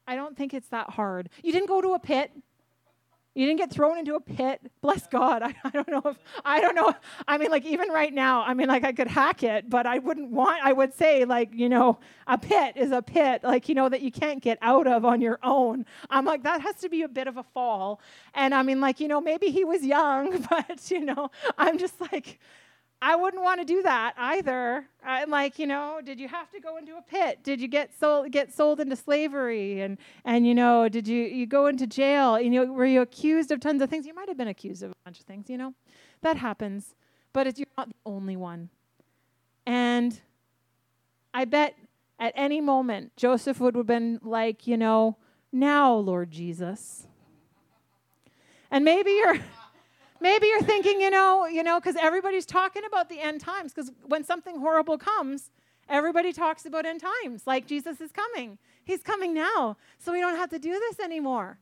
I 0.08 0.16
don't 0.16 0.38
think 0.38 0.54
it's 0.54 0.70
that 0.70 0.92
hard. 0.92 1.30
You 1.44 1.52
didn't 1.52 1.68
go 1.68 1.82
to 1.82 1.94
a 1.94 2.00
pit. 2.00 2.32
You 3.34 3.46
didn't 3.46 3.60
get 3.60 3.70
thrown 3.70 3.98
into 3.98 4.16
a 4.16 4.22
pit. 4.22 4.62
Bless 4.82 5.08
God. 5.08 5.42
I, 5.44 5.54
I 5.66 5.70
don't 5.72 5.90
know 5.90 6.02
if, 6.06 6.18
I 6.46 6.62
don't 6.62 6.74
know. 6.74 6.94
I 7.28 7.38
mean, 7.38 7.52
like, 7.52 7.66
even 7.66 7.90
right 7.90 8.14
now, 8.14 8.44
I 8.44 8.54
mean, 8.54 8.70
like, 8.70 8.86
I 8.86 8.94
could 8.94 9.10
hack 9.10 9.44
it, 9.44 9.70
but 9.70 9.86
I 9.86 10.00
wouldn't 10.00 10.32
want, 10.32 10.64
I 10.64 10.72
would 10.72 10.94
say, 10.94 11.26
like, 11.26 11.50
you 11.54 11.68
know, 11.68 12.00
a 12.28 12.38
pit 12.38 12.78
is 12.78 12.92
a 12.92 13.02
pit, 13.02 13.44
like, 13.44 13.68
you 13.68 13.76
know, 13.76 13.90
that 13.90 14.02
you 14.02 14.12
can't 14.12 14.42
get 14.42 14.58
out 14.62 14.88
of 14.88 15.04
on 15.04 15.20
your 15.20 15.38
own. 15.44 15.86
I'm 16.10 16.24
like, 16.24 16.44
that 16.44 16.62
has 16.62 16.76
to 16.78 16.90
be 16.90 17.02
a 17.02 17.10
bit 17.10 17.28
of 17.28 17.36
a 17.36 17.44
fall. 17.44 18.00
And 18.34 18.56
I 18.56 18.64
mean, 18.64 18.80
like, 18.80 19.02
you 19.02 19.10
know, 19.10 19.20
maybe 19.20 19.48
he 19.52 19.66
was 19.66 19.84
young, 19.84 20.46
but, 20.50 20.90
you 20.90 21.02
know, 21.02 21.30
I'm 21.58 21.78
just 21.78 22.00
like, 22.00 22.40
I 23.06 23.16
wouldn't 23.16 23.44
want 23.44 23.60
to 23.60 23.66
do 23.66 23.84
that 23.84 24.16
either. 24.18 24.88
I'm 25.06 25.30
like, 25.30 25.60
you 25.60 25.68
know, 25.68 26.00
did 26.04 26.20
you 26.20 26.28
have 26.28 26.50
to 26.50 26.60
go 26.60 26.78
into 26.78 26.98
a 26.98 27.04
pit? 27.04 27.44
Did 27.44 27.62
you 27.62 27.68
get 27.68 27.94
sold 28.00 28.32
get 28.32 28.52
sold 28.52 28.80
into 28.80 28.96
slavery? 28.96 29.82
And 29.82 30.00
and 30.26 30.48
you 30.48 30.56
know, 30.56 30.90
did 30.90 31.08
you 31.08 31.22
you 31.22 31.46
go 31.46 31.68
into 31.68 31.86
jail? 31.86 32.40
You 32.40 32.50
know, 32.50 32.66
were 32.66 32.88
you 32.88 33.02
accused 33.02 33.52
of 33.52 33.60
tons 33.60 33.84
of 33.84 33.92
things? 33.92 34.08
You 34.08 34.16
might 34.16 34.28
have 34.28 34.38
been 34.38 34.48
accused 34.48 34.82
of 34.82 34.90
a 34.90 34.96
bunch 35.06 35.20
of 35.20 35.28
things. 35.28 35.52
You 35.52 35.58
know, 35.60 35.76
that 36.22 36.38
happens. 36.38 36.96
But 37.32 37.46
it's, 37.46 37.60
you're 37.60 37.68
not 37.78 37.90
the 37.90 37.96
only 38.08 38.38
one. 38.38 38.70
And 39.68 40.20
I 41.32 41.46
bet 41.46 41.76
at 42.18 42.34
any 42.36 42.60
moment 42.60 43.16
Joseph 43.18 43.60
would 43.60 43.76
have 43.76 43.86
been 43.86 44.20
like, 44.24 44.66
you 44.66 44.78
know, 44.78 45.18
now 45.52 45.94
Lord 45.94 46.32
Jesus. 46.32 47.06
And 48.72 48.84
maybe 48.84 49.12
you're 49.12 49.38
Maybe 50.26 50.48
you're 50.48 50.64
thinking, 50.64 51.02
you 51.02 51.12
know, 51.12 51.46
you 51.46 51.62
know, 51.62 51.80
because 51.80 51.96
everybody's 52.02 52.48
talking 52.48 52.82
about 52.84 53.10
the 53.10 53.22
end 53.22 53.42
times. 53.42 53.72
Because 53.72 53.92
when 54.08 54.24
something 54.24 54.58
horrible 54.58 54.98
comes, 54.98 55.52
everybody 55.88 56.34
talks 56.34 56.66
about 56.66 56.84
end 56.84 57.02
times, 57.02 57.46
like 57.46 57.68
Jesus 57.68 58.02
is 58.02 58.12
coming. 58.12 58.58
He's 58.86 59.04
coming 59.04 59.36
now, 59.36 59.78
so 60.00 60.12
we 60.12 60.20
don't 60.20 60.36
have 60.36 60.50
to 60.50 60.58
do 60.58 60.72
this 60.72 61.00
anymore. 61.00 61.60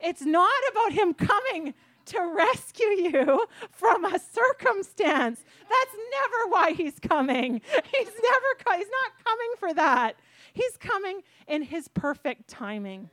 It's 0.00 0.20
not 0.20 0.52
about 0.70 0.92
him 0.92 1.14
coming 1.14 1.72
to 2.04 2.34
rescue 2.36 2.88
you 2.88 3.46
from 3.70 4.04
a 4.04 4.18
circumstance. 4.18 5.42
That's 5.62 5.96
never 6.10 6.50
why 6.50 6.72
he's 6.72 6.98
coming. 7.00 7.54
He's 7.54 8.12
never 8.22 8.76
he's 8.76 8.90
not 8.90 9.24
coming 9.24 9.52
for 9.58 9.72
that. 9.72 10.16
He's 10.52 10.76
coming 10.76 11.22
in 11.46 11.62
his 11.62 11.88
perfect 11.88 12.48
timing. 12.48 13.08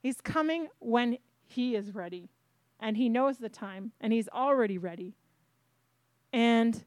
He's 0.00 0.20
coming 0.20 0.68
when 0.78 1.18
he 1.48 1.74
is 1.74 1.92
ready 1.92 2.28
and 2.80 2.96
he 2.96 3.08
knows 3.08 3.38
the 3.38 3.48
time 3.48 3.92
and 4.00 4.12
he's 4.12 4.28
already 4.28 4.78
ready. 4.78 5.14
And 6.32 6.84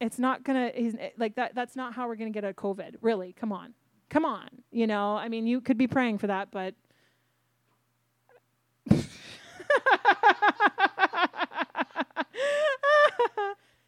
it's 0.00 0.18
not 0.18 0.44
gonna 0.44 0.70
he's 0.74 0.94
eh, 0.94 1.10
like 1.18 1.34
that 1.36 1.54
that's 1.54 1.76
not 1.76 1.94
how 1.94 2.06
we're 2.08 2.16
gonna 2.16 2.30
get 2.30 2.44
a 2.44 2.52
COVID. 2.52 2.96
Really, 3.00 3.32
come 3.32 3.52
on. 3.52 3.74
Come 4.08 4.24
on. 4.24 4.48
You 4.70 4.86
know, 4.86 5.16
I 5.16 5.28
mean 5.28 5.46
you 5.46 5.60
could 5.60 5.76
be 5.76 5.86
praying 5.86 6.18
for 6.18 6.28
that, 6.28 6.50
but 6.50 6.74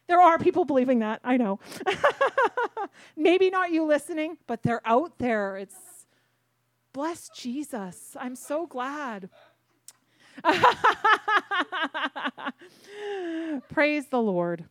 there 0.07 0.19
are 0.19 0.37
people 0.37 0.65
believing 0.65 0.99
that, 0.99 1.21
I 1.23 1.37
know. 1.37 1.59
Maybe 3.15 3.49
not 3.49 3.71
you 3.71 3.85
listening, 3.85 4.37
but 4.47 4.61
they're 4.63 4.81
out 4.85 5.17
there. 5.17 5.57
It's 5.57 5.75
bless 6.93 7.29
Jesus. 7.29 8.15
I'm 8.19 8.35
so 8.35 8.67
glad. 8.67 9.29
Praise 13.69 14.07
the 14.07 14.21
Lord. 14.21 14.65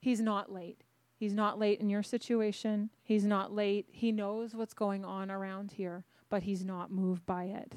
He's 0.00 0.20
not 0.20 0.52
late. 0.52 0.82
He's 1.16 1.34
not 1.34 1.58
late 1.58 1.80
in 1.80 1.90
your 1.90 2.02
situation. 2.02 2.90
He's 3.02 3.24
not 3.24 3.52
late. 3.52 3.86
He 3.90 4.12
knows 4.12 4.54
what's 4.54 4.72
going 4.72 5.04
on 5.04 5.30
around 5.30 5.72
here, 5.72 6.04
but 6.30 6.44
he's 6.44 6.64
not 6.64 6.90
moved 6.90 7.26
by 7.26 7.44
it. 7.44 7.74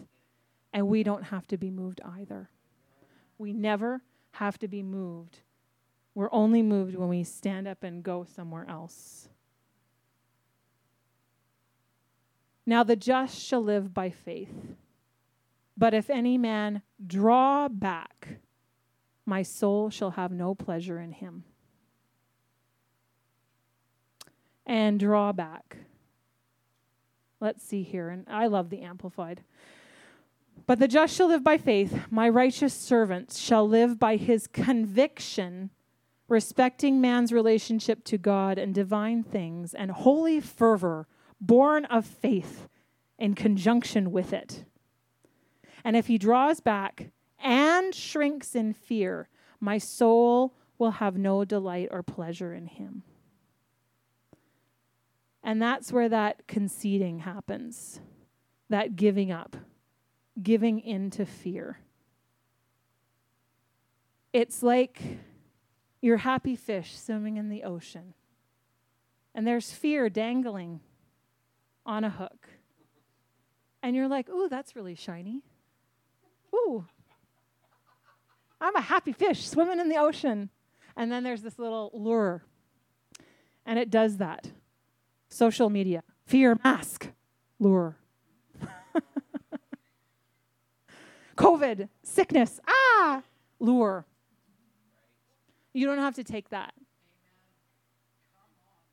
And 0.72 0.88
we 0.88 1.04
don't 1.04 1.24
have 1.24 1.48
to 1.48 1.58
be 1.58 1.70
moved 1.70 2.00
either. 2.06 2.50
We 3.38 3.52
never 3.52 4.02
have 4.32 4.58
to 4.60 4.68
be 4.68 4.82
moved. 4.82 5.40
We're 6.16 6.30
only 6.32 6.62
moved 6.62 6.96
when 6.96 7.10
we 7.10 7.24
stand 7.24 7.68
up 7.68 7.84
and 7.84 8.04
go 8.04 8.24
somewhere 8.24 8.66
else. 8.70 9.28
Now 12.66 12.84
the 12.84 12.96
just 12.96 13.38
shall 13.38 13.62
live 13.62 13.94
by 13.94 14.10
faith. 14.10 14.54
But 15.78 15.94
if 15.94 16.10
any 16.10 16.38
man 16.38 16.82
draw 17.06 17.68
back, 17.68 18.40
my 19.26 19.42
soul 19.42 19.90
shall 19.90 20.12
have 20.12 20.32
no 20.32 20.54
pleasure 20.54 21.00
in 21.00 21.12
him. 21.12 21.44
And 24.66 25.00
draw 25.00 25.32
back. 25.32 25.78
Let's 27.40 27.64
see 27.64 27.84
here. 27.84 28.10
And 28.10 28.26
I 28.30 28.48
love 28.48 28.70
the 28.70 28.82
Amplified. 28.82 29.42
But 30.66 30.80
the 30.80 30.88
just 30.88 31.16
shall 31.16 31.28
live 31.28 31.44
by 31.44 31.58
faith. 31.58 32.08
My 32.10 32.30
righteous 32.30 32.74
servant 32.74 33.34
shall 33.34 33.68
live 33.68 34.00
by 34.00 34.16
his 34.16 34.48
conviction, 34.48 35.72
respecting 36.30 37.02
man's 37.02 37.34
relationship 37.34 38.06
to 38.06 38.18
God 38.18 38.58
and 38.58 38.74
divine 38.74 39.24
things, 39.24 39.74
and 39.74 39.92
holy 39.92 40.40
fervor 40.40 41.08
born 41.42 41.84
of 41.86 42.06
faith 42.06 42.70
in 43.20 43.36
conjunction 43.36 44.12
with 44.12 44.32
it. 44.32 44.64
And 45.84 45.96
if 45.96 46.08
he 46.08 46.18
draws 46.18 46.60
back 46.60 47.12
and 47.40 47.94
shrinks 47.94 48.56
in 48.56 48.74
fear, 48.74 49.28
my 49.60 49.78
soul 49.78 50.54
will 50.78 50.92
have 50.92 51.18
no 51.18 51.46
delight 51.46 51.90
or 51.92 52.04
pleasure 52.04 52.54
in 52.54 52.68
him. 52.68 53.04
And 55.44 55.62
that's 55.62 55.92
where 55.92 56.08
that 56.10 56.48
conceding 56.48 57.20
happens, 57.20 58.00
that 58.70 58.96
giving 58.96 59.32
up, 59.32 59.58
giving 60.42 60.80
into 60.80 61.26
fear. 61.26 61.80
It's 64.32 64.64
like 64.64 65.02
your 66.02 66.18
happy 66.18 66.56
fish 66.56 66.98
swimming 66.98 67.38
in 67.38 67.50
the 67.50 67.64
ocean, 67.64 68.14
and 69.36 69.46
there's 69.46 69.72
fear 69.72 70.10
dangling 70.10 70.80
on 71.86 72.04
a 72.04 72.10
hook. 72.10 72.50
And 73.82 73.96
you're 73.96 74.08
like, 74.08 74.30
ooh, 74.30 74.48
that's 74.48 74.76
really 74.76 74.96
shiny. 74.96 75.44
Ooh, 76.54 76.86
I'm 78.62 78.76
a 78.76 78.82
happy 78.82 79.12
fish 79.12 79.46
swimming 79.48 79.80
in 79.80 79.90
the 79.90 79.98
ocean. 79.98 80.50
And 80.96 81.12
then 81.12 81.24
there's 81.24 81.42
this 81.42 81.58
little 81.58 81.90
lure, 81.94 82.44
and 83.66 83.80
it 83.80 83.90
does 83.90 84.18
that. 84.18 84.52
Social 85.28 85.70
media, 85.70 86.04
fear 86.26 86.60
mask, 86.64 87.10
lure. 87.60 87.98
COVID, 91.36 91.90
sickness, 92.04 92.60
ah, 92.68 93.24
lure. 93.60 94.06
You 95.74 95.88
don't 95.88 95.98
have 95.98 96.14
to 96.16 96.24
take 96.24 96.50
that. 96.50 96.76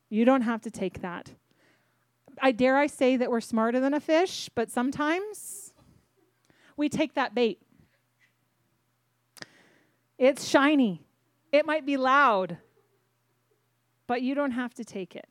You 0.09 0.25
don't 0.25 0.41
have 0.41 0.61
to 0.61 0.71
take 0.71 1.01
that. 1.01 1.33
I 2.41 2.51
dare 2.51 2.77
I 2.77 2.87
say 2.87 3.15
that 3.15 3.29
we're 3.29 3.41
smarter 3.41 3.79
than 3.79 3.93
a 3.93 3.99
fish, 3.99 4.49
but 4.55 4.71
sometimes 4.71 5.60
we 6.77 6.89
take 6.89 7.15
that 7.15 7.33
bait. 7.35 7.59
It's 10.17 10.47
shiny. 10.47 11.03
It 11.51 11.65
might 11.65 11.85
be 11.85 11.97
loud, 11.97 12.57
but 14.07 14.21
you 14.21 14.35
don't 14.35 14.51
have 14.51 14.73
to 14.75 14.85
take 14.85 15.15
it. 15.15 15.27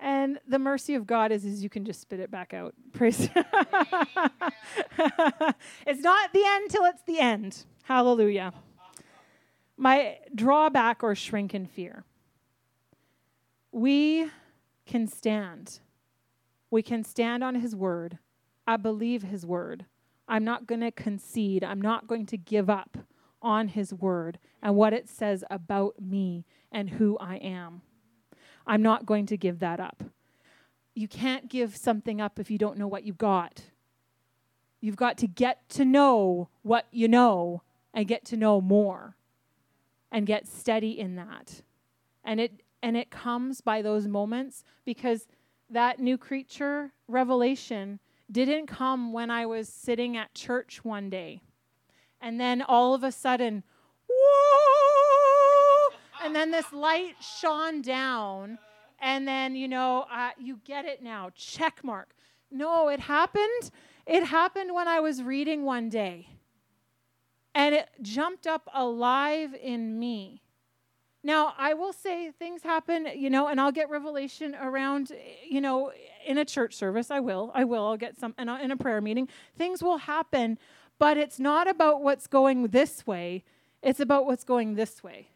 And 0.00 0.38
the 0.46 0.58
mercy 0.58 0.94
of 0.94 1.06
God 1.06 1.32
is, 1.32 1.44
is 1.44 1.62
you 1.62 1.68
can 1.68 1.84
just 1.84 2.00
spit 2.00 2.20
it 2.20 2.30
back 2.30 2.54
out. 2.54 2.74
Praise. 2.92 3.28
it's 5.86 6.02
not 6.02 6.32
the 6.32 6.44
end 6.44 6.70
till 6.70 6.84
it's 6.84 7.02
the 7.02 7.18
end. 7.18 7.64
Hallelujah. 7.82 8.52
My 9.76 10.18
drawback 10.34 11.02
or 11.02 11.14
shrink 11.14 11.54
in 11.54 11.66
fear. 11.66 12.04
We 13.72 14.28
can 14.86 15.06
stand. 15.06 15.80
We 16.70 16.82
can 16.82 17.04
stand 17.04 17.42
on 17.42 17.56
his 17.56 17.74
word. 17.74 18.18
I 18.68 18.76
believe 18.76 19.22
his 19.22 19.46
word. 19.46 19.86
I'm 20.28 20.44
not 20.44 20.66
going 20.66 20.82
to 20.82 20.90
concede. 20.90 21.64
I'm 21.64 21.80
not 21.80 22.06
going 22.06 22.26
to 22.26 22.36
give 22.36 22.68
up 22.68 22.98
on 23.40 23.68
his 23.68 23.94
word 23.94 24.38
and 24.62 24.76
what 24.76 24.92
it 24.92 25.08
says 25.08 25.42
about 25.48 25.94
me 26.02 26.44
and 26.70 26.90
who 26.90 27.16
I 27.16 27.36
am. 27.36 27.80
I'm 28.66 28.82
not 28.82 29.06
going 29.06 29.24
to 29.24 29.38
give 29.38 29.60
that 29.60 29.80
up. 29.80 30.04
You 30.94 31.08
can't 31.08 31.48
give 31.48 31.78
something 31.78 32.20
up 32.20 32.38
if 32.38 32.50
you 32.50 32.58
don't 32.58 32.76
know 32.76 32.86
what 32.86 33.04
you've 33.04 33.16
got. 33.16 33.62
You've 34.82 34.96
got 34.96 35.16
to 35.18 35.26
get 35.26 35.66
to 35.70 35.86
know 35.86 36.50
what 36.60 36.84
you 36.90 37.08
know 37.08 37.62
and 37.94 38.06
get 38.06 38.26
to 38.26 38.36
know 38.36 38.60
more 38.60 39.16
and 40.12 40.26
get 40.26 40.46
steady 40.46 41.00
in 41.00 41.16
that. 41.16 41.62
And 42.22 42.38
it 42.38 42.62
and 42.82 42.98
it 42.98 43.10
comes 43.10 43.62
by 43.62 43.80
those 43.80 44.06
moments 44.06 44.62
because 44.84 45.26
that 45.70 46.00
new 46.00 46.18
creature 46.18 46.92
revelation 47.08 47.98
didn't 48.30 48.66
come 48.66 49.12
when 49.12 49.30
I 49.30 49.46
was 49.46 49.68
sitting 49.68 50.16
at 50.16 50.34
church 50.34 50.84
one 50.84 51.10
day 51.10 51.42
And 52.20 52.40
then 52.40 52.62
all 52.62 52.94
of 52.94 53.04
a 53.04 53.12
sudden, 53.12 53.62
whoa! 54.10 55.90
And 56.24 56.34
then 56.34 56.50
this 56.50 56.72
light 56.72 57.16
shone 57.20 57.82
down. 57.82 58.58
And 59.00 59.28
then, 59.28 59.54
you 59.54 59.68
know, 59.68 60.06
uh, 60.12 60.30
you 60.38 60.60
get 60.64 60.84
it 60.84 61.02
now. 61.02 61.30
Check 61.36 61.84
mark. 61.84 62.10
No, 62.50 62.88
it 62.88 63.00
happened. 63.00 63.70
It 64.06 64.24
happened 64.24 64.74
when 64.74 64.88
I 64.88 65.00
was 65.00 65.22
reading 65.22 65.64
one 65.64 65.88
day. 65.88 66.28
And 67.54 67.74
it 67.74 67.88
jumped 68.02 68.46
up 68.46 68.68
alive 68.74 69.54
in 69.54 69.98
me. 69.98 70.42
Now, 71.22 71.54
I 71.58 71.74
will 71.74 71.92
say 71.92 72.30
things 72.32 72.62
happen, 72.62 73.08
you 73.14 73.30
know, 73.30 73.48
and 73.48 73.60
I'll 73.60 73.72
get 73.72 73.90
revelation 73.90 74.54
around, 74.54 75.12
you 75.48 75.60
know, 75.60 75.92
in 76.26 76.38
a 76.38 76.44
church 76.44 76.74
service. 76.74 77.10
I 77.10 77.20
will. 77.20 77.50
I 77.54 77.64
will. 77.64 77.86
I'll 77.86 77.96
get 77.96 78.18
some 78.18 78.34
in 78.38 78.48
a, 78.48 78.54
uh, 78.54 78.60
in 78.60 78.70
a 78.70 78.76
prayer 78.76 79.00
meeting. 79.00 79.28
Things 79.56 79.82
will 79.82 79.98
happen, 79.98 80.58
but 80.98 81.16
it's 81.16 81.38
not 81.38 81.68
about 81.68 82.02
what's 82.02 82.26
going 82.26 82.68
this 82.68 83.06
way. 83.06 83.44
It's 83.82 84.00
about 84.00 84.26
what's 84.26 84.44
going 84.44 84.74
this 84.74 85.02
way. 85.02 85.28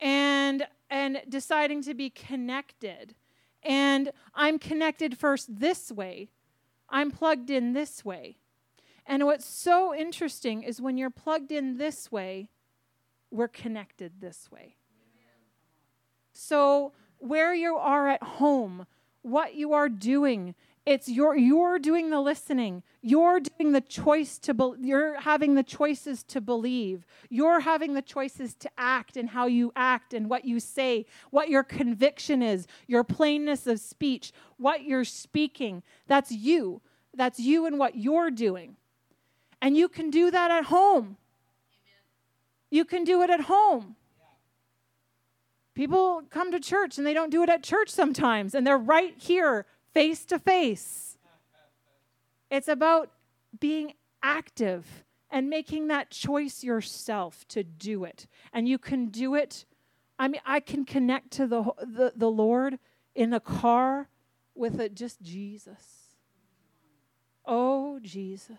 And 0.00 0.66
and 0.90 1.22
deciding 1.28 1.82
to 1.82 1.94
be 1.94 2.10
connected. 2.10 3.14
And 3.62 4.12
I'm 4.34 4.58
connected 4.58 5.16
first 5.16 5.60
this 5.60 5.92
way. 5.92 6.30
I'm 6.88 7.10
plugged 7.10 7.50
in 7.50 7.72
this 7.72 8.04
way. 8.04 8.38
And 9.06 9.26
what's 9.26 9.46
so 9.46 9.94
interesting 9.94 10.62
is 10.62 10.80
when 10.80 10.96
you're 10.96 11.10
plugged 11.10 11.52
in 11.52 11.78
this 11.78 12.10
way, 12.10 12.48
we're 13.30 13.48
connected 13.48 14.20
this 14.20 14.50
way. 14.50 14.76
So, 16.32 16.92
where 17.18 17.52
you 17.52 17.76
are 17.76 18.08
at 18.08 18.22
home, 18.22 18.86
what 19.22 19.54
you 19.54 19.72
are 19.72 19.88
doing, 19.88 20.54
it's 20.86 21.08
your 21.08 21.36
you're 21.36 21.78
doing 21.78 22.10
the 22.10 22.20
listening. 22.20 22.82
You're 23.02 23.40
doing 23.40 23.72
the 23.72 23.80
choice 23.80 24.38
to 24.38 24.54
be, 24.54 24.72
you're 24.80 25.20
having 25.20 25.54
the 25.54 25.62
choices 25.62 26.22
to 26.24 26.40
believe. 26.40 27.04
You're 27.28 27.60
having 27.60 27.94
the 27.94 28.02
choices 28.02 28.54
to 28.56 28.70
act 28.78 29.16
and 29.16 29.30
how 29.30 29.46
you 29.46 29.72
act 29.76 30.14
and 30.14 30.28
what 30.28 30.44
you 30.44 30.58
say, 30.58 31.06
what 31.30 31.48
your 31.48 31.62
conviction 31.62 32.42
is, 32.42 32.66
your 32.86 33.04
plainness 33.04 33.66
of 33.66 33.78
speech, 33.78 34.32
what 34.56 34.84
you're 34.84 35.04
speaking. 35.04 35.82
That's 36.06 36.32
you. 36.32 36.80
That's 37.14 37.38
you 37.38 37.66
and 37.66 37.78
what 37.78 37.96
you're 37.96 38.30
doing. 38.30 38.76
And 39.60 39.76
you 39.76 39.88
can 39.88 40.10
do 40.10 40.30
that 40.30 40.50
at 40.50 40.64
home. 40.64 41.18
You 42.70 42.84
can 42.84 43.04
do 43.04 43.22
it 43.22 43.30
at 43.30 43.42
home. 43.42 43.96
People 45.80 46.20
come 46.28 46.52
to 46.52 46.60
church 46.60 46.98
and 46.98 47.06
they 47.06 47.14
don't 47.14 47.30
do 47.30 47.42
it 47.42 47.48
at 47.48 47.62
church 47.62 47.88
sometimes, 47.88 48.54
and 48.54 48.66
they're 48.66 48.76
right 48.76 49.14
here, 49.16 49.64
face 49.94 50.26
to 50.26 50.38
face. 50.38 51.16
It's 52.50 52.68
about 52.68 53.10
being 53.58 53.94
active 54.22 55.04
and 55.30 55.48
making 55.48 55.86
that 55.86 56.10
choice 56.10 56.62
yourself 56.62 57.48
to 57.48 57.62
do 57.62 58.04
it. 58.04 58.26
And 58.52 58.68
you 58.68 58.76
can 58.76 59.06
do 59.06 59.34
it. 59.34 59.64
I 60.18 60.28
mean, 60.28 60.42
I 60.44 60.60
can 60.60 60.84
connect 60.84 61.30
to 61.30 61.46
the, 61.46 61.62
the, 61.80 62.12
the 62.14 62.30
Lord 62.30 62.78
in 63.14 63.32
a 63.32 63.40
car 63.40 64.10
with 64.54 64.78
a, 64.78 64.90
just 64.90 65.22
Jesus. 65.22 66.12
Oh, 67.46 67.98
Jesus. 68.02 68.58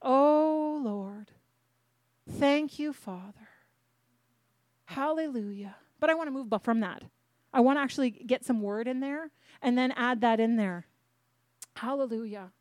Oh, 0.00 0.80
Lord. 0.82 1.30
Thank 2.26 2.78
you, 2.78 2.94
Father. 2.94 3.47
Hallelujah. 4.88 5.76
But 6.00 6.08
I 6.08 6.14
want 6.14 6.28
to 6.28 6.30
move 6.30 6.62
from 6.62 6.80
that. 6.80 7.02
I 7.52 7.60
want 7.60 7.76
to 7.76 7.82
actually 7.82 8.08
get 8.08 8.46
some 8.46 8.62
word 8.62 8.88
in 8.88 9.00
there 9.00 9.30
and 9.60 9.76
then 9.76 9.92
add 9.92 10.22
that 10.22 10.40
in 10.40 10.56
there. 10.56 10.86
Hallelujah. 11.76 12.52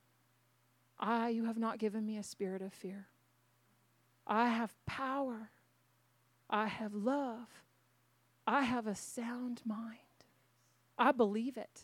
I, 1.00 1.30
you 1.30 1.46
have 1.46 1.58
not 1.58 1.78
given 1.78 2.06
me 2.06 2.18
a 2.18 2.24
spirit 2.24 2.62
of 2.62 2.74
fear. 2.74 3.08
I 4.28 4.50
have 4.50 4.74
power. 4.86 5.52
I 6.50 6.68
have 6.68 6.94
love. 6.94 7.48
I 8.46 8.64
have 8.64 8.88
a 8.88 8.96
sound 8.96 9.62
mind. 9.66 10.00
I 11.00 11.14
believe 11.14 11.56
it. 11.56 11.84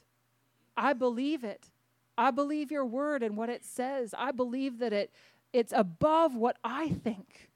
I 0.75 0.91
believe 0.91 1.45
it. 1.45 1.69
I 2.17 2.31
believe 2.31 2.69
your 2.69 2.85
word 2.85 3.23
and 3.23 3.37
what 3.37 3.47
it 3.49 3.63
says. 3.63 4.13
I 4.17 4.31
believe 4.33 4.79
that 4.79 4.91
it, 4.91 5.13
it's 5.53 5.71
above 5.73 6.35
what 6.35 6.57
I 6.65 6.89
think. 6.89 7.49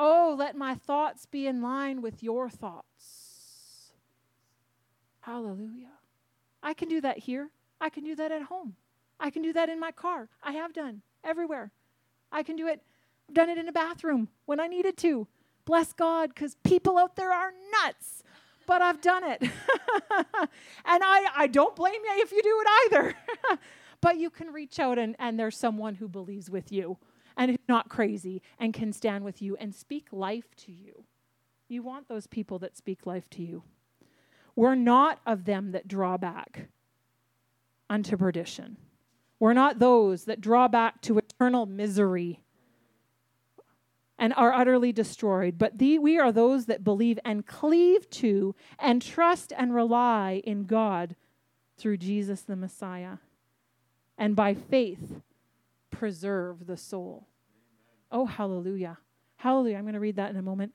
Oh, 0.00 0.36
let 0.38 0.56
my 0.56 0.76
thoughts 0.76 1.26
be 1.26 1.48
in 1.48 1.60
line 1.60 2.00
with 2.00 2.22
your 2.22 2.48
thoughts. 2.48 3.90
Hallelujah. 5.20 5.90
I 6.62 6.72
can 6.72 6.88
do 6.88 7.00
that 7.00 7.18
here. 7.18 7.50
I 7.80 7.90
can 7.90 8.04
do 8.04 8.14
that 8.14 8.30
at 8.30 8.42
home. 8.42 8.76
I 9.18 9.30
can 9.30 9.42
do 9.42 9.52
that 9.52 9.68
in 9.68 9.80
my 9.80 9.90
car. 9.90 10.28
I 10.40 10.52
have 10.52 10.72
done 10.72 11.02
everywhere. 11.24 11.72
I 12.30 12.44
can 12.44 12.54
do 12.54 12.68
it. 12.68 12.80
I've 13.28 13.34
done 13.34 13.48
it 13.48 13.58
in 13.58 13.68
a 13.68 13.72
bathroom 13.72 14.28
when 14.46 14.60
I 14.60 14.68
needed 14.68 14.96
to. 14.98 15.26
Bless 15.64 15.92
God, 15.92 16.30
because 16.32 16.54
people 16.62 16.96
out 16.96 17.16
there 17.16 17.32
are 17.32 17.52
nuts. 17.82 18.22
But 18.66 18.80
I've 18.80 19.00
done 19.00 19.24
it. 19.24 19.42
and 19.42 19.50
I, 20.84 21.26
I 21.36 21.46
don't 21.48 21.74
blame 21.74 21.94
you 21.94 22.22
if 22.22 22.30
you 22.30 22.42
do 22.42 22.62
it 22.62 22.68
either. 22.86 23.14
but 24.00 24.16
you 24.16 24.30
can 24.30 24.52
reach 24.52 24.78
out 24.78 24.98
and, 24.98 25.16
and 25.18 25.38
there's 25.38 25.56
someone 25.56 25.96
who 25.96 26.08
believes 26.08 26.48
with 26.48 26.70
you 26.70 26.96
and 27.38 27.52
who's 27.52 27.68
not 27.68 27.88
crazy 27.88 28.42
and 28.58 28.74
can 28.74 28.92
stand 28.92 29.24
with 29.24 29.40
you 29.40 29.56
and 29.56 29.74
speak 29.74 30.08
life 30.12 30.54
to 30.56 30.72
you. 30.72 31.04
You 31.68 31.82
want 31.82 32.08
those 32.08 32.26
people 32.26 32.58
that 32.58 32.76
speak 32.76 33.06
life 33.06 33.30
to 33.30 33.42
you. 33.42 33.62
We're 34.56 34.74
not 34.74 35.20
of 35.24 35.44
them 35.44 35.70
that 35.72 35.86
draw 35.86 36.16
back 36.16 36.68
unto 37.88 38.16
perdition. 38.16 38.76
We're 39.38 39.52
not 39.52 39.78
those 39.78 40.24
that 40.24 40.40
draw 40.40 40.66
back 40.66 41.00
to 41.02 41.18
eternal 41.18 41.64
misery 41.64 42.40
and 44.18 44.34
are 44.34 44.52
utterly 44.52 44.92
destroyed, 44.92 45.58
but 45.58 45.78
the, 45.78 46.00
we 46.00 46.18
are 46.18 46.32
those 46.32 46.66
that 46.66 46.82
believe 46.82 47.20
and 47.24 47.46
cleave 47.46 48.10
to 48.10 48.56
and 48.80 49.00
trust 49.00 49.52
and 49.56 49.72
rely 49.72 50.42
in 50.44 50.64
God 50.64 51.14
through 51.76 51.98
Jesus 51.98 52.40
the 52.40 52.56
Messiah. 52.56 53.18
And 54.16 54.34
by 54.34 54.54
faith, 54.54 55.20
preserve 55.98 56.66
the 56.66 56.76
soul. 56.76 57.26
Oh, 58.12 58.24
hallelujah. 58.24 58.98
Hallelujah. 59.36 59.76
I'm 59.76 59.82
going 59.82 59.94
to 59.94 60.00
read 60.00 60.16
that 60.16 60.30
in 60.30 60.36
a 60.36 60.42
moment 60.42 60.72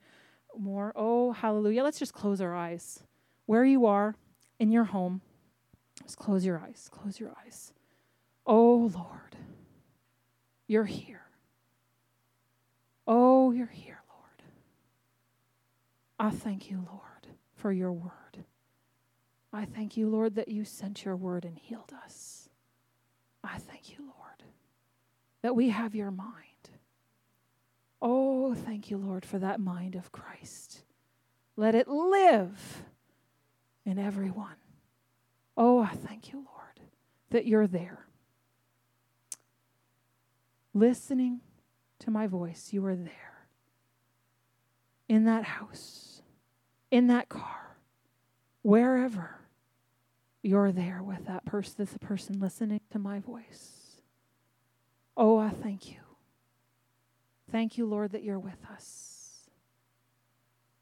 more. 0.56 0.92
Oh, 0.94 1.32
hallelujah. 1.32 1.82
Let's 1.82 1.98
just 1.98 2.12
close 2.12 2.42
our 2.42 2.54
eyes. 2.54 3.02
Where 3.46 3.64
you 3.64 3.86
are 3.86 4.14
in 4.58 4.70
your 4.70 4.84
home, 4.84 5.22
just 6.02 6.18
close 6.18 6.44
your 6.44 6.58
eyes. 6.58 6.88
Close 6.92 7.18
your 7.18 7.32
eyes. 7.44 7.72
Oh, 8.46 8.90
Lord, 8.94 9.36
you're 10.66 10.84
here. 10.84 11.22
Oh, 13.06 13.50
you're 13.50 13.66
here, 13.66 14.02
Lord. 14.10 14.42
I 16.18 16.36
thank 16.36 16.70
you, 16.70 16.86
Lord, 16.86 17.34
for 17.54 17.72
your 17.72 17.92
word. 17.92 18.44
I 19.52 19.64
thank 19.64 19.96
you, 19.96 20.08
Lord, 20.08 20.34
that 20.34 20.48
you 20.48 20.64
sent 20.64 21.04
your 21.04 21.16
word 21.16 21.46
and 21.46 21.56
healed 21.58 21.92
us. 22.04 22.50
I 23.42 23.58
thank 23.58 23.90
you, 23.90 23.98
Lord, 24.00 24.13
that 25.44 25.54
we 25.54 25.68
have 25.68 25.94
your 25.94 26.10
mind. 26.10 26.70
Oh, 28.00 28.54
thank 28.54 28.90
you, 28.90 28.96
Lord, 28.96 29.26
for 29.26 29.38
that 29.38 29.60
mind 29.60 29.94
of 29.94 30.10
Christ. 30.10 30.84
Let 31.54 31.74
it 31.74 31.86
live 31.86 32.82
in 33.84 33.98
everyone. 33.98 34.56
Oh, 35.54 35.80
I 35.80 35.90
thank 35.90 36.32
you, 36.32 36.38
Lord, 36.38 36.88
that 37.28 37.44
you're 37.44 37.66
there. 37.66 38.06
Listening 40.72 41.40
to 41.98 42.10
my 42.10 42.26
voice, 42.26 42.70
you 42.72 42.82
are 42.86 42.96
there. 42.96 43.46
In 45.10 45.26
that 45.26 45.44
house, 45.44 46.22
in 46.90 47.08
that 47.08 47.28
car, 47.28 47.76
wherever 48.62 49.40
you're 50.42 50.72
there 50.72 51.02
with 51.02 51.26
that 51.26 51.44
person, 51.44 51.74
this 51.76 51.98
person 52.00 52.40
listening 52.40 52.80
to 52.92 52.98
my 52.98 53.18
voice. 53.18 53.83
Thank 55.64 55.90
you. 55.90 55.96
Thank 57.50 57.78
you, 57.78 57.86
Lord, 57.86 58.12
that 58.12 58.22
you're 58.22 58.38
with 58.38 58.58
us. 58.70 59.48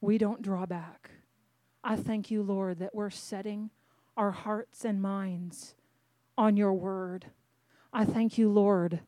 We 0.01 0.18
don't 0.18 0.43
draw 0.43 0.66
back. 0.66 1.12
I 1.85 1.95
thank 1.95 2.33
you, 2.33 2.43
Lord, 2.43 2.80
that 2.80 2.93
we're 2.93 3.09
setting 3.09 3.70
our 4.16 4.33
hearts 4.33 4.85
and 4.85 5.01
minds 5.01 5.76
on 6.37 6.57
your 6.57 6.72
word. 6.72 7.26
I 7.93 8.05
thank 8.05 8.37
you, 8.37 8.49
Lord, 8.49 8.99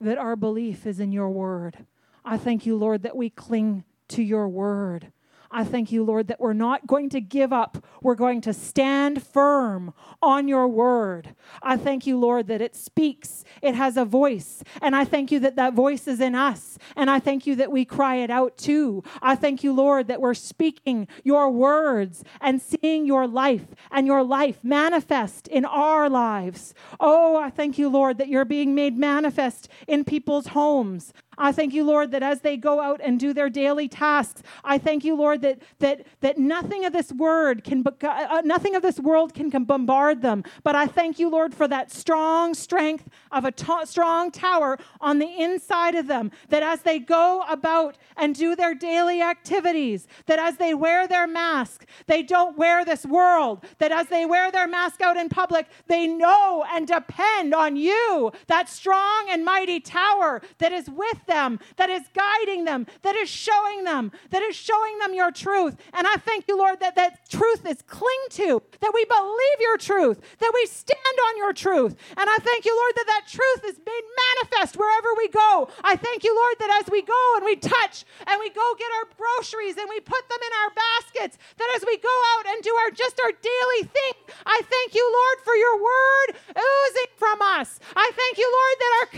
that 0.00 0.16
our 0.16 0.34
belief 0.34 0.86
is 0.86 0.98
in 0.98 1.12
your 1.12 1.28
word. 1.28 1.84
I 2.24 2.38
thank 2.38 2.64
you, 2.64 2.74
Lord, 2.74 3.02
that 3.02 3.14
we 3.14 3.28
cling 3.28 3.84
to 4.08 4.22
your 4.22 4.48
word. 4.48 5.12
I 5.50 5.64
thank 5.64 5.90
you, 5.90 6.04
Lord, 6.04 6.28
that 6.28 6.40
we're 6.40 6.52
not 6.52 6.86
going 6.86 7.08
to 7.10 7.20
give 7.20 7.52
up. 7.52 7.84
We're 8.02 8.14
going 8.14 8.40
to 8.42 8.52
stand 8.52 9.22
firm 9.22 9.94
on 10.22 10.46
your 10.46 10.68
word. 10.68 11.34
I 11.62 11.76
thank 11.76 12.06
you, 12.06 12.18
Lord, 12.18 12.48
that 12.48 12.60
it 12.60 12.76
speaks, 12.76 13.44
it 13.62 13.74
has 13.74 13.96
a 13.96 14.04
voice. 14.04 14.62
And 14.82 14.94
I 14.94 15.04
thank 15.04 15.32
you 15.32 15.40
that 15.40 15.56
that 15.56 15.72
voice 15.72 16.06
is 16.06 16.20
in 16.20 16.34
us. 16.34 16.78
And 16.96 17.10
I 17.10 17.18
thank 17.18 17.46
you 17.46 17.56
that 17.56 17.72
we 17.72 17.84
cry 17.84 18.16
it 18.16 18.30
out 18.30 18.58
too. 18.58 19.02
I 19.22 19.36
thank 19.36 19.64
you, 19.64 19.72
Lord, 19.72 20.08
that 20.08 20.20
we're 20.20 20.34
speaking 20.34 21.08
your 21.24 21.50
words 21.50 22.24
and 22.40 22.60
seeing 22.60 23.06
your 23.06 23.26
life 23.26 23.74
and 23.90 24.06
your 24.06 24.22
life 24.22 24.62
manifest 24.62 25.48
in 25.48 25.64
our 25.64 26.10
lives. 26.10 26.74
Oh, 27.00 27.36
I 27.36 27.50
thank 27.50 27.78
you, 27.78 27.88
Lord, 27.88 28.18
that 28.18 28.28
you're 28.28 28.44
being 28.44 28.74
made 28.74 28.96
manifest 28.98 29.68
in 29.86 30.04
people's 30.04 30.48
homes. 30.48 31.12
I 31.38 31.52
thank 31.52 31.72
you, 31.72 31.84
Lord, 31.84 32.10
that 32.10 32.22
as 32.22 32.40
they 32.40 32.56
go 32.56 32.80
out 32.80 33.00
and 33.02 33.18
do 33.18 33.32
their 33.32 33.48
daily 33.48 33.88
tasks, 33.88 34.42
I 34.64 34.76
thank 34.76 35.04
you, 35.04 35.14
Lord, 35.14 35.40
that 35.42 35.60
that 35.78 36.06
that 36.20 36.36
nothing 36.38 36.84
of 36.84 36.92
this 36.92 37.12
word 37.12 37.62
can 37.62 37.84
uh, 38.02 38.42
nothing 38.44 38.74
of 38.74 38.82
this 38.82 38.98
world 38.98 39.34
can, 39.34 39.50
can 39.50 39.64
bombard 39.64 40.20
them. 40.20 40.42
But 40.64 40.74
I 40.74 40.86
thank 40.86 41.18
you, 41.18 41.28
Lord, 41.28 41.54
for 41.54 41.68
that 41.68 41.92
strong 41.92 42.54
strength 42.54 43.08
of 43.30 43.44
a 43.44 43.52
t- 43.52 43.84
strong 43.84 44.30
tower 44.32 44.78
on 45.00 45.20
the 45.20 45.28
inside 45.40 45.94
of 45.94 46.08
them. 46.08 46.32
That 46.48 46.62
as 46.64 46.82
they 46.82 46.98
go 46.98 47.44
about 47.48 47.96
and 48.16 48.34
do 48.34 48.56
their 48.56 48.74
daily 48.74 49.22
activities, 49.22 50.08
that 50.26 50.40
as 50.40 50.56
they 50.56 50.74
wear 50.74 51.06
their 51.06 51.28
mask, 51.28 51.86
they 52.06 52.22
don't 52.22 52.58
wear 52.58 52.84
this 52.84 53.06
world. 53.06 53.64
That 53.78 53.92
as 53.92 54.08
they 54.08 54.26
wear 54.26 54.50
their 54.50 54.66
mask 54.66 55.00
out 55.00 55.16
in 55.16 55.28
public, 55.28 55.68
they 55.86 56.08
know 56.08 56.64
and 56.72 56.86
depend 56.86 57.54
on 57.54 57.76
you, 57.76 58.32
that 58.48 58.68
strong 58.68 59.26
and 59.30 59.44
mighty 59.44 59.78
tower 59.78 60.42
that 60.58 60.72
is 60.72 60.90
with 60.90 61.27
them, 61.28 61.60
that 61.76 61.88
is 61.88 62.02
guiding 62.12 62.64
them, 62.64 62.86
that 63.02 63.14
is 63.14 63.28
showing 63.28 63.84
them, 63.84 64.10
that 64.30 64.42
is 64.42 64.56
showing 64.56 64.98
them 64.98 65.14
your 65.14 65.30
truth. 65.30 65.76
And 65.94 66.06
I 66.06 66.16
thank 66.16 66.48
you, 66.48 66.58
Lord, 66.58 66.80
that 66.80 66.96
that 66.96 67.30
truth 67.30 67.64
is 67.64 67.80
cling 67.82 68.24
to, 68.30 68.60
that 68.80 68.92
we 68.92 69.04
believe 69.04 69.58
your 69.60 69.78
truth, 69.78 70.20
that 70.40 70.50
we 70.52 70.66
stand 70.66 71.16
on 71.28 71.36
your 71.36 71.52
truth. 71.52 71.94
And 72.16 72.28
I 72.28 72.36
thank 72.38 72.64
you, 72.64 72.74
Lord, 72.74 72.92
that 72.96 73.06
that 73.06 73.28
truth 73.30 73.62
is 73.64 73.78
made 73.78 74.04
manifest 74.18 74.76
wherever 74.76 75.08
we 75.16 75.28
go. 75.28 75.68
I 75.84 75.94
thank 75.94 76.24
you, 76.24 76.34
Lord, 76.34 76.56
that 76.58 76.82
as 76.82 76.90
we 76.90 77.02
go 77.02 77.22
and 77.36 77.44
we 77.44 77.56
touch 77.56 78.04
and 78.26 78.40
we 78.40 78.50
go 78.50 78.66
get 78.78 78.90
our 78.98 79.08
groceries 79.14 79.76
and 79.76 79.86
we 79.88 80.00
put 80.00 80.28
them 80.28 80.40
in 80.42 80.52
our 80.64 80.72
baskets, 80.74 81.38
that 81.56 81.70
as 81.76 81.84
we 81.86 81.96
go 81.98 82.16
out 82.34 82.46
and 82.48 82.62
do 82.62 82.74
our 82.74 82.90
just 82.90 83.20
our 83.20 83.30
daily 83.30 83.82
thing, 83.86 84.16
I 84.46 84.60
thank 84.64 84.94
you, 84.94 85.04
Lord, 85.04 85.38
for 85.44 85.54
your 85.54 85.76
word 85.76 86.28
oozing 86.56 87.12
from 87.16 87.38
us. 87.42 87.78
I 87.94 88.10
thank 88.16 88.38
you, 88.38 88.48
Lord, 88.48 88.76
that 88.80 88.92
our 88.98 89.08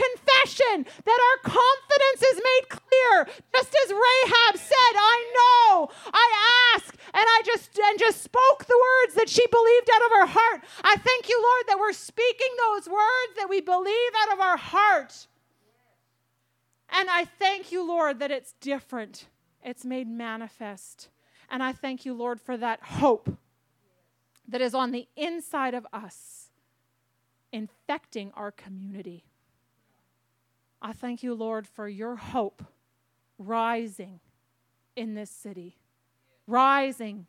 confession, 0.41 0.87
that 1.05 1.21
our 1.21 1.51
confidence 1.51 2.23
is 2.23 2.37
made 2.37 2.69
clear. 2.69 3.29
Just 3.55 3.77
as 3.85 3.91
Rahab 3.91 4.57
said, 4.57 4.95
I 4.97 5.33
know, 5.35 5.91
I 6.13 6.75
ask, 6.75 6.95
and 6.95 7.25
I 7.27 7.43
just 7.45 7.79
and 7.79 7.99
just 7.99 8.23
spoke 8.23 8.65
the 8.67 8.79
words 8.79 9.15
that 9.15 9.29
she 9.29 9.47
believed 9.47 9.91
out 9.95 10.03
of 10.03 10.11
her 10.19 10.27
heart. 10.27 10.65
I 10.85 10.97
thank 10.97 11.29
you, 11.29 11.41
Lord, 11.43 11.65
that 11.69 11.79
we're 11.79 11.93
speaking 11.93 12.49
those 12.59 12.89
words 12.89 13.37
that 13.37 13.49
we 13.49 13.61
believe 13.61 14.13
out 14.23 14.33
of 14.33 14.41
our 14.41 14.57
heart. 14.57 15.27
And 16.91 17.09
I 17.09 17.25
thank 17.25 17.73
you, 17.73 17.87
Lord, 17.87 18.19
that 18.19 18.31
it's 18.31 18.55
different. 18.61 19.27
It's 19.63 19.85
made 19.85 20.09
manifest. 20.09 21.09
And 21.49 21.63
I 21.63 21.73
thank 21.73 22.05
you, 22.05 22.15
Lord, 22.15 22.41
for 22.41 22.57
that 22.57 22.83
hope 22.83 23.37
that 24.49 24.61
is 24.61 24.75
on 24.75 24.91
the 24.91 25.07
inside 25.17 25.75
of 25.75 25.87
us, 25.93 26.51
infecting 27.53 28.33
our 28.35 28.51
community. 28.51 29.25
I 30.83 30.93
thank 30.93 31.23
you, 31.23 31.35
Lord, 31.35 31.67
for 31.67 31.89
your 31.89 32.17
hope 32.17 32.63
rising 33.39 34.21
in 34.97 35.15
this 35.15 35.31
city, 35.31 35.77
rising 36.47 37.27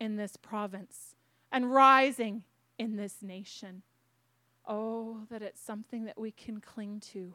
in 0.00 0.16
this 0.16 0.36
province, 0.36 1.14
and 1.52 1.72
rising 1.72 2.44
in 2.78 2.96
this 2.96 3.22
nation. 3.22 3.82
Oh, 4.66 5.20
that 5.30 5.42
it's 5.42 5.60
something 5.60 6.04
that 6.06 6.18
we 6.18 6.30
can 6.30 6.60
cling 6.60 7.00
to, 7.12 7.34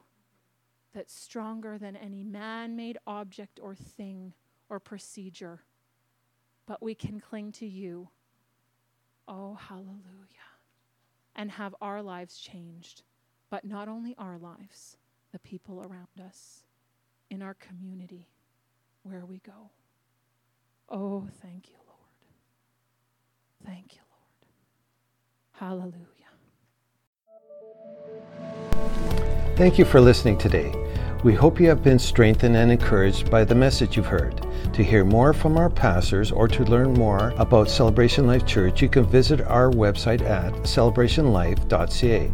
that's 0.94 1.14
stronger 1.14 1.78
than 1.78 1.96
any 1.96 2.24
man 2.24 2.76
made 2.76 2.98
object 3.08 3.60
or 3.62 3.76
thing 3.76 4.34
or 4.70 4.80
procedure. 4.80 5.62
But 6.66 6.84
we 6.84 6.96
can 6.96 7.20
cling 7.20 7.52
to 7.54 7.68
you. 7.68 8.10
Oh, 9.28 9.56
hallelujah. 9.56 9.96
And 11.36 11.52
have 11.52 11.76
our 11.82 12.02
lives 12.02 12.40
changed. 12.40 13.04
But 13.50 13.64
not 13.64 13.88
only 13.88 14.16
our 14.18 14.38
lives, 14.38 14.98
the 15.32 15.40
people 15.40 15.82
around 15.82 16.26
us, 16.26 16.64
in 17.30 17.42
our 17.42 17.54
community, 17.56 18.28
where 19.04 19.26
we 19.26 19.40
go. 19.40 19.72
Oh, 20.90 21.28
thank 21.42 21.70
you, 21.70 21.78
Lord. 21.88 22.00
Thank 23.66 23.96
you, 23.96 24.02
Lord. 24.10 24.22
Hallelujah. 25.54 26.08
Thank 29.56 29.78
you 29.78 29.86
for 29.86 30.02
listening 30.02 30.38
today. 30.38 30.74
We 31.24 31.36
hope 31.36 31.60
you 31.60 31.68
have 31.70 31.84
been 31.84 32.00
strengthened 32.00 32.56
and 32.56 32.72
encouraged 32.72 33.30
by 33.30 33.44
the 33.44 33.54
message 33.54 33.96
you've 33.96 34.08
heard. 34.08 34.46
To 34.74 34.84
hear 34.84 35.06
more 35.06 35.34
from 35.34 35.56
our 35.56 35.70
pastors 35.70 36.32
or 36.32 36.48
to 36.48 36.64
learn 36.66 36.94
more 36.94 37.32
about 37.38 37.70
Celebration 37.70 38.26
Life 38.26 38.48
Church, 38.48 38.82
you 38.82 38.90
can 38.90 39.06
visit 39.06 39.40
our 39.42 39.70
website 39.70 40.22
at 40.22 40.52
celebrationlife.ca. 40.64 42.32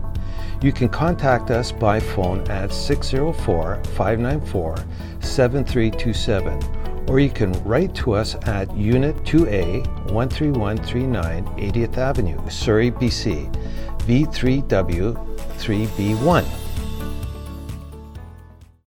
You 0.62 0.72
can 0.72 0.90
contact 0.90 1.52
us 1.52 1.72
by 1.72 2.00
phone 2.00 2.42
at 2.50 2.74
604 2.74 3.84
594 3.96 4.78
7327 5.20 7.06
or 7.08 7.20
you 7.20 7.30
can 7.30 7.52
write 7.64 7.94
to 7.96 8.14
us 8.14 8.36
at 8.48 8.76
Unit 8.76 9.16
2A 9.24 9.86
13139 10.10 11.46
80th 11.46 11.98
Avenue, 11.98 12.50
Surrey, 12.50 12.92
BC, 12.92 13.50
V3W3B1. 14.00 16.67